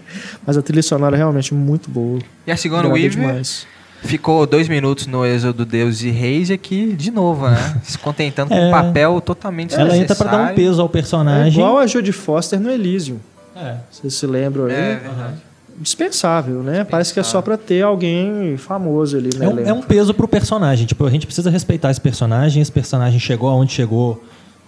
[0.47, 2.19] Mas a trilha sonora é realmente muito boa.
[2.47, 3.67] E a Sigourney Agradou Weaver demais.
[4.03, 7.81] Ficou dois minutos no Êxodo Deus e Reis e aqui de novo, né?
[7.85, 8.69] Se contentando com É.
[8.69, 11.53] um papel totalmente Ela entra pra dar um peso ao É personagem.
[11.63, 13.19] igual a Jodie Foster no Elysium.
[13.55, 13.77] É.
[13.91, 14.73] Vocês se lembram aí?
[14.73, 15.35] É, verdade.
[15.79, 16.85] Dispensável, né?
[16.85, 19.47] Parece que é só pra ter alguém famoso ali, né?
[19.47, 20.87] É um, é um peso pro personagem.
[20.87, 22.61] Tipo, a gente precisa respeitar esse personagem.
[22.61, 24.23] Esse personagem chegou aonde chegou,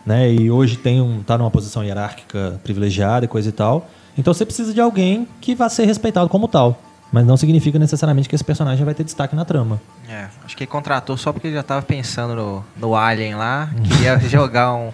[0.06, 0.32] né?
[0.32, 3.88] E hoje tem um, tá numa posição hierárquica privilegiada e coisa e tal.
[4.16, 6.80] Então você precisa de alguém que vá ser respeitado como tal.
[7.12, 9.78] Mas não significa necessariamente que esse personagem vai ter destaque na trama.
[10.08, 13.68] É, acho que ele contratou só porque ele já tava pensando no, no Alien lá,
[13.84, 14.90] queria jogar um.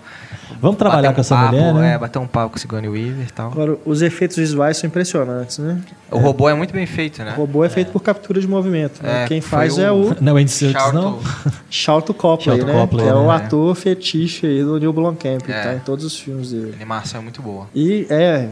[0.60, 1.92] Vamos trabalhar bater com um essa papo, mulher, né?
[1.94, 3.52] É, bater um papo com o Sigourney Weaver e tal.
[3.52, 5.78] Agora, os efeitos visuais são impressionantes, né?
[6.10, 7.34] O robô é muito bem feito, né?
[7.36, 9.02] O robô é feito por captura de movimento.
[9.02, 9.24] né?
[9.24, 11.20] É, Quem faz o- é o Não é Andy Serkis, não?
[11.70, 12.80] Charlton Copley, Charlton né?
[12.80, 13.34] Copley, que é o né?
[13.34, 15.62] ator fetiche aí do Neil Blomkamp, É.
[15.62, 16.72] tá em todos os filmes A dele.
[16.76, 17.66] animação é muito boa.
[17.74, 18.48] E é,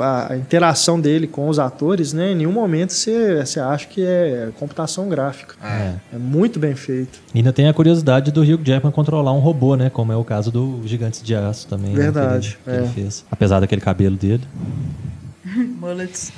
[0.00, 2.32] a, a interação dele com os atores, né?
[2.32, 5.54] Em nenhum momento você, você acha que é computação gráfica.
[5.62, 5.94] É.
[6.14, 7.20] É muito bem feito.
[7.34, 9.88] E ainda tem a curiosidade do Hugh Jackman controlar um robô, né?
[9.90, 11.92] Como é o caso do Gigantes de Aço também.
[11.92, 12.94] né, Verdade, que ele, que ele é.
[13.04, 13.24] fez.
[13.30, 14.42] Apesar daquele cabelo dele.
[15.80, 16.32] Mullets.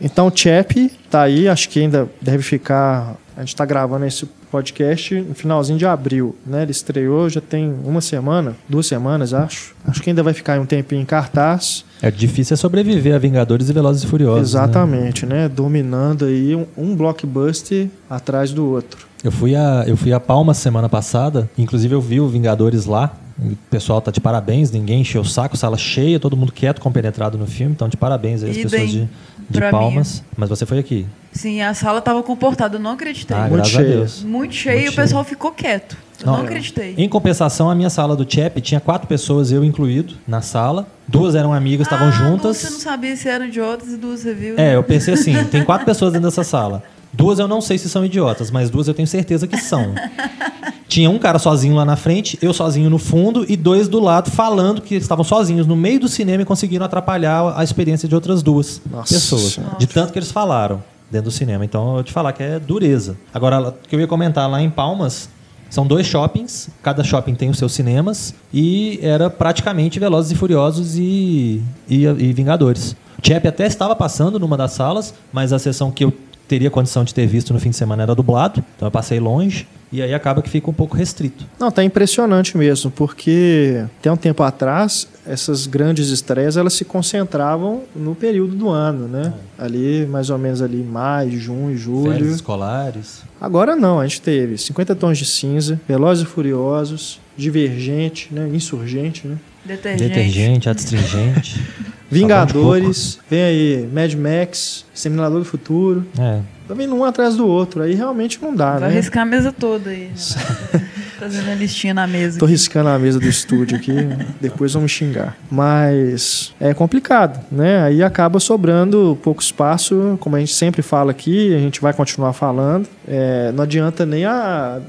[0.00, 3.16] Então, Chap tá aí, acho que ainda deve ficar.
[3.36, 6.62] A gente tá gravando esse podcast no finalzinho de abril, né?
[6.62, 9.74] Ele estreou já tem uma semana, duas semanas, acho.
[9.86, 11.84] Acho que ainda vai ficar um tempinho em cartaz.
[12.02, 14.52] É difícil é sobreviver a Vingadores e Velozes e Furiosos.
[14.52, 14.60] né?
[14.60, 15.48] Exatamente, né?
[15.48, 19.06] Dominando aí um, um blockbuster atrás do outro.
[19.24, 23.16] Eu fui a eu fui a Palmas semana passada, inclusive eu vi o Vingadores lá.
[23.38, 27.38] O pessoal tá de parabéns, ninguém encheu o saco, sala cheia, todo mundo quieto, compenetrado
[27.38, 29.08] no filme, então de parabéns aí as Idem pessoas de,
[29.48, 30.22] de pra Palmas.
[30.36, 31.06] Mas você foi aqui.
[31.32, 33.36] Sim, a sala tava comportada, eu não acreditei.
[33.36, 34.22] Ah, Muito Deus.
[34.22, 35.96] Muito cheio Muito e o pessoal ficou quieto.
[36.20, 36.94] Eu Não, não, acreditei.
[36.96, 40.86] Em compensação, a minha sala do CHEP tinha quatro pessoas, eu incluído, na sala.
[41.08, 42.58] Duas eram amigas, estavam ah, juntas.
[42.58, 44.58] Você não sabia se eram idiotas e duas reviews.
[44.58, 46.82] É, eu pensei assim, tem quatro pessoas dentro dessa sala.
[47.12, 49.94] Duas eu não sei se são idiotas, mas duas eu tenho certeza que são.
[50.88, 54.30] Tinha um cara sozinho lá na frente, eu sozinho no fundo e dois do lado
[54.30, 58.42] falando que estavam sozinhos no meio do cinema e conseguiram atrapalhar a experiência de outras
[58.42, 59.54] duas Nossa pessoas.
[59.54, 59.76] Senhora.
[59.78, 61.64] De tanto que eles falaram dentro do cinema.
[61.64, 63.16] Então eu vou te falar que é dureza.
[63.32, 65.30] Agora, o que eu ia comentar lá em Palmas,
[65.70, 70.98] são dois shoppings, cada shopping tem os seus cinemas e era praticamente Velozes e Furiosos
[70.98, 72.94] e, e, e Vingadores.
[73.18, 76.12] O Chap até estava passando numa das salas, mas a sessão que eu
[76.52, 79.66] teria condição de ter visto no fim de semana era dublado, então eu passei longe
[79.90, 81.46] e aí acaba que fica um pouco restrito.
[81.58, 87.84] Não, tá impressionante mesmo, porque até um tempo atrás, essas grandes estreias, elas se concentravam
[87.96, 89.32] no período do ano, né?
[89.58, 92.12] Ali, mais ou menos ali, maio, junho, julho.
[92.12, 93.22] Férias escolares.
[93.40, 98.46] Agora não, a gente teve 50 Tons de Cinza, Velozes e Furiosos, Divergente, né?
[98.52, 99.38] Insurgente, né?
[99.64, 100.08] Detergente.
[100.08, 101.62] Detergente, astringente.
[102.12, 106.04] Vingadores, vem aí Mad Max, Exterminador do Futuro.
[106.18, 106.40] É.
[106.68, 108.86] Tá vindo um atrás do outro, aí realmente não dá, Vai né?
[108.86, 110.10] arriscar a mesa toda aí.
[110.14, 110.92] Renato.
[111.18, 112.38] Fazendo a listinha na mesa.
[112.38, 112.52] Tô aqui.
[112.52, 113.92] riscando a mesa do estúdio aqui,
[114.40, 115.36] depois me xingar.
[115.50, 117.82] Mas é complicado, né?
[117.84, 122.32] Aí acaba sobrando pouco espaço, como a gente sempre fala aqui, a gente vai continuar
[122.32, 122.88] falando.
[123.06, 124.80] É, não adianta nem a,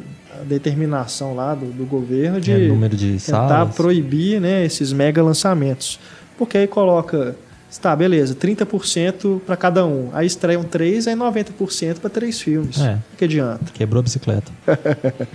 [0.42, 3.76] a determinação lá do, do governo de É, número de tentar salas.
[3.76, 6.00] proibir né, esses mega lançamentos.
[6.38, 7.36] Porque aí coloca,
[7.82, 10.10] tá, beleza, 30% para cada um.
[10.14, 12.80] Aí estreiam três, aí 90% para três filmes.
[12.80, 12.98] É.
[13.14, 13.66] O que adianta?
[13.74, 14.52] Quebrou a bicicleta.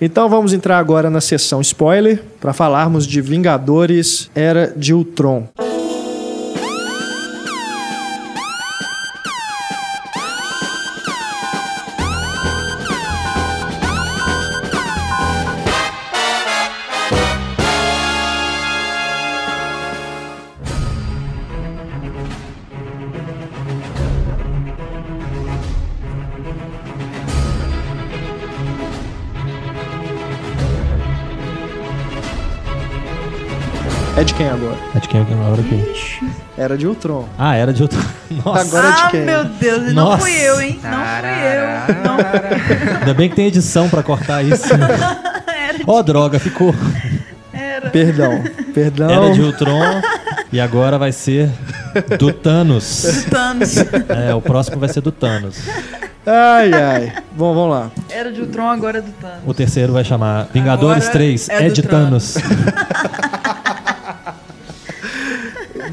[0.00, 5.48] Então vamos entrar agora na sessão spoiler para falarmos de Vingadores Era de Ultron.
[35.54, 36.34] Agora aqui?
[36.56, 37.28] Era de Ultron.
[37.38, 37.98] Ah, era de outro.
[38.44, 38.60] Nossa.
[38.60, 39.20] Agora é de ah, quem?
[39.22, 40.22] meu Deus, não Nossa.
[40.22, 40.80] fui eu, hein?
[40.82, 42.04] Não fui eu.
[42.04, 44.66] Não Ainda bem que tem edição pra cortar isso.
[44.74, 45.78] era.
[45.86, 46.74] Ó, droga, ficou.
[47.52, 47.90] era.
[47.90, 48.42] Perdão,
[48.74, 49.10] perdão.
[49.10, 50.02] Era de Ultron
[50.52, 51.50] e agora vai ser
[52.18, 53.24] do Thanos.
[53.30, 53.76] Thanos.
[54.08, 55.56] É, o próximo vai ser do Thanos.
[56.26, 57.12] Ai, ai.
[57.32, 57.90] Bom, vamos lá.
[58.08, 59.40] Era de Ultron, agora é do Thanos.
[59.46, 62.34] O terceiro vai chamar Vingadores Agora 3, é é, do de Thanos.
[62.34, 63.34] Thanos.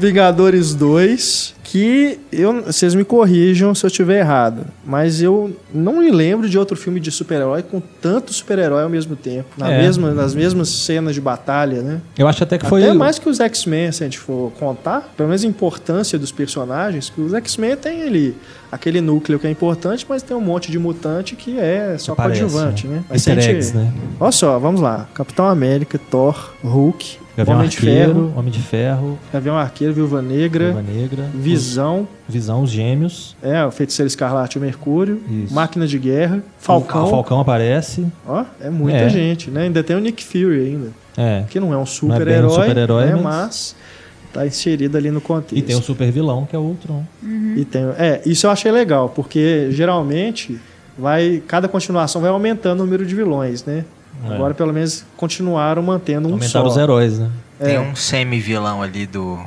[0.02, 6.10] Vingadores 2, que eu, vocês me corrijam se eu estiver errado, mas eu não me
[6.10, 9.78] lembro de outro filme de super-herói com tanto super-herói ao mesmo tempo, na É.
[9.80, 12.00] mesma, nas mesmas cenas de batalha, né?
[12.18, 12.82] Eu acho até que foi.
[12.82, 16.32] Até mais que os X-Men, se a gente for contar, pelo menos a importância dos
[16.32, 18.34] personagens, que os X-Men tem ali
[18.72, 22.40] aquele núcleo que é importante, mas tem um monte de mutante que é só Aparece,
[22.40, 23.04] coadjuvante, né?
[23.08, 23.92] Mas se a Easter gente- eggs, né?
[24.18, 25.06] Olha só, vamos lá.
[25.14, 30.20] Capitão América, Thor, Hulk, Gavião Homem de Arqueiro, Ferro, Homem de Ferro, Gavião Arqueiro, Viúva
[30.20, 33.36] Negra, Viúva Negra, Visão, Visão, os Gêmeos.
[33.42, 35.54] é, o Feiticeiro Escarlate e o Mercúrio, Isso.
[35.54, 37.04] Máquina de Guerra, Falcão.
[37.04, 38.06] O Falcão aparece.
[38.26, 39.08] Ó, é muita É.
[39.08, 39.62] gente, né?
[39.62, 41.44] Ainda tem o Nick Fury ainda, É.
[41.48, 43.12] que não é um é bem um super-herói, super-herói, né?
[43.14, 43.76] mas- mas
[44.32, 45.56] tá inserido ali no contexto.
[45.56, 47.04] E tem o super vilão, que é o Ultron.
[47.56, 50.58] E tem- é, isso eu achei legal, porque geralmente
[50.98, 53.84] vai cada continuação vai aumentando o número de vilões, né?
[54.28, 54.34] É.
[54.34, 56.70] Agora pelo menos continuaram mantendo um Aumentaram só.
[56.72, 57.30] os heróis, né?
[57.58, 57.80] Tem É.
[57.80, 59.38] um semi-vilão ali do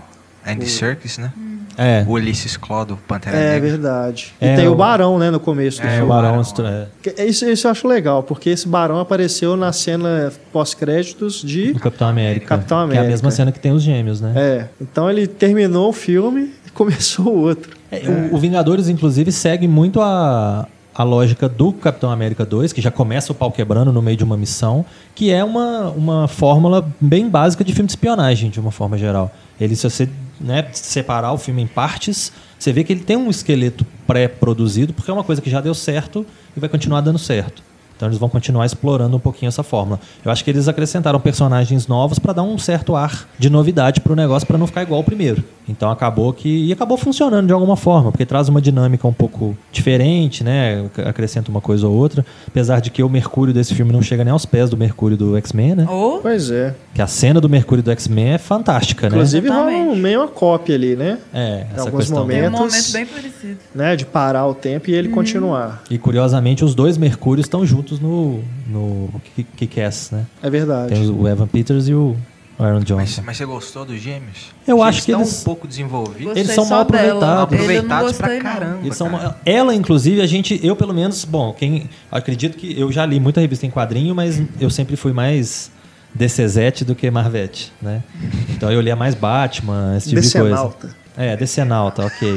[0.45, 1.31] Andy Serkis, né?
[1.77, 2.03] É.
[2.07, 3.69] O Ulysses Claw do Pantera É Negra.
[3.69, 4.33] verdade.
[4.41, 6.09] E É, tem o o- Barão, né, no começo do É, É, o filme.
[6.09, 6.41] Barão.
[6.41, 11.73] É, Que- Isso, isso eu acho legal, porque esse Barão apareceu na cena pós-créditos de.
[11.73, 12.45] do Capitão América.
[12.47, 13.07] Capitão Que é a América.
[13.09, 14.33] mesma cena que tem os gêmeos, né?
[14.35, 14.65] É.
[14.81, 17.71] Então ele terminou o filme e começou o outro.
[17.91, 17.99] É,
[18.31, 22.89] o, o Vingadores, inclusive, segue muito a, a lógica do Capitão América 2, que já
[22.91, 27.29] começa o pau quebrando no meio de uma missão, que é uma, uma fórmula bem
[27.29, 29.31] básica de filme de espionagem, de uma forma geral.
[29.59, 30.09] Ele, se você
[30.39, 35.09] né, separar o filme em partes, você vê que ele tem um esqueleto pré-produzido, porque
[35.09, 36.25] é uma coisa que já deu certo
[36.55, 37.61] e vai continuar dando certo.
[37.95, 39.99] Então eles vão continuar explorando um pouquinho essa fórmula.
[40.23, 44.15] Eu acho que eles acrescentaram personagens novos para dar um certo ar de novidade pro
[44.15, 45.43] negócio para não ficar igual ao primeiro.
[45.67, 49.57] Então acabou que e acabou funcionando de alguma forma, porque traz uma dinâmica um pouco
[49.71, 50.85] diferente, né?
[51.05, 54.31] Acrescenta uma coisa ou outra, apesar de que o Mercúrio desse filme não chega nem
[54.31, 55.85] aos pés do Mercúrio do X-Men, né?
[55.89, 56.75] Ou Pois é.
[56.93, 59.15] Que a cena do Mercúrio do X-Men é fantástica, né?
[59.15, 61.17] Inclusive rola um- meio uma cópia ali, né?
[61.33, 62.27] É, essa alguns questão.
[62.27, 63.57] tem um momentos- momento bem parecido.
[63.73, 63.95] né?
[63.95, 65.13] De parar o tempo e ele Uhum.
[65.15, 65.83] continuar.
[65.89, 69.09] E curiosamente os dois Mercúrios estão juntos no no
[69.57, 70.25] Kick-Ass, né?
[70.41, 70.93] É verdade.
[70.93, 72.15] Tem o Evan Peters e o
[72.57, 73.21] Aaron Mas, Johnson.
[73.25, 74.53] mas você gostou dos gêmeos?
[74.67, 76.23] Eu acho que estão eles- um pouco desenvolvidos.
[76.23, 77.21] Gostei Eles são mal aproveitados.
[77.27, 78.79] Não Aproveitados pra caramba.
[78.81, 79.37] Eles são, cara.
[79.45, 83.41] ela, inclusive, a gente, eu pelo menos, bom, quem acredito que eu já li muita
[83.41, 85.69] revista em quadrinho, mas eu sempre fui mais
[86.13, 88.01] DCzete do que Marvete, né?
[88.49, 90.73] Então eu lia mais Batman, esse tipo de coisa.
[91.17, 92.33] É, Decenalta, ok.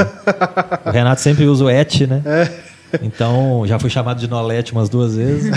[0.85, 2.23] o Renato sempre usa o et, né?
[3.03, 5.51] Então, já fui chamado de Nolete umas duas vezes.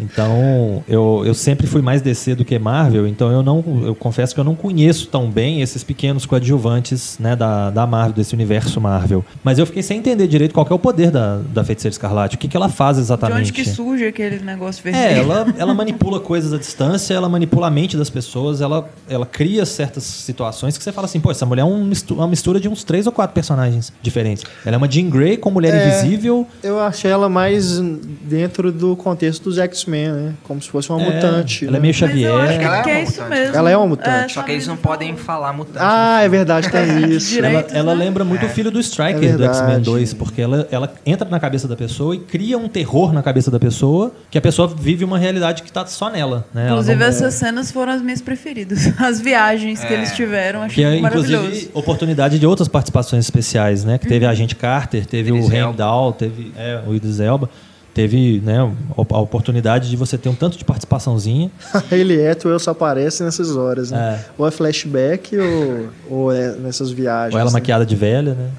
[0.00, 4.34] Então, eu, eu sempre fui mais DC do que Marvel, então eu não eu confesso
[4.34, 8.80] que eu não conheço tão bem esses pequenos coadjuvantes, né, da, da Marvel, desse universo
[8.80, 9.24] Marvel.
[9.42, 12.36] Mas eu fiquei sem entender direito qual que é o poder da, da Feiticeira Escarlate,
[12.36, 13.38] o que, que ela faz De exatamente.
[13.40, 15.04] onde que surge aquele negócio vermelho?
[15.06, 19.26] É, ela, ela manipula coisas à distância, ela manipula a mente das pessoas, ela, ela
[19.26, 22.68] cria certas situações que você fala assim, pô, essa mulher é um uma mistura de
[22.68, 24.44] uns três ou quatro personagens diferentes.
[24.64, 25.86] Ela é uma Jean Grey com mulher É.
[25.88, 26.35] invisível.
[26.62, 27.78] Eu achei ela mais
[28.22, 30.34] dentro do contexto dos X-Men, né?
[30.42, 31.64] Como se fosse uma É, mutante.
[31.66, 31.80] Ela é né?
[31.80, 32.34] meio Mas eu Xavier.
[32.34, 33.40] acho que, Ela é que é uma isso mutante.
[33.40, 33.56] mesmo.
[33.56, 34.32] Ela é uma mutante.
[34.34, 35.78] Só que eles não podem falar mutante.
[35.80, 37.30] Ah, é verdade, tem isso.
[37.30, 37.70] Direito.
[37.70, 38.04] Ela, ela né?
[38.04, 39.44] lembra muito o filho do Striker É do.
[39.44, 43.22] X-Men 2, porque ela, ela entra na cabeça da pessoa e cria um terror na
[43.22, 46.46] cabeça da pessoa, que a pessoa vive uma realidade que tá só nela.
[46.52, 46.66] Né?
[46.68, 48.86] Inclusive, não- essas cenas foram as minhas preferidas.
[48.98, 51.44] As viagens que eles tiveram, Que achei é, maravilhoso.
[51.44, 53.98] inclusive, oportunidade de outras participações especiais, né?
[53.98, 55.52] Que teve a Agente Carter, teve Idris o.
[55.52, 57.48] Heimdall, teve é, o Idris Elba.
[57.94, 58.58] Teve né,
[58.94, 61.50] a oportunidade de você ter um tanto de participaçãozinha.
[61.90, 64.20] Ele é, tu eu só aparece nessas horas, né?
[64.20, 64.30] É.
[64.36, 67.32] Ou é flashback ou, ou é nessas viagens.
[67.32, 67.54] Ou ela né?
[67.54, 68.50] maquiada de velha, né?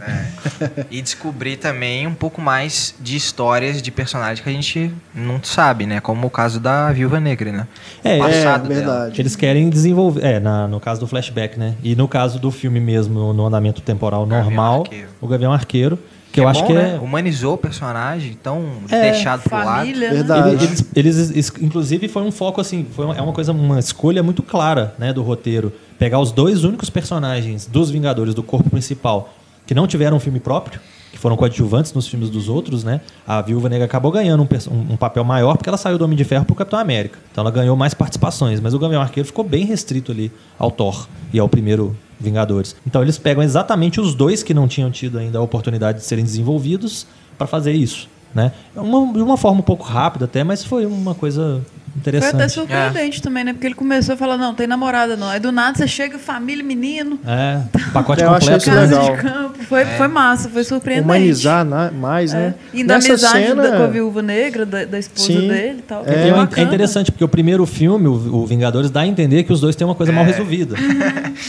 [0.89, 5.85] E descobrir também um pouco mais de histórias de personagens que a gente não sabe,
[5.85, 5.99] né?
[5.99, 7.67] Como o caso da Viúva Negra, né?
[8.03, 8.73] É, O É, passado dela.
[8.73, 9.21] verdade.
[9.21, 10.25] Eles querem desenvolver.
[10.25, 11.75] É, na- no caso do flashback, né?
[11.83, 15.07] E no caso do filme mesmo, no, andamento temporal Gavião normal, Arqueiro.
[15.21, 15.99] o Gavião Arqueiro,
[16.31, 16.95] que, eu é acho bom, que né?
[16.95, 16.99] é.
[17.03, 19.65] Humanizou o personagem, tão É, deixado pro lado.
[19.79, 20.15] Família, né?
[20.15, 20.49] Verdade.
[20.49, 23.79] Ele- Eles, eles- eles- inclusive, foi um foco assim, foi uma, é uma coisa, uma
[23.79, 25.71] escolha muito clara, né, do roteiro.
[25.97, 29.33] Pegar os dois únicos personagens dos Vingadores do corpo principal
[29.65, 30.79] que não tiveram um filme próprio,
[31.11, 33.01] que foram coadjuvantes nos filmes dos outros, né?
[33.25, 36.23] A Viúva Negra acabou ganhando um, um- papel maior porque ela saiu do Homem de
[36.23, 37.17] Ferro pro Capitão América.
[37.31, 41.07] Então ela ganhou mais participações, mas o Gavião Arqueiro ficou bem restrito ali ao Thor
[41.33, 42.75] e ao primeiro Vingadores.
[42.85, 46.25] Então eles pegam exatamente os dois que não tinham tido ainda a oportunidade de serem
[46.25, 47.05] desenvolvidos
[47.37, 48.51] para fazer isso, né?
[48.75, 51.61] Uma, de uma forma um pouco rápida até, mas foi uma coisa
[52.03, 52.51] Foi até interessante.
[52.53, 53.53] surpreendente também, né?
[53.53, 55.27] Porque ele começou a falar, não, tem namorada não.
[55.27, 57.59] Aí do nada você chega, família, menino, É,
[57.91, 58.65] pacote Eu completo.
[58.65, 59.15] casa legal.
[59.15, 59.63] de campo.
[59.63, 61.05] Foi, foi massa, foi surpreendente.
[61.05, 62.37] Humanizar na- mais, É.
[62.37, 62.53] né?
[62.73, 65.47] E da Nessa amizade cena- da, com a viúva negra, da, da esposa Sim.
[65.47, 66.03] dele e tal.
[66.05, 66.67] É, É, é bacana.
[66.67, 69.85] interessante, porque o primeiro filme, o, o Vingadores, dá a entender que os dois têm
[69.85, 70.75] uma coisa mal resolvida.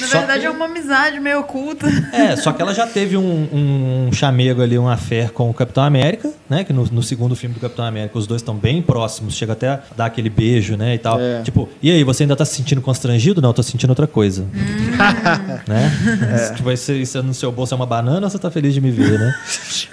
[0.00, 1.86] Na Só verdade que- é uma amizade meio oculta.
[2.12, 3.48] É, só que ela já teve um,
[4.08, 6.64] um chamego ali, um affair com o Capitão América, né?
[6.64, 9.68] Que no, no segundo filme do Capitão América os dois estão bem próximos, chega até
[9.68, 10.94] a dar aquele beijo, né?
[10.94, 11.20] E tal.
[11.20, 11.42] É.
[11.42, 13.42] Tipo, e aí, você ainda tá se sentindo constrangido?
[13.42, 14.46] Não, eu tô sentindo outra coisa.
[15.66, 16.52] né?
[16.56, 18.90] Tipo, isso, isso no seu bolso é uma banana ou você tá feliz de me
[18.90, 19.34] ver, né?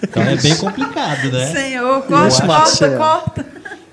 [0.06, 1.48] Então é bem complicado, né?
[1.48, 2.98] Senhor, corta, corta, Marcelo.
[2.98, 3.46] corta.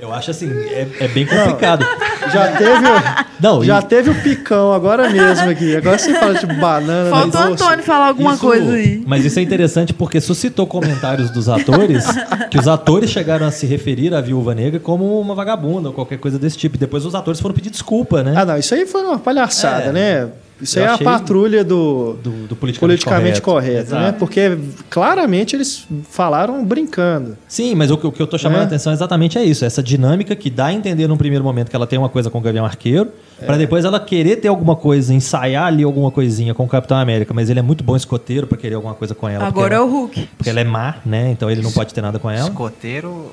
[0.03, 1.87] Eu acho assim, é, é bem complicado.
[2.33, 5.77] Já teve, o- Não, já e- teve o picão agora mesmo aqui.
[5.77, 7.09] Agora você fala de banana.
[7.09, 7.45] Faltou o.
[7.53, 9.01] Antônio falar alguma Isso- coisa aí.
[9.07, 12.05] Mas isso é interessante porque suscitou comentários dos atores
[12.51, 16.19] que os atores chegaram a se referir à viúva negra como uma vagabunda ou qualquer
[16.19, 16.75] coisa desse tipo.
[16.75, 18.35] E depois os atores foram pedir desculpa, né?
[18.37, 19.93] Ah, não, isso aí foi uma palhaçada, É.
[19.93, 20.29] né?
[20.61, 24.03] Isso aí é a patrulha do, Do, do politicamente, politicamente correto, Exato.
[24.03, 24.13] né?
[24.13, 24.57] Porque
[24.89, 27.37] claramente eles falaram brincando.
[27.49, 28.63] Sim, mas o, que- o que eu tô chamando É.
[28.63, 29.65] a atenção exatamente é isso.
[29.65, 32.39] Essa dinâmica que dá a entender num primeiro momento que ela tem uma coisa com
[32.39, 33.09] o Gavião Arqueiro,
[33.41, 33.45] É.
[33.45, 37.35] pra depois ela querer ter alguma coisa, ensaiar ali alguma coisinha com o Capitão América,
[37.35, 39.45] mas ele é muito bom escoteiro pra querer alguma coisa com ela.
[39.45, 40.29] Agora é porque o ela, Hulk.
[40.37, 41.31] Porque ela é má, né?
[41.33, 42.49] Então ele não pode ter nada com ela.
[42.49, 43.33] Escoteiro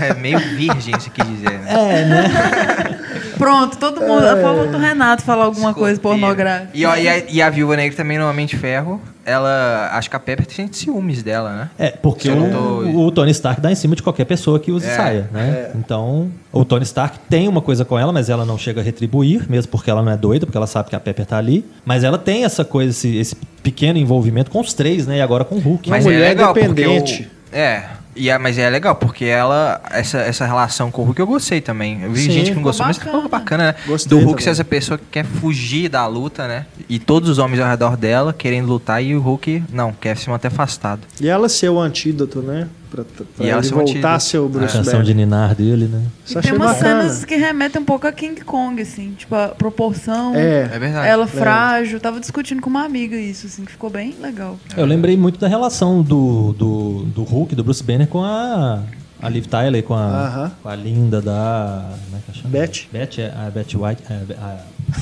[0.00, 1.66] é meio virgem, se quis dizer, né?
[1.68, 2.96] É, né?
[3.36, 4.22] Pronto, todo mundo.
[4.26, 6.26] A forma do Renato falar alguma coisa Escoteiro.
[6.74, 9.90] E, ó, e, a, e a Viúva Negra também, no Homem de Ferro, ela...
[9.92, 11.70] Acho que a Pepper sente ciúmes dela, né?
[11.78, 14.86] É, porque o, tô- o Tony Stark dá em cima de qualquer pessoa que use
[14.86, 15.70] É, saia, né?
[15.74, 19.46] Então, o Tony Stark tem uma coisa com ela, mas ela não chega a retribuir,
[19.50, 21.64] mesmo porque ela não é doida, porque ela sabe que a Pepper tá ali.
[21.84, 25.18] Mas ela tem essa coisa, esse, esse pequeno envolvimento com os três, né?
[25.18, 25.88] E agora com o Hulk.
[25.90, 27.22] Mas mulher é legal, porque independente.
[27.52, 27.84] o- é,
[28.16, 31.60] E é, mas é legal, porque ela, essa, essa relação com o Hulk eu gostei
[31.60, 32.02] também.
[32.02, 32.30] Eu vi Sim.
[32.32, 33.72] gente que não gostou, mas Ficou ficou bacana.
[33.72, 33.84] bacana, né?
[33.86, 34.44] Gostei Do Hulk também.
[34.44, 36.66] ser essa pessoa que quer fugir da luta, né?
[36.88, 40.28] E todos os homens ao redor dela querendo lutar e o Hulk, não, quer se
[40.28, 41.00] manter afastado.
[41.20, 42.68] E ela ser o antídoto, né?
[42.90, 45.06] Pra, pra E ela ele voltar a ser o A Bruce canção Banner.
[45.06, 46.02] de Ninar dele, né?
[46.26, 47.02] Isso E tem umas bacana.
[47.02, 50.34] cenas que remetem um pouco a King Kong, assim, tipo, a proporção.
[50.34, 51.06] É, É verdade.
[51.08, 54.58] Ela frágil, tava discutindo com uma amiga isso, assim, que ficou bem legal.
[54.76, 58.82] Eu lembrei muito da relação do, do, do Hulk, do Bruce Banner, com a,
[59.22, 60.52] a Liv Tyler, com a, Aham.
[60.62, 61.90] com a linda da.
[62.06, 62.48] Como é que chama?
[62.50, 62.86] Beth.
[62.92, 64.02] Beth, é, a Beth White.
[64.10, 64.58] é, a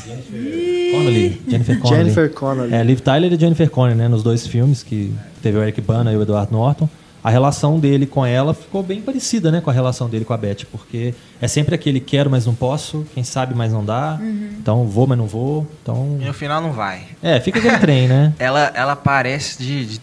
[0.06, 1.42] Jennifer Connelly.
[1.48, 1.96] Jennifer Connelly.
[2.04, 2.74] Jennifer Connelly.
[2.74, 4.08] É, Liv Tyler e Jennifer Connelly, né?
[4.08, 6.88] Nos dois filmes que teve o Eric Bana e o Edward Norton.
[7.22, 9.60] A relação dele com ela ficou bem parecida, né?
[9.60, 13.04] Com a relação dele com a Beth, porque é sempre aquele quero, mas não posso,
[13.12, 14.18] quem sabe, mas não dá.
[14.60, 15.66] Então vou, mas não vou.
[15.82, 16.16] Então.
[16.20, 17.02] E no final não vai.
[17.22, 18.32] É, fica aquele trem, né?
[18.38, 20.00] Ela, ela parece de, de-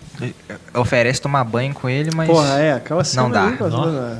[0.73, 2.27] Oferece tomar banho com ele, mas.
[2.27, 3.43] Porra, é, aquela cena Não dá.
[3.45, 4.19] ali, Não.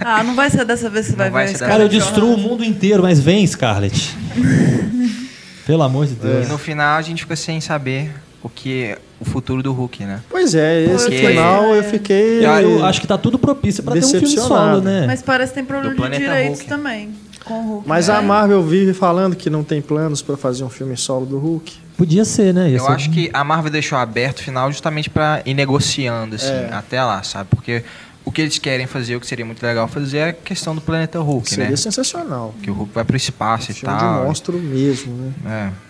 [0.04, 1.88] Ah, não vai ser dessa vez que você Não vai vai ver dessa Cara, eu
[1.88, 4.16] de destruo o mundo inteiro, mas vem, Scarlett.
[5.66, 6.48] Pelo amor de E Deus.
[6.48, 8.12] no final a gente fica sem saber
[8.42, 10.20] o que o futuro do Hulk, né?
[10.30, 12.44] Pois é, esse Porque- final eu fiquei.
[12.46, 15.04] Eu, eu acho que tá tudo propício pra ter um filme solo, né?
[15.06, 16.68] Mas parece que tem problema Do de Planeta direitos Hulk.
[16.68, 17.10] também.
[17.44, 17.88] Com o Hulk.
[17.88, 18.14] Mas né?
[18.14, 21.72] a Marvel vive falando que não tem planos pra fazer um filme solo do Hulk.
[21.96, 22.70] Podia ser, né?
[22.70, 26.36] Ia Eu ser- acho que a Marvel deixou aberto o final justamente pra ir negociando,
[26.36, 26.68] assim, É.
[26.72, 27.48] até lá, sabe?
[27.50, 27.82] Porque
[28.24, 30.80] o que eles querem fazer, o que seria muito legal fazer, é a questão do
[30.80, 31.76] planeta Hulk, Seria né?
[31.76, 32.54] sensacional.
[32.62, 34.24] Que o Hulk vai pro espaço e Filme de tal.
[34.26, 35.32] monstro mesmo, né?
[35.74, 35.87] É.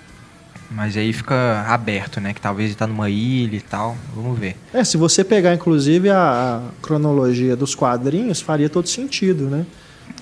[0.71, 2.35] Mas aí fica aberto, né?
[2.35, 3.97] Que talvez ele tá numa ilha e tal.
[4.15, 4.55] Vamos ver.
[4.73, 9.65] É, se você pegar inclusive a, a cronologia dos quadrinhos, faria todo sentido, né?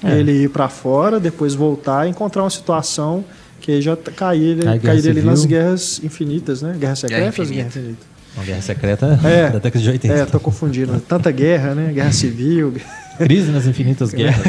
[0.05, 0.19] É.
[0.19, 3.25] Ele ir pra fora, depois voltar e encontrar uma situação
[3.61, 6.77] que aí já cair, Guerra cairia ali nas guerras infinitas, né?
[6.79, 7.55] Guerra secreta ou Infinita.
[7.55, 8.07] Guerra infinita?
[8.37, 9.43] Uma guerra secreta É.
[9.51, 10.15] da década de 80.
[10.15, 11.01] É, tô confundindo.
[11.01, 11.93] Tanta guerra, né?
[11.93, 12.75] Guerra civil.
[13.19, 14.45] Crise nas infinitas guerras.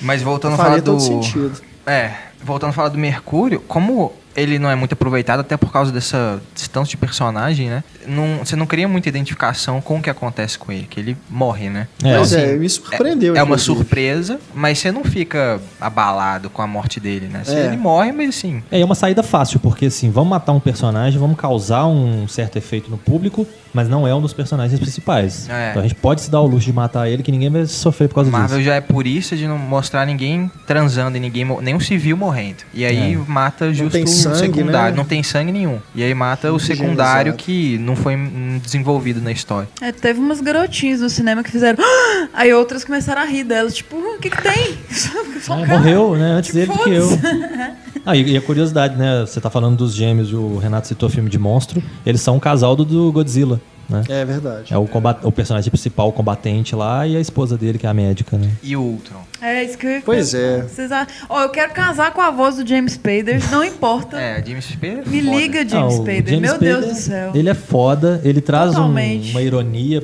[0.00, 0.92] Mas voltando a falar Faria do.
[0.92, 1.52] todo sentido.
[1.86, 2.12] É,
[2.42, 6.40] voltando a falar do Mercúrio, como ele não é muito aproveitado, até por causa dessa
[6.54, 7.82] distância de personagem, né?
[8.06, 11.68] Não, você não cria muita identificação com o que acontece com ele, que ele morre,
[11.68, 11.88] né?
[12.04, 13.34] É, Mas assim, é, me surpreendeu.
[13.34, 13.76] É uma inclusive.
[13.76, 17.42] surpresa, mas você não fica abalado com a morte dele, né?
[17.48, 17.66] É.
[17.66, 18.62] Ele morre, mas assim.
[18.70, 22.56] É, é uma saída fácil, porque assim, vamos matar um personagem, vamos causar um certo
[22.56, 25.48] efeito no público, mas não é um dos personagens principais.
[25.48, 25.70] É.
[25.70, 28.08] Então a gente pode se dar o luxo de matar ele, que ninguém vai sofrer
[28.08, 28.66] por causa Marvel disso.
[28.68, 32.58] já é purista de não mostrar ninguém transando e ninguém, nenhum civil morrendo.
[32.74, 33.16] E aí É.
[33.26, 34.92] mata justo o sangue, secundário.
[34.92, 34.96] né?
[34.96, 35.78] Não tem sangue nenhum.
[35.94, 39.68] E aí mata o secundário que não foi hum, desenvolvido na história.
[39.80, 41.78] É, teve umas garotinhas no cinema que fizeram.
[41.82, 43.74] "Ah!" Aí outras começaram a rir delas.
[43.74, 44.78] Tipo, o que que tem?
[45.42, 46.32] Só um É, morreu, né?
[46.32, 47.08] Antes dele do que eu.
[48.10, 49.20] Ah, e, e a curiosidade, né?
[49.20, 51.82] Você tá falando dos gêmeos, o Renato citou filme de monstro.
[52.06, 54.02] Eles são um casal do, do Godzilla, né?
[54.08, 54.72] É verdade.
[54.72, 57.90] É o, combat, o personagem principal, o combatente lá, e a esposa dele, que é
[57.90, 58.50] a médica, né?
[58.62, 59.20] E o Ultron?
[59.42, 60.62] É isso que eu ia Pois é.
[60.62, 60.90] Vocês
[61.28, 64.18] Ó, eu quero casar com a voz do James Spader, não importa.
[64.18, 65.36] É, James Spader é Me foda.
[65.36, 66.26] liga, Ah, James o Spader.
[66.28, 67.32] James Meu Spader, Deus do céu.
[67.34, 70.02] Ele é foda, ele traz um- uma ironia.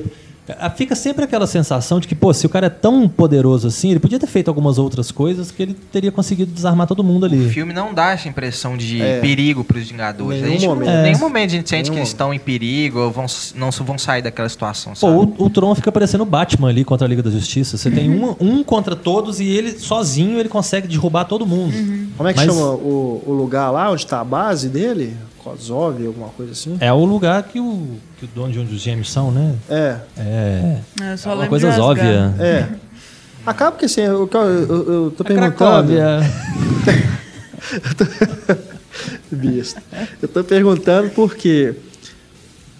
[0.59, 3.89] Ah, Fica sempre aquela sensação de que, pô, se o cara é tão poderoso assim,
[3.89, 7.25] ele podia ter feito algumas outras coisas que ele teria conseguido desarmar todo mundo O
[7.25, 7.49] ali.
[7.49, 9.19] filme não dá essa impressão de É.
[9.19, 10.41] perigo para os Vingadores.
[10.41, 10.89] Nenhum a gente, momento.
[10.89, 11.01] Em É.
[11.03, 13.97] nenhum momento a gente sente Nenhum que eles estão em perigo ou vão, não vão
[13.97, 15.33] sair daquela situação, Pô, sabe?
[15.39, 17.75] o, o Tron fica parecendo o Batman ali contra a Liga da Justiça.
[17.77, 21.73] Você tem um, um contra todos e ele sozinho ele consegue derrubar todo mundo.
[22.17, 25.15] Como é que Mas- chama o, o lugar lá onde tá a base dele?
[25.45, 26.75] Kozov, alguma coisa assim?
[26.79, 29.53] É o lugar que o, que o dono de onde os gêmeos são, né?
[29.69, 30.77] É, É.
[31.01, 32.33] É, eu só uma coisa óbvia.
[32.39, 32.67] é.
[33.45, 35.93] Acaba que assim, eu, eu, eu- eu tô A perguntando.
[35.93, 36.19] Cracóvia.
[39.31, 39.81] Besta.
[40.21, 41.75] Eu tô perguntando porque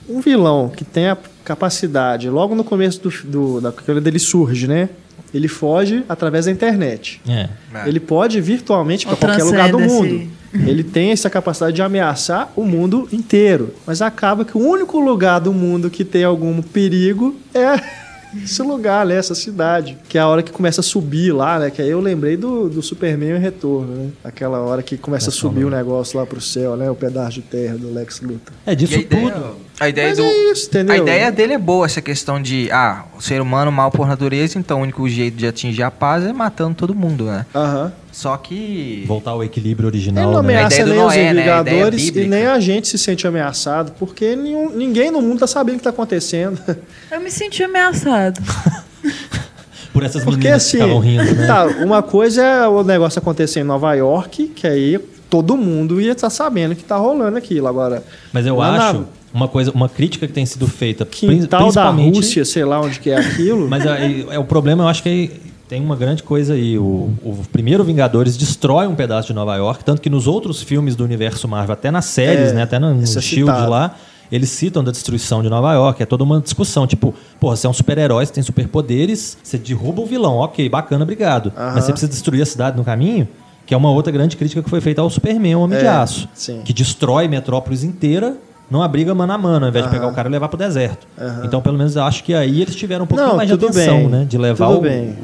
[0.10, 4.68] um vilão que tem a capacidade, logo no começo do, do, da quando ele surge,
[4.68, 4.90] né?
[5.34, 7.22] Ele foge através da internet.
[7.28, 7.50] É.
[7.74, 7.88] É.
[7.88, 10.28] Ele pode virtualmente para qualquer lugar do mundo.
[10.68, 13.74] Ele tem essa capacidade de ameaçar o mundo inteiro.
[13.86, 17.80] Mas acaba que o único lugar do mundo que tem algum perigo é
[18.44, 19.16] esse lugar, né?
[19.16, 19.98] Essa cidade.
[20.08, 21.70] Que é a hora que começa a subir lá, né?
[21.70, 24.10] Que aí eu lembrei do, do Superman e Retorno, né?
[24.24, 26.90] Aquela hora que começa a subir o negócio lá pro céu, né?
[26.90, 28.54] O pedaço de terra do Lex Luthor.
[28.66, 29.56] É E a disso ideia, tudo.
[29.80, 30.70] A ideia Mas do, é isso?
[30.90, 34.58] A ideia dele é boa, essa questão de, ah, o ser humano mal por natureza,
[34.58, 37.46] então o único jeito de atingir a paz é matando todo mundo, né?
[37.54, 37.92] Aham.
[38.12, 39.04] Só que.
[39.06, 40.32] Voltar ao equilíbrio Ele original.
[40.32, 40.38] não né?
[40.38, 41.42] A ameaça ideia do nem Noé, os né?
[41.42, 42.36] Vingadores e bíblica.
[42.36, 45.84] nem a gente se sente ameaçado, porque nenhum, ninguém no mundo tá sabendo o que
[45.84, 46.58] tá acontecendo.
[47.12, 48.42] Eu me senti ameaçado.
[49.92, 51.48] Por essas Porque meninas assim, que ficavam rindo, né?
[51.48, 55.00] tá, uma coisa é o negócio acontecer em Nova York, que aí
[55.44, 57.68] todo mundo ia estar sabendo que tá rolando aquilo.
[57.68, 61.66] Agora, Mas eu na- acho, uma coisa, uma crítica que tem sido feita, Quintal da
[61.66, 63.68] principalmente- Rússia, sei lá onde que é aquilo.
[63.70, 65.32] Mas é, é o problema, eu acho que
[65.68, 66.78] tem uma grande coisa aí.
[66.78, 70.96] O, o primeiro Vingadores destrói um pedaço de Nova York, tanto que nos outros filmes
[70.96, 73.70] do universo Marvel, até nas séries, É, né, até no, é Shield citado.
[73.70, 73.96] lá,
[74.32, 76.02] eles citam da destruição de Nova York.
[76.02, 76.88] É toda uma discussão.
[76.88, 80.36] Tipo, porra, você é um super-herói, você tem superpoderes, você derruba o vilão.
[80.38, 81.52] Ok, bacana, obrigado.
[81.56, 81.74] Aham.
[81.76, 83.28] Mas você precisa destruir a cidade no caminho?
[83.66, 85.90] Que é uma outra grande crítica que foi feita ao Superman, o Homem de É,
[85.90, 86.28] Aço.
[86.34, 86.62] sim.
[86.64, 88.36] Que destrói Metrópolis inteira
[88.70, 91.06] numa briga mano a mano, ao invés de pegar o cara e levar pro deserto.
[91.44, 93.98] Então, pelo menos, eu acho que aí eles tiveram um pouquinho Não, mais de atenção,
[93.98, 94.26] bem, né?
[94.28, 94.82] De levar o-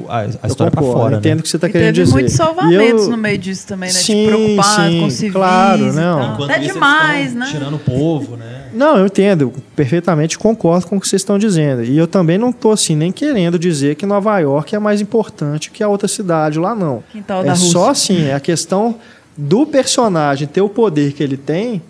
[0.07, 1.17] a, a Eu história pra concordo, fora.
[1.17, 1.41] Entendo o né?
[1.41, 2.13] que você está E querendo teve dizer.
[2.13, 3.95] muitos salvamentos eu- no meio disso também, né?
[3.95, 6.43] Sim, de preocupado sim, com civis claro, não.
[6.43, 7.47] Até demais, né?
[7.49, 8.50] Tirando o povo, né?
[8.73, 11.83] Não, eu entendo, perfeitamente concordo com o que vocês estão dizendo.
[11.83, 15.71] E eu também não estou assim nem querendo dizer que Nova York é mais importante
[15.71, 17.03] que a outra cidade lá, não.
[17.11, 17.69] Quintal é da Rússia.
[17.69, 18.95] só assim, é a questão
[19.37, 21.81] do personagem ter o poder que ele tem.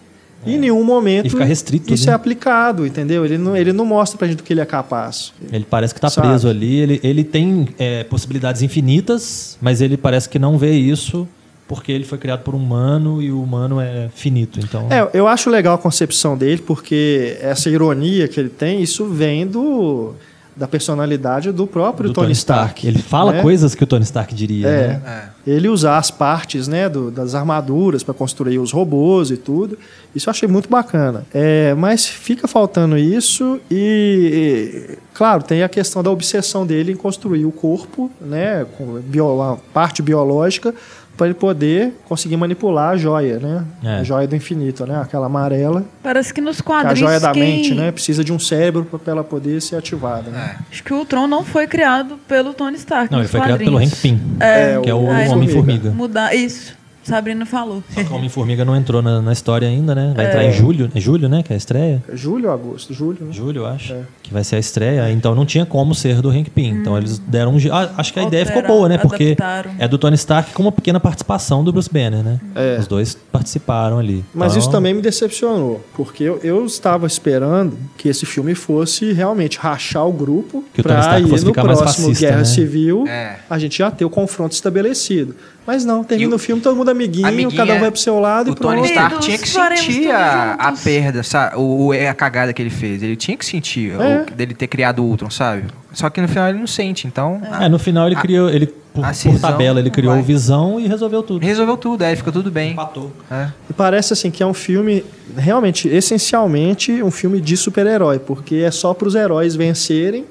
[0.44, 1.28] Em nenhum momento É.
[1.28, 2.14] E ficar restrito, isso né?
[2.14, 3.24] é aplicado, entendeu?
[3.24, 5.32] Ele não, ele não mostra pra gente do que ele é capaz.
[5.52, 6.30] Ele parece que tá Sabe?
[6.30, 6.80] preso ali.
[6.80, 11.28] Ele, ele tem é, possibilidades infinitas, mas ele parece que não vê isso
[11.74, 14.60] porque ele foi criado por um humano e o humano é finito.
[14.60, 19.06] Então, É, eu acho legal a concepção dele, porque essa ironia que ele tem, isso
[19.06, 20.14] vem do,
[20.56, 22.86] da personalidade do próprio do Tony, Stark.
[22.86, 23.42] Ele fala né?
[23.42, 24.68] coisas que o Tony Stark diria.
[24.68, 24.88] É.
[24.88, 25.02] né?
[25.48, 25.52] É.
[25.52, 29.76] Ele usar as partes né, do- das armaduras para construir os robôs e tudo.
[30.16, 31.26] Isso eu achei muito bacana.
[31.34, 36.96] É, mas fica faltando isso e, e, claro, tem a questão da obsessão dele em
[36.96, 40.76] construir o corpo, né, com bio- a parte biológica,
[41.22, 43.64] para ele poder conseguir manipular a joia, né?
[43.84, 43.98] É.
[44.00, 45.00] A joia do infinito, né?
[45.00, 45.86] Aquela amarela.
[46.02, 47.00] Parece que nos Que é a quadrinhos.
[47.00, 47.92] joia da quem- mente, né?
[47.92, 50.32] Precisa de um cérebro para ela poder ser ativada.
[50.32, 50.56] Né?
[50.60, 50.64] É.
[50.72, 53.12] Acho que o Ultron não foi criado pelo Tony Stark.
[53.12, 54.22] Não, ele nos foi criado pelo Hank quadrinhos.
[54.24, 55.34] Pym, É, que é o o Homem-Formiga.
[55.36, 55.90] Homem-Formiga.
[55.92, 56.34] Mudar.
[56.34, 56.76] Isso.
[57.04, 57.84] Sabrina falou.
[57.90, 60.14] Só que Homem-Formiga não entrou na, na história ainda, né?
[60.16, 60.50] Vai entrar É.
[60.50, 60.92] em julho.
[60.94, 61.42] É julho, né?
[61.44, 62.04] Que é a estreia?
[62.14, 62.94] Julho ou agosto?
[62.94, 63.32] Julho, né?
[63.32, 63.94] Julho, eu acho.
[63.94, 64.02] É.
[64.24, 65.12] Que vai ser a estreia.
[65.12, 66.70] Então não tinha como ser do Hank Pym.
[66.82, 67.58] Então eles deram um.
[67.72, 68.98] Ah, acho que a ideia ficou Alteraram, boa, né?
[68.98, 69.72] Porque adaptaram.
[69.80, 72.40] é do Tony Stark com uma pequena participação do Bruce Banner, né?
[72.56, 72.78] É.
[72.80, 74.24] Os dois participaram ali.
[74.34, 79.12] Mas Então, isso também me decepcionou, porque eu, eu estava esperando que esse filme fosse
[79.12, 82.08] realmente rachar o grupo Que o Tony para Stark ir fosse no ficar mais próximo
[82.08, 82.46] fascista, Guerra né?
[82.46, 83.38] Civil É.
[83.50, 85.36] a gente já ter o confronto estabelecido.
[85.66, 87.92] Mas não, termina E o- o filme, todo mundo amiguinho, Amiguinho cada um é- vai
[87.92, 88.88] pro seu lado e O Tony pronto.
[88.90, 91.56] Stark Unidos, tinha que sentir a, a perda, sabe?
[91.58, 93.04] O, o- a cagada que ele fez.
[93.04, 94.26] Ele tinha que sentir É.
[94.32, 95.66] o- dele ter criado o Ultron, sabe?
[95.94, 97.40] Só que no final ele não sente, então.
[97.60, 98.50] É, no final ele a- criou.
[98.50, 100.22] Ele, por, a por tabela, ele criou vai.
[100.22, 101.46] o visão e resolveu tudo.
[101.46, 102.72] Resolveu tudo, aí ficou tudo bem.
[102.72, 103.12] Empatou.
[103.30, 103.48] É.
[103.70, 105.06] E parece assim que é um filme
[105.38, 110.26] realmente, essencialmente, um filme de super-herói, porque é só para os heróis vencerem,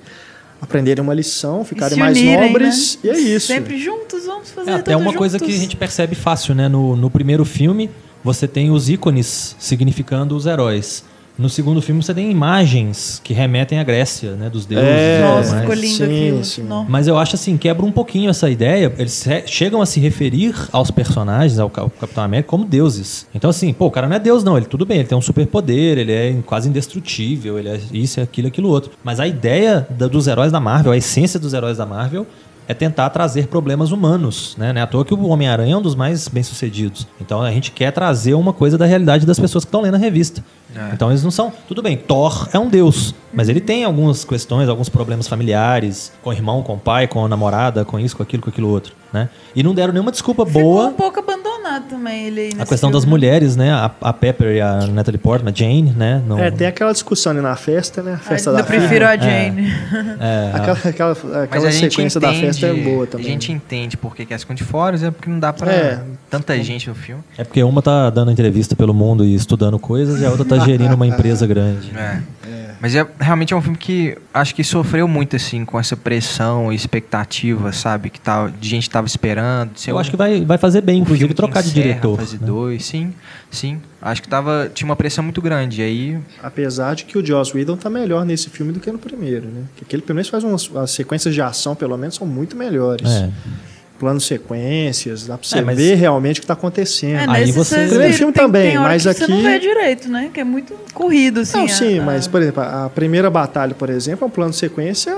[0.60, 3.10] aprenderem uma lição, ficarem mais unirem, nobres, né?
[3.10, 3.46] e é isso.
[3.46, 5.52] Sempre juntos, vamos fazer É até uma coisa juntos.
[5.52, 6.68] que a gente percebe fácil, né?
[6.68, 7.90] No, no primeiro filme,
[8.22, 11.04] você tem os ícones significando os heróis.
[11.38, 14.50] No segundo filme, você tem imagens que remetem à Grécia, né?
[14.50, 14.86] Dos deuses.
[14.86, 16.44] É, e Nossa, ficou lindo Sim, aquilo.
[16.44, 16.68] sim.
[16.86, 18.92] Mas eu acho assim, quebra um pouquinho essa ideia.
[18.98, 23.26] Eles chegam a se referir aos personagens, ao, Ca- ao Capitão América, como deuses.
[23.34, 24.56] Então, assim, pô, o cara não é deus, não.
[24.58, 28.22] Ele tudo bem, ele tem um superpoder, ele é quase indestrutível, ele é isso, é
[28.22, 28.90] aquilo, aquilo outro.
[29.02, 32.26] Mas a ideia da- dos heróis da Marvel, a essência dos heróis da Marvel.
[32.70, 34.72] É tentar trazer problemas humanos, né?
[34.72, 37.04] Não é à toa que o Homem-Aranha é um dos mais bem-sucedidos.
[37.20, 39.98] Então a gente quer trazer uma coisa da realidade das pessoas que estão lendo a
[39.98, 40.44] revista.
[40.76, 40.90] É.
[40.92, 41.52] Então eles não são.
[41.66, 46.30] Tudo bem, Thor é um deus, mas ele tem algumas questões, alguns problemas familiares, com
[46.30, 48.94] o irmão, com o pai, com a namorada, com isso, com aquilo, com aquilo outro,
[49.12, 49.28] né?
[49.52, 50.86] E não deram nenhuma desculpa Ficou boa.
[50.86, 53.10] um pouco abandonado também ele aí A questão das filme.
[53.10, 53.70] mulheres, né?
[53.72, 56.22] A, a Pepper e a Natalie Portman, a Jane, né?
[56.26, 58.14] Não, É, tem aquela discussão ali na festa, né?
[58.14, 59.08] A festa Ainda da prefiro firma.
[59.10, 59.72] a Jane.
[60.20, 61.12] é, Aquela, aquela,
[61.44, 63.26] aquela a gente sequência entende, da festa é boa também.
[63.26, 66.00] A gente entende por que que ficam de fora, é porque não dá pra É.
[66.30, 67.22] tanta gente no filme.
[67.36, 70.58] é porque uma tá dando entrevista pelo mundo e estudando coisas e a outra tá
[70.58, 71.90] gerindo uma empresa grande.
[71.96, 72.20] É.
[72.80, 76.72] Mas é, realmente é um filme que acho que sofreu muito, assim, com essa pressão
[76.72, 78.08] e expectativa, sabe?
[78.08, 79.72] Que tá, de gente que tava esperando.
[79.86, 82.16] Eu um- acho que vai, vai fazer bem, inclusive, trocar de diretor.
[82.16, 82.46] Fase né?
[82.46, 83.12] 2, sim,
[83.50, 83.80] sim.
[84.00, 85.82] Acho que tava, tinha uma pressão muito grande.
[85.82, 88.98] E aí, Apesar de que o Joss Whedon tá melhor nesse filme do que no
[88.98, 89.64] primeiro, né?
[89.76, 93.10] Que aquele pelo menos faz umas as sequências de ação, pelo menos, são muito melhores.
[93.10, 93.30] É.
[94.00, 97.18] Planos sequências, dá pra você É, mas- ver realmente o que tá acontecendo.
[97.18, 99.46] É, Aí você- Primeiro viram, filme tem, também, tem hora mas que Você não aqui-
[99.46, 100.30] vê direito, né?
[100.32, 101.58] Que é muito corrido, assim.
[101.58, 104.56] Não, sim, a- mas, por exemplo, a primeira batalha, por exemplo, é um plano de
[104.56, 105.14] sequência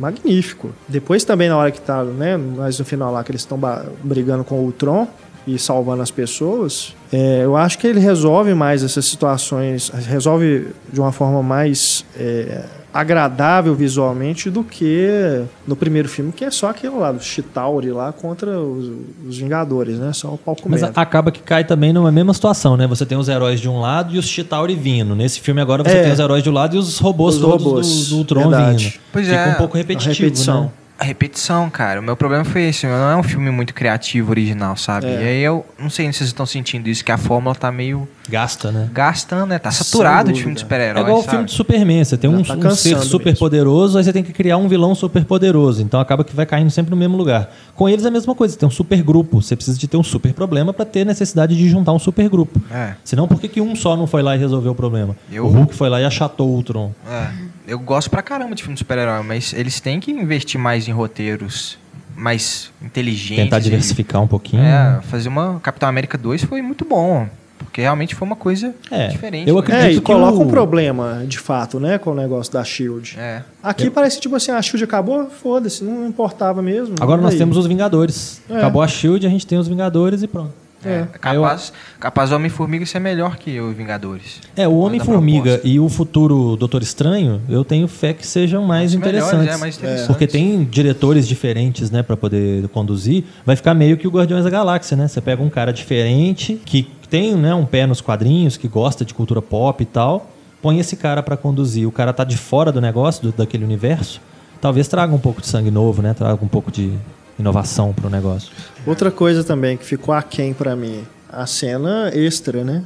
[0.00, 0.72] magnífico.
[0.88, 3.58] Depois também, na hora que tá, né, mais no final lá, que eles estão
[4.02, 5.06] brigando com o Ultron,
[5.46, 10.98] e salvando as pessoas, é, eu acho que ele resolve mais essas situações, resolve de
[10.98, 12.62] uma forma mais é,
[12.94, 18.12] agradável visualmente do que no primeiro filme, que é só aquele lá do Chitauri lá
[18.12, 18.90] contra os,
[19.28, 20.12] os Vingadores, né?
[20.12, 22.86] Só o palco Mas a- acaba que cai também numa mesma situação, né?
[22.86, 25.14] Você tem os heróis de um lado e os Chitauri vindo.
[25.16, 26.02] Nesse filme agora você É.
[26.04, 28.48] tem os heróis de um lado e os robôs Os todos robôs, do, do Ultron
[28.50, 28.84] verdade.
[28.90, 29.00] vindo.
[29.12, 30.62] Pois Fica é, um pouco a repetitivo, repetição.
[30.64, 30.70] né?
[30.96, 31.98] A repetição, cara.
[31.98, 32.86] O meu problema foi esse.
[32.86, 35.08] Não é um filme muito criativo, original, sabe?
[35.08, 35.22] É.
[35.22, 38.06] E aí eu não sei se vocês estão sentindo isso, que a fórmula tá meio
[38.28, 38.88] Gasta, né?
[38.92, 39.58] gastando, né?
[39.58, 41.02] Tá saturado de filme de É super-herói.
[41.02, 42.02] igual o filme de Superman.
[42.04, 43.04] Você tem Já um, tá um ser mesmo.
[43.04, 45.82] super poderoso, aí você tem que criar um vilão super poderoso.
[45.82, 47.52] Então acaba que vai caindo sempre no mesmo lugar.
[47.74, 48.54] Com eles é a mesma coisa.
[48.54, 49.42] Você tem um super grupo.
[49.42, 52.60] Você precisa de ter um super problema para ter necessidade de juntar um super grupo.
[52.70, 52.94] É.
[53.04, 55.14] Senão, por que, que um só não foi lá e resolveu o problema?
[55.30, 56.92] Eu- O Hulk foi lá e achatou o Ultron.
[57.06, 57.28] É,
[57.68, 60.92] eu gosto pra caramba de filme de super-herói, mas eles têm que investir mais em
[60.92, 61.76] roteiros
[62.16, 63.44] mais inteligentes.
[63.44, 64.62] Tentar e- diversificar um pouquinho.
[64.62, 67.28] É, fazer uma Capitão América 2 foi muito bom,
[67.64, 69.48] porque realmente foi uma coisa É, diferente.
[69.48, 69.60] eu né?
[69.60, 72.62] acredito É, e que coloca o- um problema, de fato, né, com o negócio da
[72.64, 73.16] SHIELD.
[73.18, 73.42] É.
[73.62, 76.94] Aqui parece tipo assim, a SHIELD acabou, foda-se, não importava mesmo.
[77.00, 77.38] Agora nós aí?
[77.38, 78.40] temos os Vingadores.
[78.48, 78.56] É.
[78.58, 80.52] Acabou a Shield, a gente tem os Vingadores e pronto.
[80.86, 84.42] É, capaz, capaz o Homem-Formiga ser melhor que o Vingadores.
[84.54, 88.96] É, o Homem-Formiga e o futuro Doutor Estranho, eu tenho fé que sejam mais Os
[89.00, 89.54] melhores, interessantes.
[89.54, 90.06] é, mais interessantes.
[90.08, 93.24] Porque tem diretores diferentes, né, pra poder conduzir.
[93.46, 95.08] Vai ficar meio que o Guardiões da Galáxia, né?
[95.08, 99.14] Você pega um cara diferente, que tem, né, um pé nos quadrinhos, que gosta de
[99.14, 100.28] cultura pop e tal,
[100.60, 101.86] põe esse cara pra conduzir.
[101.86, 104.20] O cara tá de fora do negócio, do- daquele universo,
[104.60, 106.12] talvez traga um pouco de sangue novo, né?
[106.12, 106.92] Traga um pouco de
[107.38, 108.50] inovação pro negócio.
[108.84, 112.82] Outra coisa também que ficou aquém pra mim, a cena extra, né?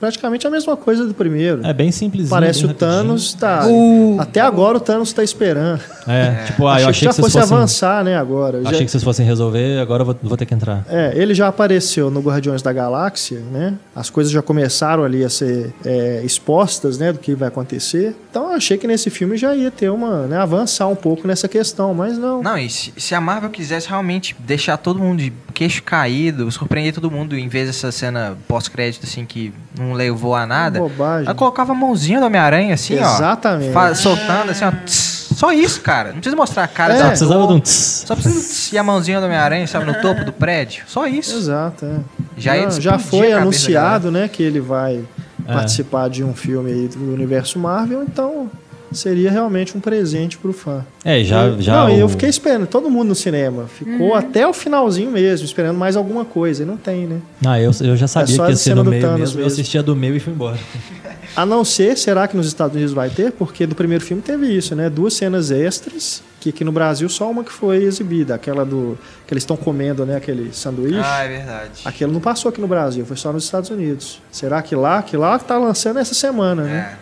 [0.00, 1.64] Praticamente a mesma coisa do primeiro.
[1.66, 2.30] É bem simplesinho.
[2.30, 3.66] Parece bem o Thanos, tá.
[3.66, 5.78] O- Até agora o Thanos tá esperando.
[5.78, 6.16] rapidinho.
[6.16, 7.56] É, tipo, ah, achei eu que achei já que, vocês fosse fossem...
[7.56, 8.62] avançar, né, agora.
[8.62, 10.84] Já- Achei que vocês fossem resolver, agora eu vou, vou ter que entrar.
[10.88, 13.74] É, ele já apareceu no Guardiões da Galáxia, né?
[13.94, 18.14] As coisas já começaram ali a ser é, expostas, né, do que vai acontecer.
[18.30, 21.48] Então eu achei que nesse filme já ia ter uma, né, avançar um pouco nessa
[21.48, 22.42] questão, mas não.
[22.42, 26.92] Não, e se, se a Marvel quisesse realmente deixar todo mundo de queixo caído, surpreender
[26.92, 29.33] todo mundo, em vez dessa cena pós-crédito, assim, que
[29.78, 31.26] não levou a nada, Bobagem.
[31.26, 33.14] ela colocava a mãozinha do Homem-Aranha, assim, ó.
[33.14, 33.98] Exatamente.
[33.98, 34.70] soltando, assim, ó.
[34.70, 36.08] tss, só isso, cara.
[36.10, 36.96] Não precisa mostrar a cara É.
[36.96, 38.04] da Só precisava de um tss.
[38.06, 40.84] Só precisa tss, e a mãozinha do Homem-Aranha, sabe, no topo do prédio.
[40.86, 41.36] Só isso.
[41.36, 41.96] Exato, é.
[42.36, 45.04] Já ia já, foi anunciado, né, que ele vai
[45.46, 45.52] É.
[45.52, 48.50] participar de um filme aí do universo Marvel, então
[48.94, 50.84] seria realmente um presente pro fã.
[51.04, 51.48] É, já.
[51.48, 53.66] E- já não, e o- eu fiquei esperando, todo mundo no cinema.
[53.66, 56.62] Ficou até o finalzinho mesmo, esperando mais alguma coisa.
[56.62, 57.18] E não tem, né?
[57.44, 59.20] Ah, eu, eu já sabia É que ia a ser cena no do meio Thanos
[59.20, 59.40] mesmo.
[59.40, 59.52] Eu mesmo.
[59.60, 60.58] assistia do meio e fui embora.
[61.36, 63.32] A não ser, será que nos Estados Unidos vai ter?
[63.32, 64.88] Porque do primeiro filme teve isso, né?
[64.88, 68.36] Duas cenas extras, que aqui no Brasil só uma que foi exibida.
[68.36, 68.96] Aquela do.
[69.26, 70.14] que eles estão comendo, né?
[70.16, 71.00] Aquele sanduíche.
[71.02, 71.70] Ah, é verdade.
[71.84, 74.20] Aquilo não passou aqui no Brasil, foi só nos Estados Unidos.
[74.30, 76.96] Será que lá, que lá tá lançando essa semana, né?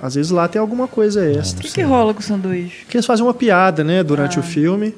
[0.00, 1.58] Às vezes lá tem alguma coisa extra.
[1.60, 2.84] O que, que rola com o sanduíche?
[2.84, 4.40] Porque eles fazem uma piada, né, durante Ah.
[4.40, 4.94] o filme.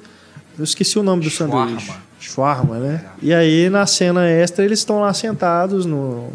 [0.58, 1.80] Eu esqueci o nome do Shawarma.
[1.80, 1.92] sanduíche.
[2.20, 3.04] Shawarma, né?
[3.22, 6.28] E aí, na cena extra, eles estão lá sentados, no,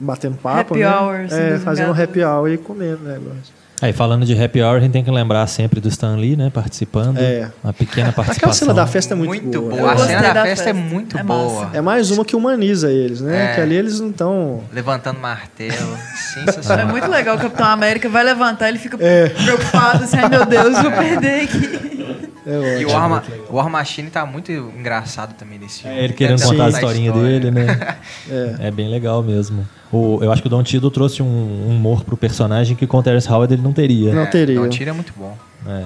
[0.00, 0.88] batendo papo, Happy né?
[0.98, 2.00] hour, é, fazendo Vingadores.
[2.00, 3.55] happy hour e comendo o negócio.
[3.82, 6.50] Aí, falando de happy hour, a gente tem que lembrar sempre do Stan Lee, né?
[6.52, 7.18] Participando.
[7.18, 7.50] É.
[7.62, 8.36] Uma pequena participação.
[8.36, 9.76] Aquela cena da festa é muito, boa.
[9.76, 9.92] boa.
[9.92, 10.88] A cena da, da festa, é festa.
[10.94, 11.64] muito É boa.
[11.64, 11.76] massa.
[11.76, 13.52] É mais uma que humaniza eles, né?
[13.52, 13.54] É.
[13.54, 14.62] Que ali eles não estão...
[14.72, 15.76] Levantando martelo.
[16.36, 16.88] É Sensacional.
[16.88, 19.28] muito legal o Capitão América vai levantar, ele fica É.
[19.30, 22.25] preocupado, assim, ai meu Deus, vou perder aqui.
[22.46, 22.90] É E o.
[22.90, 25.96] War, o War Machine tá muito engraçado também nesse filme.
[25.98, 27.40] É, ele querendo contar a historinha história.
[27.40, 27.96] dele, né?
[28.30, 28.68] É.
[28.68, 29.66] É bem legal mesmo.
[29.92, 32.98] O, eu acho que o Don Tiddle trouxe um, um humor pro personagem que com
[32.98, 34.14] o Terrence Howard ele não teria.
[34.14, 34.60] Não teria.
[34.60, 35.36] Não, tira é muito bom.
[35.66, 35.84] É,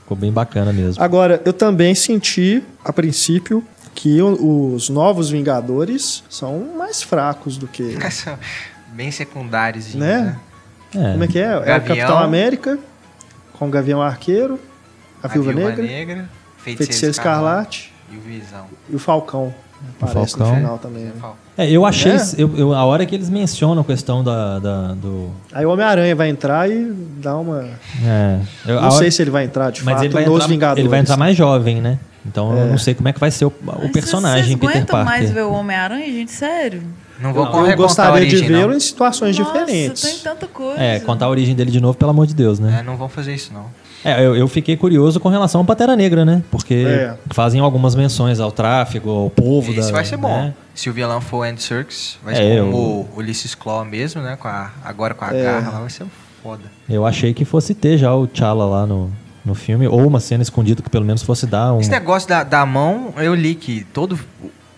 [0.00, 1.02] ficou bem bacana mesmo.
[1.02, 3.64] Agora, eu também senti, a princípio,
[3.94, 7.96] que o- os novos Vingadores são mais fracos do que...
[8.10, 8.36] São
[8.92, 10.36] Bem secundários, Né?
[10.94, 11.00] né?
[11.08, 11.12] É.
[11.12, 11.42] Como é que é?
[11.42, 11.80] É o Gavião.
[11.96, 12.78] Capitão América,
[13.54, 14.58] com o Gavião Arqueiro,
[15.24, 16.28] a, Viúva Negra, Negra
[16.58, 18.66] Feiticeiro Escarlate e o Visão.
[18.90, 19.52] e o Falcão.
[20.00, 20.48] Aparece Falcão.
[20.50, 21.04] no final também.
[21.04, 21.12] né?
[21.58, 22.12] É, eu achei.
[22.12, 22.16] É?
[22.38, 25.30] Eu, eu- a hora que eles mencionam a questão da, da- do.
[25.52, 27.68] Aí o Homem-Aranha vai entrar e dá uma.
[28.02, 30.24] É, eu- a Não hora- sei se ele vai entrar de mas fato ele vai,
[30.24, 30.80] nos entrar, Vingadores.
[30.80, 31.98] ele vai entrar mais jovem, né?
[32.24, 32.70] Então eu É.
[32.70, 33.52] não sei como é que vai ser o, o
[33.82, 35.04] Mas personagem Vocês Peter aguentam Parker.
[35.20, 36.32] mais ver o Homem-Aranha, gente?
[36.32, 36.82] Sério?
[37.20, 38.76] Não vou Não, Eu gostaria de origem, vê-lo não.
[38.76, 40.02] em situações Nossa, diferentes.
[40.02, 40.80] tem tanta coisa.
[40.82, 42.78] É, contar a origem dele de novo, pelo amor de Deus, né?
[42.80, 43.66] É, não vão fazer isso, não.
[44.04, 46.42] É, eu, eu fiquei curioso com relação ao Pantera Negra, né?
[46.50, 47.14] Porque É.
[47.32, 49.92] fazem algumas menções ao tráfico, ao povo Isso da.
[49.92, 50.28] vai ser bom.
[50.28, 50.54] né?
[50.74, 53.84] Se o vilão for o Andy Serkis, vai É, ser eu- como o Ulysses Claw
[53.84, 54.36] mesmo, né?
[54.36, 55.42] Com a, agora com a É.
[55.42, 56.04] garra lá, vai ser
[56.42, 56.62] foda.
[56.88, 59.10] Eu achei que fosse ter já o T'Challa lá no,
[59.44, 61.80] no filme, ou uma cena escondida que pelo menos fosse dar um.
[61.80, 64.18] Esse negócio da, da mão, eu li que todo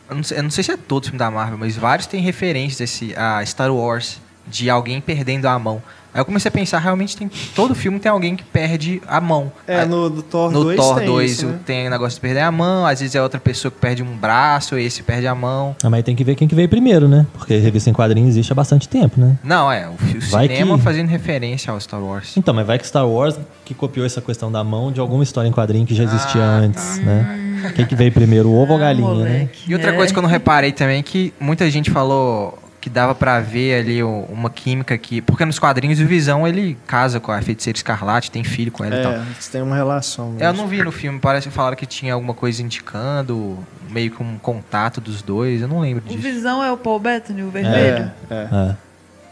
[0.09, 2.21] Eu não, sei, eu não sei se é todo filme da Marvel, mas vários têm
[2.21, 5.83] referências a Star Wars, de alguém perdendo a mão.
[6.15, 7.31] Aí eu comecei a pensar, realmente tem.
[7.55, 9.53] Todo filme tem alguém que perde a mão.
[9.67, 11.59] É, Aí- no do Thor no 2 Thor tem 2 isso, né?
[11.67, 14.17] tem o negócio de perder a mão, às vezes é outra pessoa que perde um
[14.17, 15.77] braço, esse perde a mão.
[15.85, 17.27] Ah, mas tem que ver quem que veio primeiro, né?
[17.35, 19.37] Porque revista em quadrinhos existe há bastante tempo, né?
[19.45, 22.35] Não, é, o, o Vai cinema que- fazendo referência ao Star Wars.
[22.35, 25.49] Então, mas vai que Star Wars que copiou essa questão da mão de alguma história
[25.49, 27.43] em quadrinho que já existia Ah, antes, né?
[27.75, 29.15] Quem que veio primeiro, o ovo ou a Ah, galinha, né?
[29.15, 29.71] moleque.
[29.71, 29.93] E outra É.
[29.93, 32.57] coisa que eu não reparei também é que muita gente falou
[32.87, 35.21] que dava pra ver ali o- uma química que.
[35.21, 38.95] Porque nos quadrinhos o Visão ele casa com a feiticeira escarlate, tem filho com ela
[38.95, 39.13] e tal.
[39.13, 40.27] É, eles têm uma relação.
[40.31, 40.45] Mesmo.
[40.45, 43.59] Eu não vi no filme, parece que falaram que tinha alguma coisa indicando,
[43.91, 46.21] meio que um contato dos dois, eu não lembro O disso.
[46.23, 48.09] Visão é o Paul Bettany, o vermelho.
[48.31, 48.49] É, é.
[48.53, 48.77] É.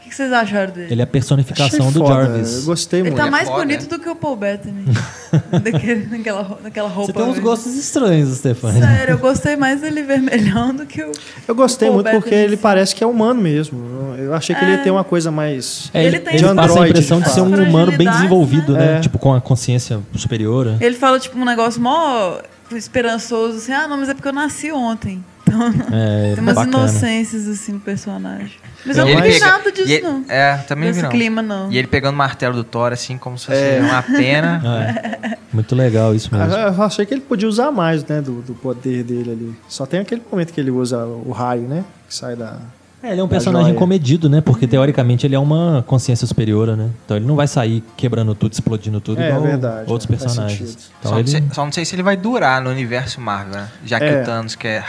[0.05, 0.93] O que vocês acharam dele?
[0.93, 2.59] Ele é a personificação Achei do foda, Jarvis.
[2.59, 3.20] Eu gostei Ele muito.
[3.20, 3.89] tá é mais foda, bonito é.
[3.89, 4.85] do que o Paul Bettany.
[5.64, 7.12] Daquele, naquela, naquela roupa.
[7.12, 8.81] Você tem uns gostos estranhos, Stefani.
[8.81, 11.10] Sério, eu gostei mais dele vermelhão do que o.
[11.48, 14.14] Eu gostei Paul muito porque ele parece que é humano mesmo.
[14.18, 15.90] Eu achei que ele ia ter uma coisa mais.
[15.93, 18.74] É, Ele ele, tem ele passa a impressão de de ser um humano bem desenvolvido,
[18.74, 18.78] né?
[18.78, 18.97] né?
[18.98, 19.01] É.
[19.01, 20.66] Tipo, com a consciência superior.
[20.66, 20.78] né?
[20.81, 22.39] Ele fala, tipo, um negócio mó
[22.72, 25.24] esperançoso, assim, ah, não, mas é porque eu nasci ontem.
[25.55, 26.78] Então, É, tem umas bacana.
[26.78, 28.52] inocências, assim, no personagem.
[28.85, 30.24] Mas eu não vi pega- nada disso, ele- não.
[30.28, 31.10] É, também vi Desse não.
[31.10, 31.72] clima, não.
[31.72, 33.81] E ele pegando o martelo do Thor, assim, como se fosse É.
[33.81, 34.60] uma pena.
[35.35, 35.39] É.
[35.52, 36.52] Muito legal isso mesmo.
[36.55, 39.55] Ah, Eu achei que ele podia usar mais, né, do, do poder dele ali.
[39.68, 41.85] Só tem aquele momento que ele usa o raio, né?
[42.09, 42.59] Que sai da.
[43.02, 43.78] É, ele é um personagem joia.
[43.78, 44.40] comedido, né?
[44.40, 46.89] Porque teoricamente ele é uma consciência superior, né?
[47.05, 50.90] Então ele não vai sair quebrando tudo, explodindo tudo É, igual verdade, outros é, personagens.
[50.98, 51.24] Então só, ele...
[51.24, 53.68] não sei, só não sei se ele vai durar no universo Marvel, né?
[53.85, 54.22] Já que É.
[54.22, 54.85] o Thanos quer.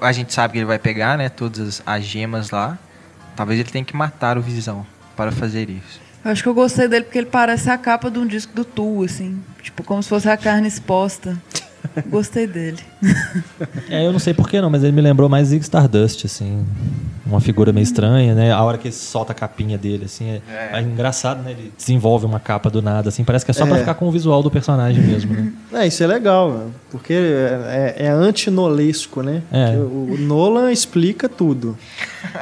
[0.00, 1.28] A gente sabe que ele vai pegar, né?
[1.28, 2.78] Todas as, as gemas lá.
[3.36, 4.86] Talvez ele tenha que matar o Visão
[5.16, 6.00] para fazer isso.
[6.24, 8.64] Eu acho que eu gostei dele porque ele parece a capa de um disco do
[8.64, 9.42] Tu, assim.
[9.62, 11.36] Tipo, como se fosse a carne exposta.
[12.08, 12.78] Gostei dele.
[13.90, 16.64] É, eu não sei porquê não, mas ele me lembrou mais Zig Stardust, assim.
[17.26, 18.52] Uma figura meio estranha, né?
[18.52, 20.40] A hora que ele solta a capinha dele, assim, é,
[20.72, 21.52] é engraçado, né?
[21.52, 23.24] Ele desenvolve uma capa do nada, assim.
[23.24, 23.80] Parece que é só pra É.
[23.80, 25.52] ficar com o visual do personagem mesmo, né?
[25.72, 26.66] É, isso é legal, né?
[26.90, 29.42] porque é, é, é antinolesco, né?
[29.50, 29.76] É.
[29.76, 31.76] O, o Nolan explica tudo,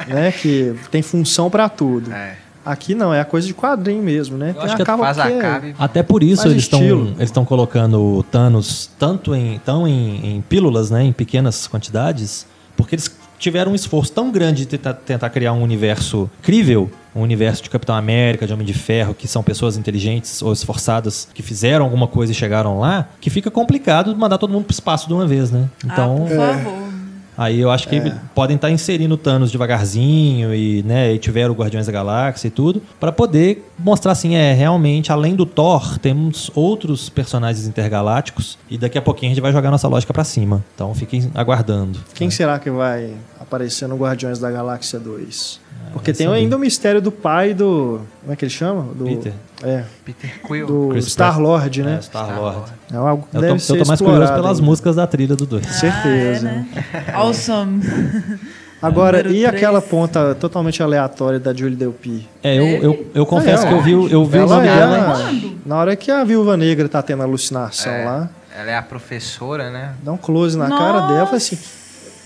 [0.07, 0.31] né?
[0.31, 2.11] Que tem função pra tudo.
[2.13, 2.35] É.
[2.65, 4.49] Aqui não, é a coisa de quadrinho mesmo, né?
[4.49, 6.63] Eu Tem acho a que capa Faz a é- capa e Até por isso eles
[6.63, 11.67] estão eles estão colocando o Thanos tanto em tão em, em pílulas, né, em pequenas
[11.67, 12.45] quantidades,
[12.77, 17.21] porque eles tiveram um esforço tão grande de tentar, tentar criar um universo crível, um
[17.21, 21.43] universo de Capitão América, de Homem de Ferro, que são pessoas inteligentes ou esforçadas que
[21.43, 25.13] fizeram alguma coisa e chegaram lá, que fica complicado mandar todo mundo pro espaço de
[25.13, 25.67] uma vez, né?
[25.83, 26.92] Então, ah, por favor.
[27.37, 27.99] Aí eu acho que
[28.35, 32.81] podem estar inserindo Thanos devagarzinho e, né, e tiveram o Guardiões da Galáxia e tudo,
[32.99, 38.97] para poder mostrar assim, é, realmente, além do Thor, temos outros personagens intergalácticos e daqui
[38.97, 40.63] a pouquinho a gente vai jogar nossa lógica para cima.
[40.75, 41.99] Então fiquem aguardando.
[42.13, 45.62] Quem será que vai aparecer no Guardiões da Galáxia 2?
[45.91, 46.39] Porque vai tem saber.
[46.39, 48.01] ainda o mistério do pai do.
[48.21, 48.83] Como é que ele chama?
[48.95, 49.33] Do, Peter.
[49.63, 50.65] É, Peter Quill.
[50.65, 51.99] do Star-Lord, É, né?
[52.01, 52.71] Star-Lord.
[52.91, 54.63] É algo que Eu deve tô, ser eu tô mais curioso pelas ainda.
[54.63, 55.65] músicas da trilha do 2.
[55.67, 56.47] Certeza.
[56.47, 56.51] Ah,
[56.97, 57.13] é, né?
[57.13, 57.81] Awesome.
[58.81, 59.55] Agora, Número e três.
[59.55, 62.27] aquela ponta totalmente aleatória da Julie Delpy?
[62.43, 64.75] É, eu, eu, eu confesso É, que eu vi, o- eu vi o nome é
[64.75, 64.97] dela.
[65.29, 65.31] a-
[65.65, 69.69] Na hora que a Viúva Negra tá tendo alucinação É, lá, Ela é a professora,
[69.71, 69.93] né?
[70.03, 70.83] dá um close na Nossa.
[70.83, 71.57] cara dela, eu falei assim.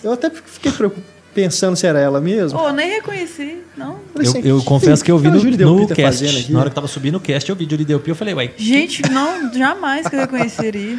[0.04, 1.04] Eu até fiquei preocup-
[1.38, 2.58] pensando se era ela mesmo.
[2.58, 3.98] Pô, nem reconheci, não.
[4.16, 5.38] Eu, assim, eu confesso que eu vi no,
[5.82, 6.26] no cast.
[6.26, 6.52] aqui?
[6.52, 8.10] Na hora que tava subindo o cast, eu vi Julie Delpy.
[8.10, 8.50] Eu falei, ué.
[8.58, 10.98] Gente, não, jamais que eu reconheceria.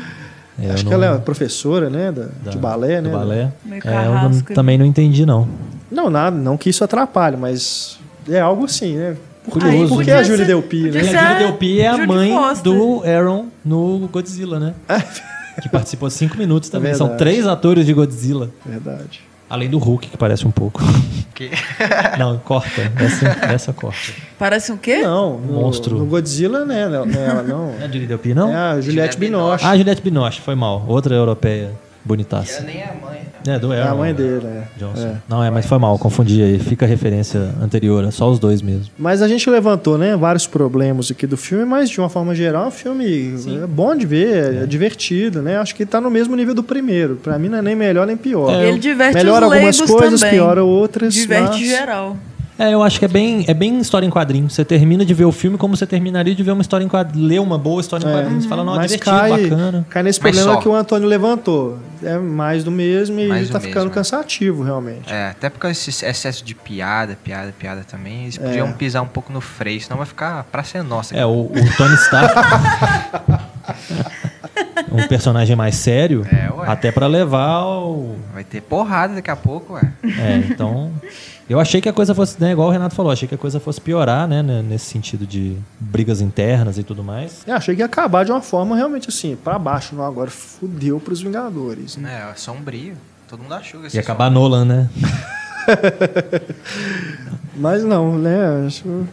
[0.61, 2.13] é, eu Acho que não- ela é professora, né?
[2.13, 3.11] da- da- de balé, né?
[3.11, 3.37] balé.
[3.41, 4.55] É, eu não- carrasco.
[4.55, 5.49] também não entendi, não.
[5.91, 7.99] Não, nada, não que isso atrapalhe, mas
[8.31, 9.17] é algo assim, né?
[9.51, 11.01] Curioso, por que podia a Julie Delpy, né?
[11.01, 12.63] A Julie é Delpy é a mãe Foster.
[12.73, 14.75] do Aaron no Godzilla, né?
[15.63, 16.95] que participou cinco minutos também.
[16.95, 17.25] São Verdade.
[17.31, 18.51] três atores de Godzilla.
[18.65, 19.27] Verdade.
[19.51, 20.81] Além do Hulk, que parece um pouco.
[21.35, 21.51] Que...
[22.19, 22.93] Não, corta.
[22.99, 24.13] Essa, essa corta.
[24.39, 24.99] Parece um quê?
[24.99, 25.97] Não, no, Monstro.
[25.97, 26.87] no Godzilla, né?
[26.89, 27.67] Não, não é ela, não.
[27.73, 28.51] Não é a Julie Delpy, não?
[28.51, 29.65] É a Juliette Juliette Binoche.
[29.65, 30.85] Ah, Juliette Binoche, foi mal.
[30.87, 32.61] Outra europeia Ela bonitaça.
[32.63, 33.28] nem é a mãe.
[33.49, 33.93] É, do É Aaron.
[33.93, 34.65] a mãe dele, né?
[34.77, 35.07] Johnson.
[35.07, 35.15] É.
[35.29, 36.59] Não, é, mas foi mal, confundi aí.
[36.59, 38.87] Fica a referência anterior, é só os dois mesmo.
[38.99, 42.65] Mas a gente levantou, né, vários problemas aqui do filme, mas de uma forma geral,
[42.65, 45.57] é um filme é bom de ver, é, divertido, né?
[45.59, 47.17] Acho que tá no mesmo nível do primeiro.
[47.17, 48.51] Pra mim não é nem melhor nem pior.
[48.53, 50.35] É, Ele diverte Melhora os algumas coisas, também.
[50.39, 51.15] piora outras.
[51.15, 52.17] Diverte mas- geral.
[52.61, 54.51] É, eu acho que é bem, é bem história em quadrinho.
[54.51, 57.25] Você termina de ver o filme como você terminaria de ver uma história em quadrinho,
[57.25, 58.13] ler uma boa história em É.
[58.13, 58.43] quadrinho.
[58.43, 59.87] Você fala, não, é divertido, cai, bacana.
[59.89, 61.79] cai nesse problema que o Antônio levantou.
[62.03, 63.95] É mais do mesmo e Mais tá do ficando mesmo, é.
[63.95, 65.13] cansativo, realmente.
[65.13, 69.07] É, até por causa desse excesso de piada, piada, piada também, eles podiam pisar um
[69.09, 71.17] pouco no freio, senão vai ficar pra ser nossa.
[71.17, 72.35] É, o, o Tony Stark.
[74.91, 76.69] um personagem mais sério, É, ué.
[76.69, 78.17] até pra levar o.
[78.33, 79.83] Vai ter porrada daqui a pouco, ué.
[80.05, 80.93] É, então.
[81.49, 83.59] Eu achei que a coisa fosse, né, igual o Renato falou, achei que a coisa
[83.59, 87.43] fosse piorar, né, né, nesse sentido de brigas internas e tudo mais.
[87.47, 90.05] Eu achei que ia acabar de uma forma realmente assim, pra baixo, não.
[90.05, 91.97] Agora fudeu pros Vingadores.
[91.97, 92.31] Né?
[92.31, 92.95] É, sombrio.
[93.27, 94.91] Todo mundo achou que ia acabar Nolan, né?
[97.57, 98.67] Mas não, né?
[98.67, 99.07] Acho um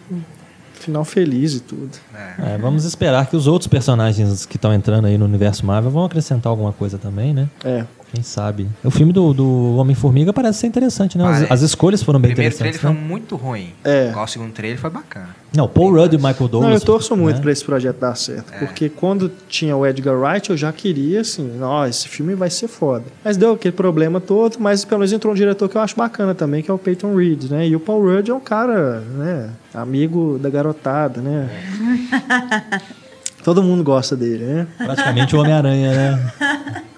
[0.73, 1.89] final feliz e tudo.
[2.13, 2.35] sombrio.
[2.37, 2.55] É.
[2.55, 6.05] É, vamos esperar que os outros personagens que estão entrando aí no universo Marvel vão
[6.05, 7.49] acrescentar alguma coisa também, né?
[7.63, 7.85] É.
[8.13, 8.67] Quem sabe?
[8.83, 11.25] O filme do, do Homem-Formiga parece ser interessante, né?
[11.27, 12.99] As, as escolhas foram O bem primeiro trailer interessantes.
[12.99, 13.09] foi Né?
[13.13, 13.73] muito ruim.
[13.83, 14.09] É.
[14.09, 15.29] Igual o segundo trailer foi bacana.
[15.55, 16.63] Não, Paul Rudd e Michael Douglas.
[16.63, 17.41] Não, eu torço muito né?
[17.41, 18.53] pra esse projeto dar certo.
[18.59, 22.67] Porque quando tinha o Edgar Wright, eu já queria, assim, ó, esse filme vai ser
[22.67, 23.03] foda.
[23.23, 26.33] Mas deu aquele problema todo, mas pelo menos entrou um diretor que eu acho bacana
[26.35, 27.67] também, que é o Peyton Reed, né?
[27.67, 31.49] E o Paul Rudd é um cara, né, amigo da garotada, né?
[33.43, 34.67] Todo mundo gosta dele, né?
[34.77, 36.31] Praticamente o Homem-Aranha, né?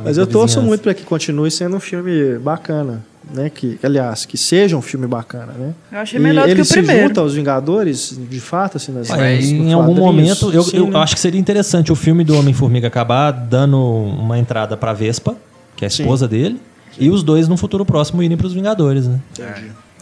[0.00, 0.66] Mas eu torço vizinhança.
[0.68, 3.50] muito para que continue sendo um filme bacana, né?
[3.50, 5.74] Que, aliás, que seja um filme bacana, né?
[5.90, 7.08] Eu achei E melhor do que ele o se primeiro.
[7.08, 10.86] junta aos Vingadores, de fato, assim, nas Ué, nos em algum momento, eu, Sim, eu
[10.88, 10.98] né?
[10.98, 15.36] acho que seria interessante o filme do Homem-Formiga acabar dando uma entrada pra Vespa,
[15.76, 16.02] que é a Sim.
[16.02, 16.60] esposa dele,
[16.98, 19.20] e os dois no futuro próximo irem pros Vingadores, né?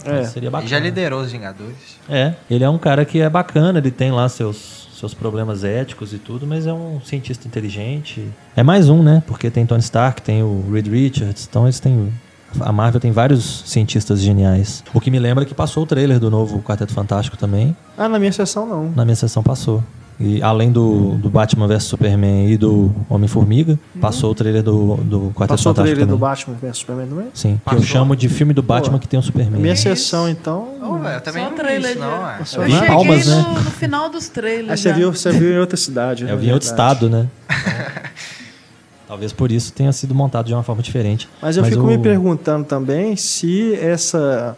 [0.03, 0.23] É.
[0.25, 0.67] Seria E bacana.
[0.69, 1.75] já liderou os Vingadores.
[2.09, 6.13] É, ele é um cara que é bacana, ele tem lá seus, seus problemas éticos
[6.13, 8.23] e tudo, mas é um cientista inteligente.
[8.55, 9.23] É mais um, né?
[9.25, 12.13] Porque tem Tony Stark, tem o Reed Richards, então eles têm.
[12.59, 14.83] A Marvel tem vários cientistas geniais.
[14.93, 17.75] O que me lembra que passou o trailer do novo Quarteto Fantástico também.
[17.97, 18.91] Ah, na minha sessão não.
[18.91, 19.81] Na minha sessão passou.
[20.23, 25.19] E além do, do Batman vs Superman e do Homem-Formiga, passou o trailer do, do
[25.33, 26.19] Quarteto Passou o Fantástico trailer do também.
[26.19, 27.25] Batman vs Superman também?
[27.33, 27.83] Sim, que eu Passou.
[27.83, 29.59] chamo de filme do Batman Pô, que tem o Superman.
[29.61, 29.83] Minha isso?
[29.83, 30.67] sessão, então.
[30.81, 32.37] Ô, velho, eu também Só não trailer vi isso, não, é.
[32.37, 33.61] Passou Eu Não, cheguei palmas, no, né?
[33.65, 34.69] no final dos trailers.
[34.69, 34.95] Aí você já.
[34.95, 36.23] viu, você viu em outra cidade.
[36.23, 37.27] É, né, eu vi em outro estado, né?
[39.07, 41.27] Talvez por isso tenha sido montado de uma forma diferente.
[41.41, 44.55] Mas eu fico o- me perguntando também se essa,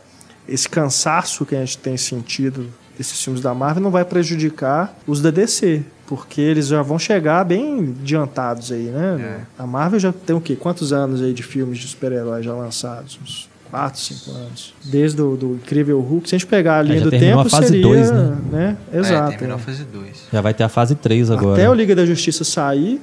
[0.47, 2.67] esse cansaço que a gente tem sentido
[2.97, 5.83] desses filmes da Marvel não vai prejudicar os da DC.
[6.05, 9.45] Porque eles já vão chegar bem adiantados aí, né?
[9.57, 10.55] A Marvel já tem o quê?
[10.55, 13.17] Quantos anos aí de filmes de super-heróis já lançados?
[13.23, 14.73] Uns 4, 5 anos.
[14.83, 16.29] Desde o do Incrível Hulk.
[16.29, 17.81] Se a gente pegar a linha É, já do terminou tempo, a fase seria...
[17.81, 18.37] dois, né?
[18.51, 18.77] né?
[18.91, 19.29] É, Exato.
[19.29, 19.63] terminou a é.
[19.63, 20.27] fase 2.
[20.31, 21.53] Já vai ter a fase 3 agora.
[21.53, 23.01] Até o Liga da Justiça sair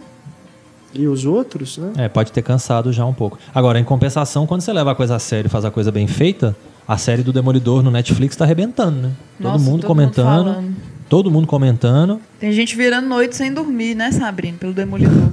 [0.94, 1.92] e os outros, né?
[1.96, 3.38] É, pode ter cansado já um pouco.
[3.52, 6.06] Agora, em compensação, quando você leva a coisa a sério e faz a coisa bem
[6.06, 6.54] feita,
[6.92, 9.10] a série do Demolidor no Netflix tá arrebentando, né?
[9.38, 10.52] Nossa, todo mundo todo comentando.
[10.52, 10.76] mundo
[11.08, 12.20] todo mundo comentando.
[12.38, 14.56] Tem gente virando noite sem dormir, né, Sabrina?
[14.58, 15.28] Pelo Demolidor.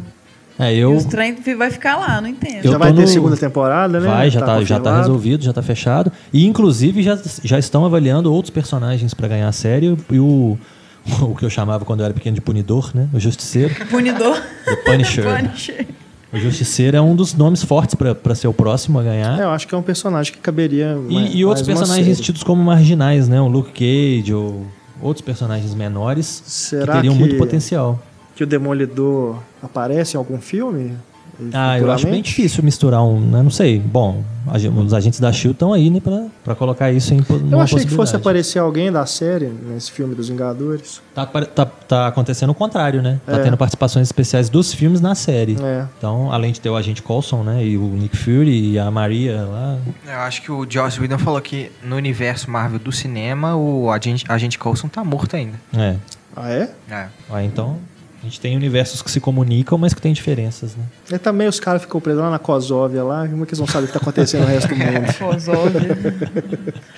[0.60, 0.92] É, E eu.
[0.96, 2.66] os trem vai ficar lá, não entendo.
[2.66, 4.08] Eu já vai ter no- segunda temporada, né?
[4.08, 6.12] Vai, já tá, já tá resolvido, já tá fechado.
[6.34, 9.96] E inclusive já, já estão avaliando outros personagens pra ganhar a série.
[10.12, 10.58] E o,
[11.22, 13.08] o que eu chamava quando eu era pequeno de punidor, né?
[13.14, 13.74] O Justiceiro.
[13.88, 14.42] Punidor.
[14.68, 15.24] O Punisher.
[15.38, 15.88] Punisher.
[16.34, 19.40] O Justiceiro é um dos nomes fortes pra ser o próximo a ganhar.
[19.40, 20.96] É, eu acho que é um personagem que caberia.
[20.96, 23.40] mais- E, e outros personagens tidos como marginais, né?
[23.40, 24.66] O Luke Cage ou
[25.02, 28.00] outros personagens menores Será que teriam que- muito potencial.
[28.36, 30.94] Que o Demolidor aparece em algum filme?
[31.54, 33.44] Ah, eu acho bem difícil misturar um, né?
[33.44, 33.80] não sei.
[33.80, 34.24] Bom,
[34.86, 37.92] os agentes da SHIELD estão aí, né, pra, pra colocar isso em Eu achei que
[37.92, 41.02] fosse aparecer alguém da série nesse filme dos Vingadores.
[41.14, 43.20] Tá, tá, tá acontecendo o contrário, né?
[43.26, 43.40] Tá É.
[43.44, 45.58] tendo participações especiais dos filmes na série.
[45.62, 45.86] É.
[45.98, 47.64] Então, além de ter o agente Coulson, né?
[47.64, 49.78] E o Nick Fury e a Maria lá.
[50.06, 54.26] Eu acho que o Joss Whedon falou que no universo Marvel do cinema, o agente,
[54.28, 55.60] agente Coulson tá morto ainda.
[55.76, 55.96] É.
[56.36, 56.72] Ah, é?
[56.90, 57.08] É.
[57.30, 57.78] Ah, então,
[58.28, 60.84] a gente tem universos que se comunicam, mas que tem diferenças, né?
[61.10, 63.68] E também os caras ficam presos lá na Cosóvia lá, como é que eles vão
[63.68, 65.14] saber o que tá acontecendo no resto do mundo?
[65.18, 65.98] Cosóvia.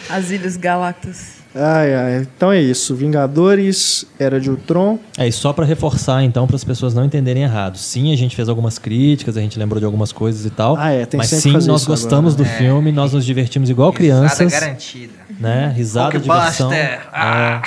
[0.09, 1.39] As Ilhas Galactas.
[1.53, 2.27] Ai, ai.
[2.35, 2.95] Então é isso.
[2.95, 4.99] Vingadores, Era de Ultron.
[5.17, 7.77] É, e só pra reforçar, então, para as pessoas não entenderem errado.
[7.77, 10.75] Sim, a gente fez algumas críticas, a gente lembrou de algumas coisas e tal.
[10.77, 12.49] Ah, é, tem mas sim, nós gostamos agora.
[12.49, 14.39] do filme, nós nos divertimos igual crianças.
[14.39, 15.13] Risada garantida.
[15.39, 15.73] Né?
[15.75, 16.69] Risada, diversão.
[16.69, 17.01] Hulkbuster!
[17.11, 17.61] Ah!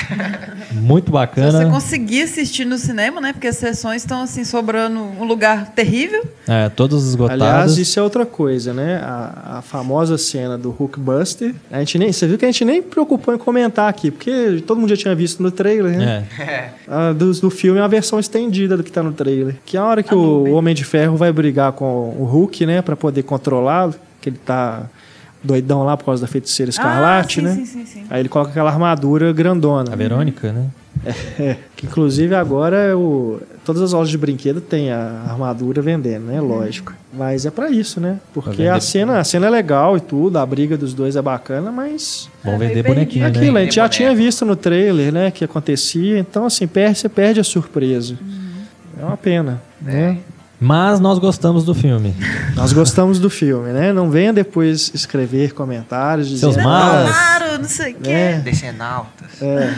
[0.70, 0.74] É.
[0.74, 1.70] Muito Se você bacana.
[1.70, 3.32] conseguir assistir no cinema, né?
[3.32, 6.24] Porque as sessões estão assim sobrando um lugar terrível.
[6.46, 7.42] É, todos esgotados.
[7.42, 8.96] Aliás, isso é outra coisa, né?
[9.02, 11.54] A, a famosa cena do Hulkbuster.
[11.70, 14.78] A gente nem, você viu que a gente nem preocupou em comentar aqui, porque todo
[14.78, 16.26] mundo já tinha visto no trailer, né?
[16.38, 16.70] É.
[16.86, 19.56] A do, do filme é a versão estendida do que tá no trailer.
[19.64, 22.82] Que é a hora que o Homem de Ferro vai brigar com o Hulk, né?
[22.82, 23.94] Pra poder controlá-lo.
[24.20, 24.88] Que ele tá
[25.42, 27.54] doidão lá por causa da feiticeira escarlate, ah, sim, né?
[27.54, 28.04] sim, sim, sim.
[28.10, 29.92] Aí ele coloca aquela armadura grandona.
[29.92, 30.66] A Verônica, né?
[31.38, 36.26] É, que inclusive agora é o, todas as lojas de brinquedo tem a armadura vendendo,
[36.26, 36.40] né?
[36.40, 36.92] Lógico.
[37.12, 38.18] Mas é pra isso, né?
[38.32, 41.72] Porque a cena, a cena é legal e tudo, a briga dos dois é bacana,
[41.72, 43.38] mas Vão É, vender bonequinho, é né?
[43.38, 47.08] aquilo, a gente já tinha visto no trailer, né, que acontecia, então assim, perde, você
[47.08, 48.16] perde a surpresa.
[48.20, 48.52] Uhum.
[49.00, 49.60] É uma pena.
[49.80, 50.18] né?
[50.62, 52.14] Mas nós gostamos do filme.
[52.54, 53.92] Nós gostamos do filme, né?
[53.92, 56.64] Não venha depois escrever comentários Seus dizendo...
[56.64, 57.10] malas.
[57.10, 58.10] Claro, não sei o quê.
[58.10, 58.38] É.
[58.38, 59.32] Decenautas.
[59.42, 59.74] É.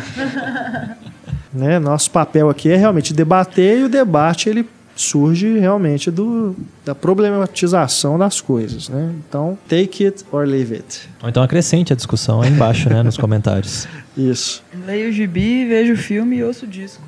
[1.53, 1.79] né?
[1.79, 6.55] Nosso papel aqui é realmente debater e o debate ele surge realmente do,
[6.85, 9.11] da problematização das coisas, né?
[9.27, 11.09] Então, take it or leave it.
[11.23, 13.03] Ou então acrescente a discussão aí embaixo, né?
[13.03, 13.89] Nos comentários.
[14.17, 14.63] Isso.
[14.87, 17.03] Leio o gibi, vejo o filme e ouço o disco.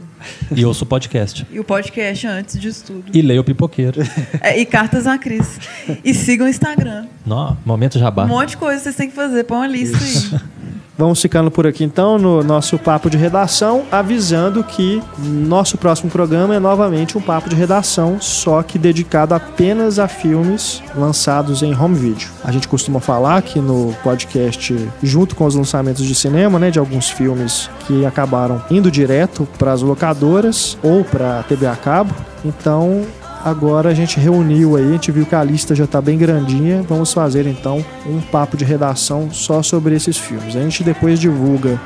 [0.55, 1.47] E ouça o podcast.
[1.51, 3.16] E o podcast antes disso tudo.
[3.16, 4.01] E leia o pipoqueiro.
[4.40, 5.59] É, e cartas a Cris.
[6.05, 7.06] E sigam o Instagram.
[7.24, 8.24] Nó, momento jabá.
[8.24, 9.44] Um monte de coisa vocês têm que fazer.
[9.44, 10.40] Põe uma lista aí.
[10.98, 16.55] Vamos ficando por aqui então no nosso papo de redação, avisando que nosso próximo programa
[16.55, 21.97] é novamente um papo de redação, só que dedicado apenas a filmes lançados em home
[21.97, 22.28] video.
[22.43, 26.78] A gente costuma falar aqui no podcast, junto com os lançamentos de cinema, né, de
[26.78, 32.14] alguns filmes que acabaram indo direto para as locadoras ou para TV a cabo.
[32.43, 33.05] Então,
[33.47, 36.82] Agora a gente reuniu aí, a gente viu que a lista já está bem grandinha.
[36.89, 40.56] Vamos fazer então um papo de redação só sobre esses filmes.
[40.56, 41.81] A gente depois divulga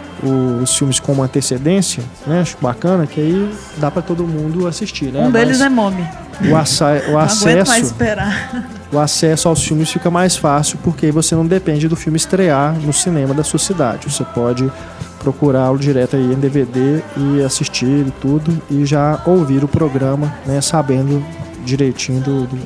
[0.63, 2.41] os filmes com uma antecedência, né?
[2.41, 5.21] Acho bacana que aí dá para todo mundo assistir, né?
[5.21, 6.09] Um deles Mas é Mommy.
[6.51, 7.95] o, aça- o acesso,
[8.91, 12.75] o acesso aos filmes fica mais fácil porque aí você não depende do filme estrear
[12.81, 14.11] no cinema da sua cidade.
[14.11, 14.73] Você pode
[15.19, 20.63] procurá-lo direto aí em DVD e assistir e tudo e já ouvir o programa, né?
[20.63, 21.23] Sabendo
[21.65, 22.57] direitinho do, do,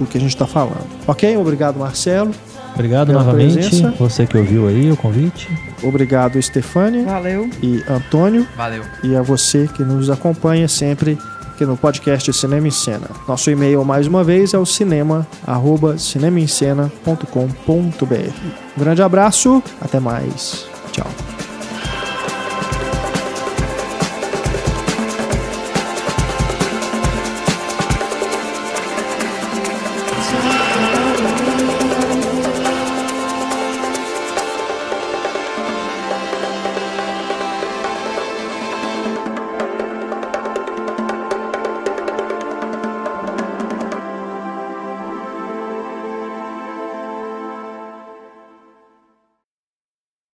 [0.00, 0.86] do que a gente está falando.
[1.06, 1.36] Ok?
[1.36, 2.32] Obrigado, Marcelo.
[2.74, 3.54] Obrigado novamente.
[3.54, 3.94] presença.
[3.98, 5.48] Você que ouviu aí o convite.
[5.82, 7.50] Obrigado, Stefânia Valeu.
[7.62, 8.46] e Antônio.
[8.56, 8.84] Valeu.
[9.02, 11.18] e a você que nos acompanha sempre
[11.60, 13.06] aqui no podcast Cinema em Cena.
[13.28, 18.34] Nosso e-mail, mais uma vez, é o cinema, arroba cinemaencena.com.br.
[18.76, 20.66] Um grande abraço, até mais.
[20.92, 21.39] Tchau.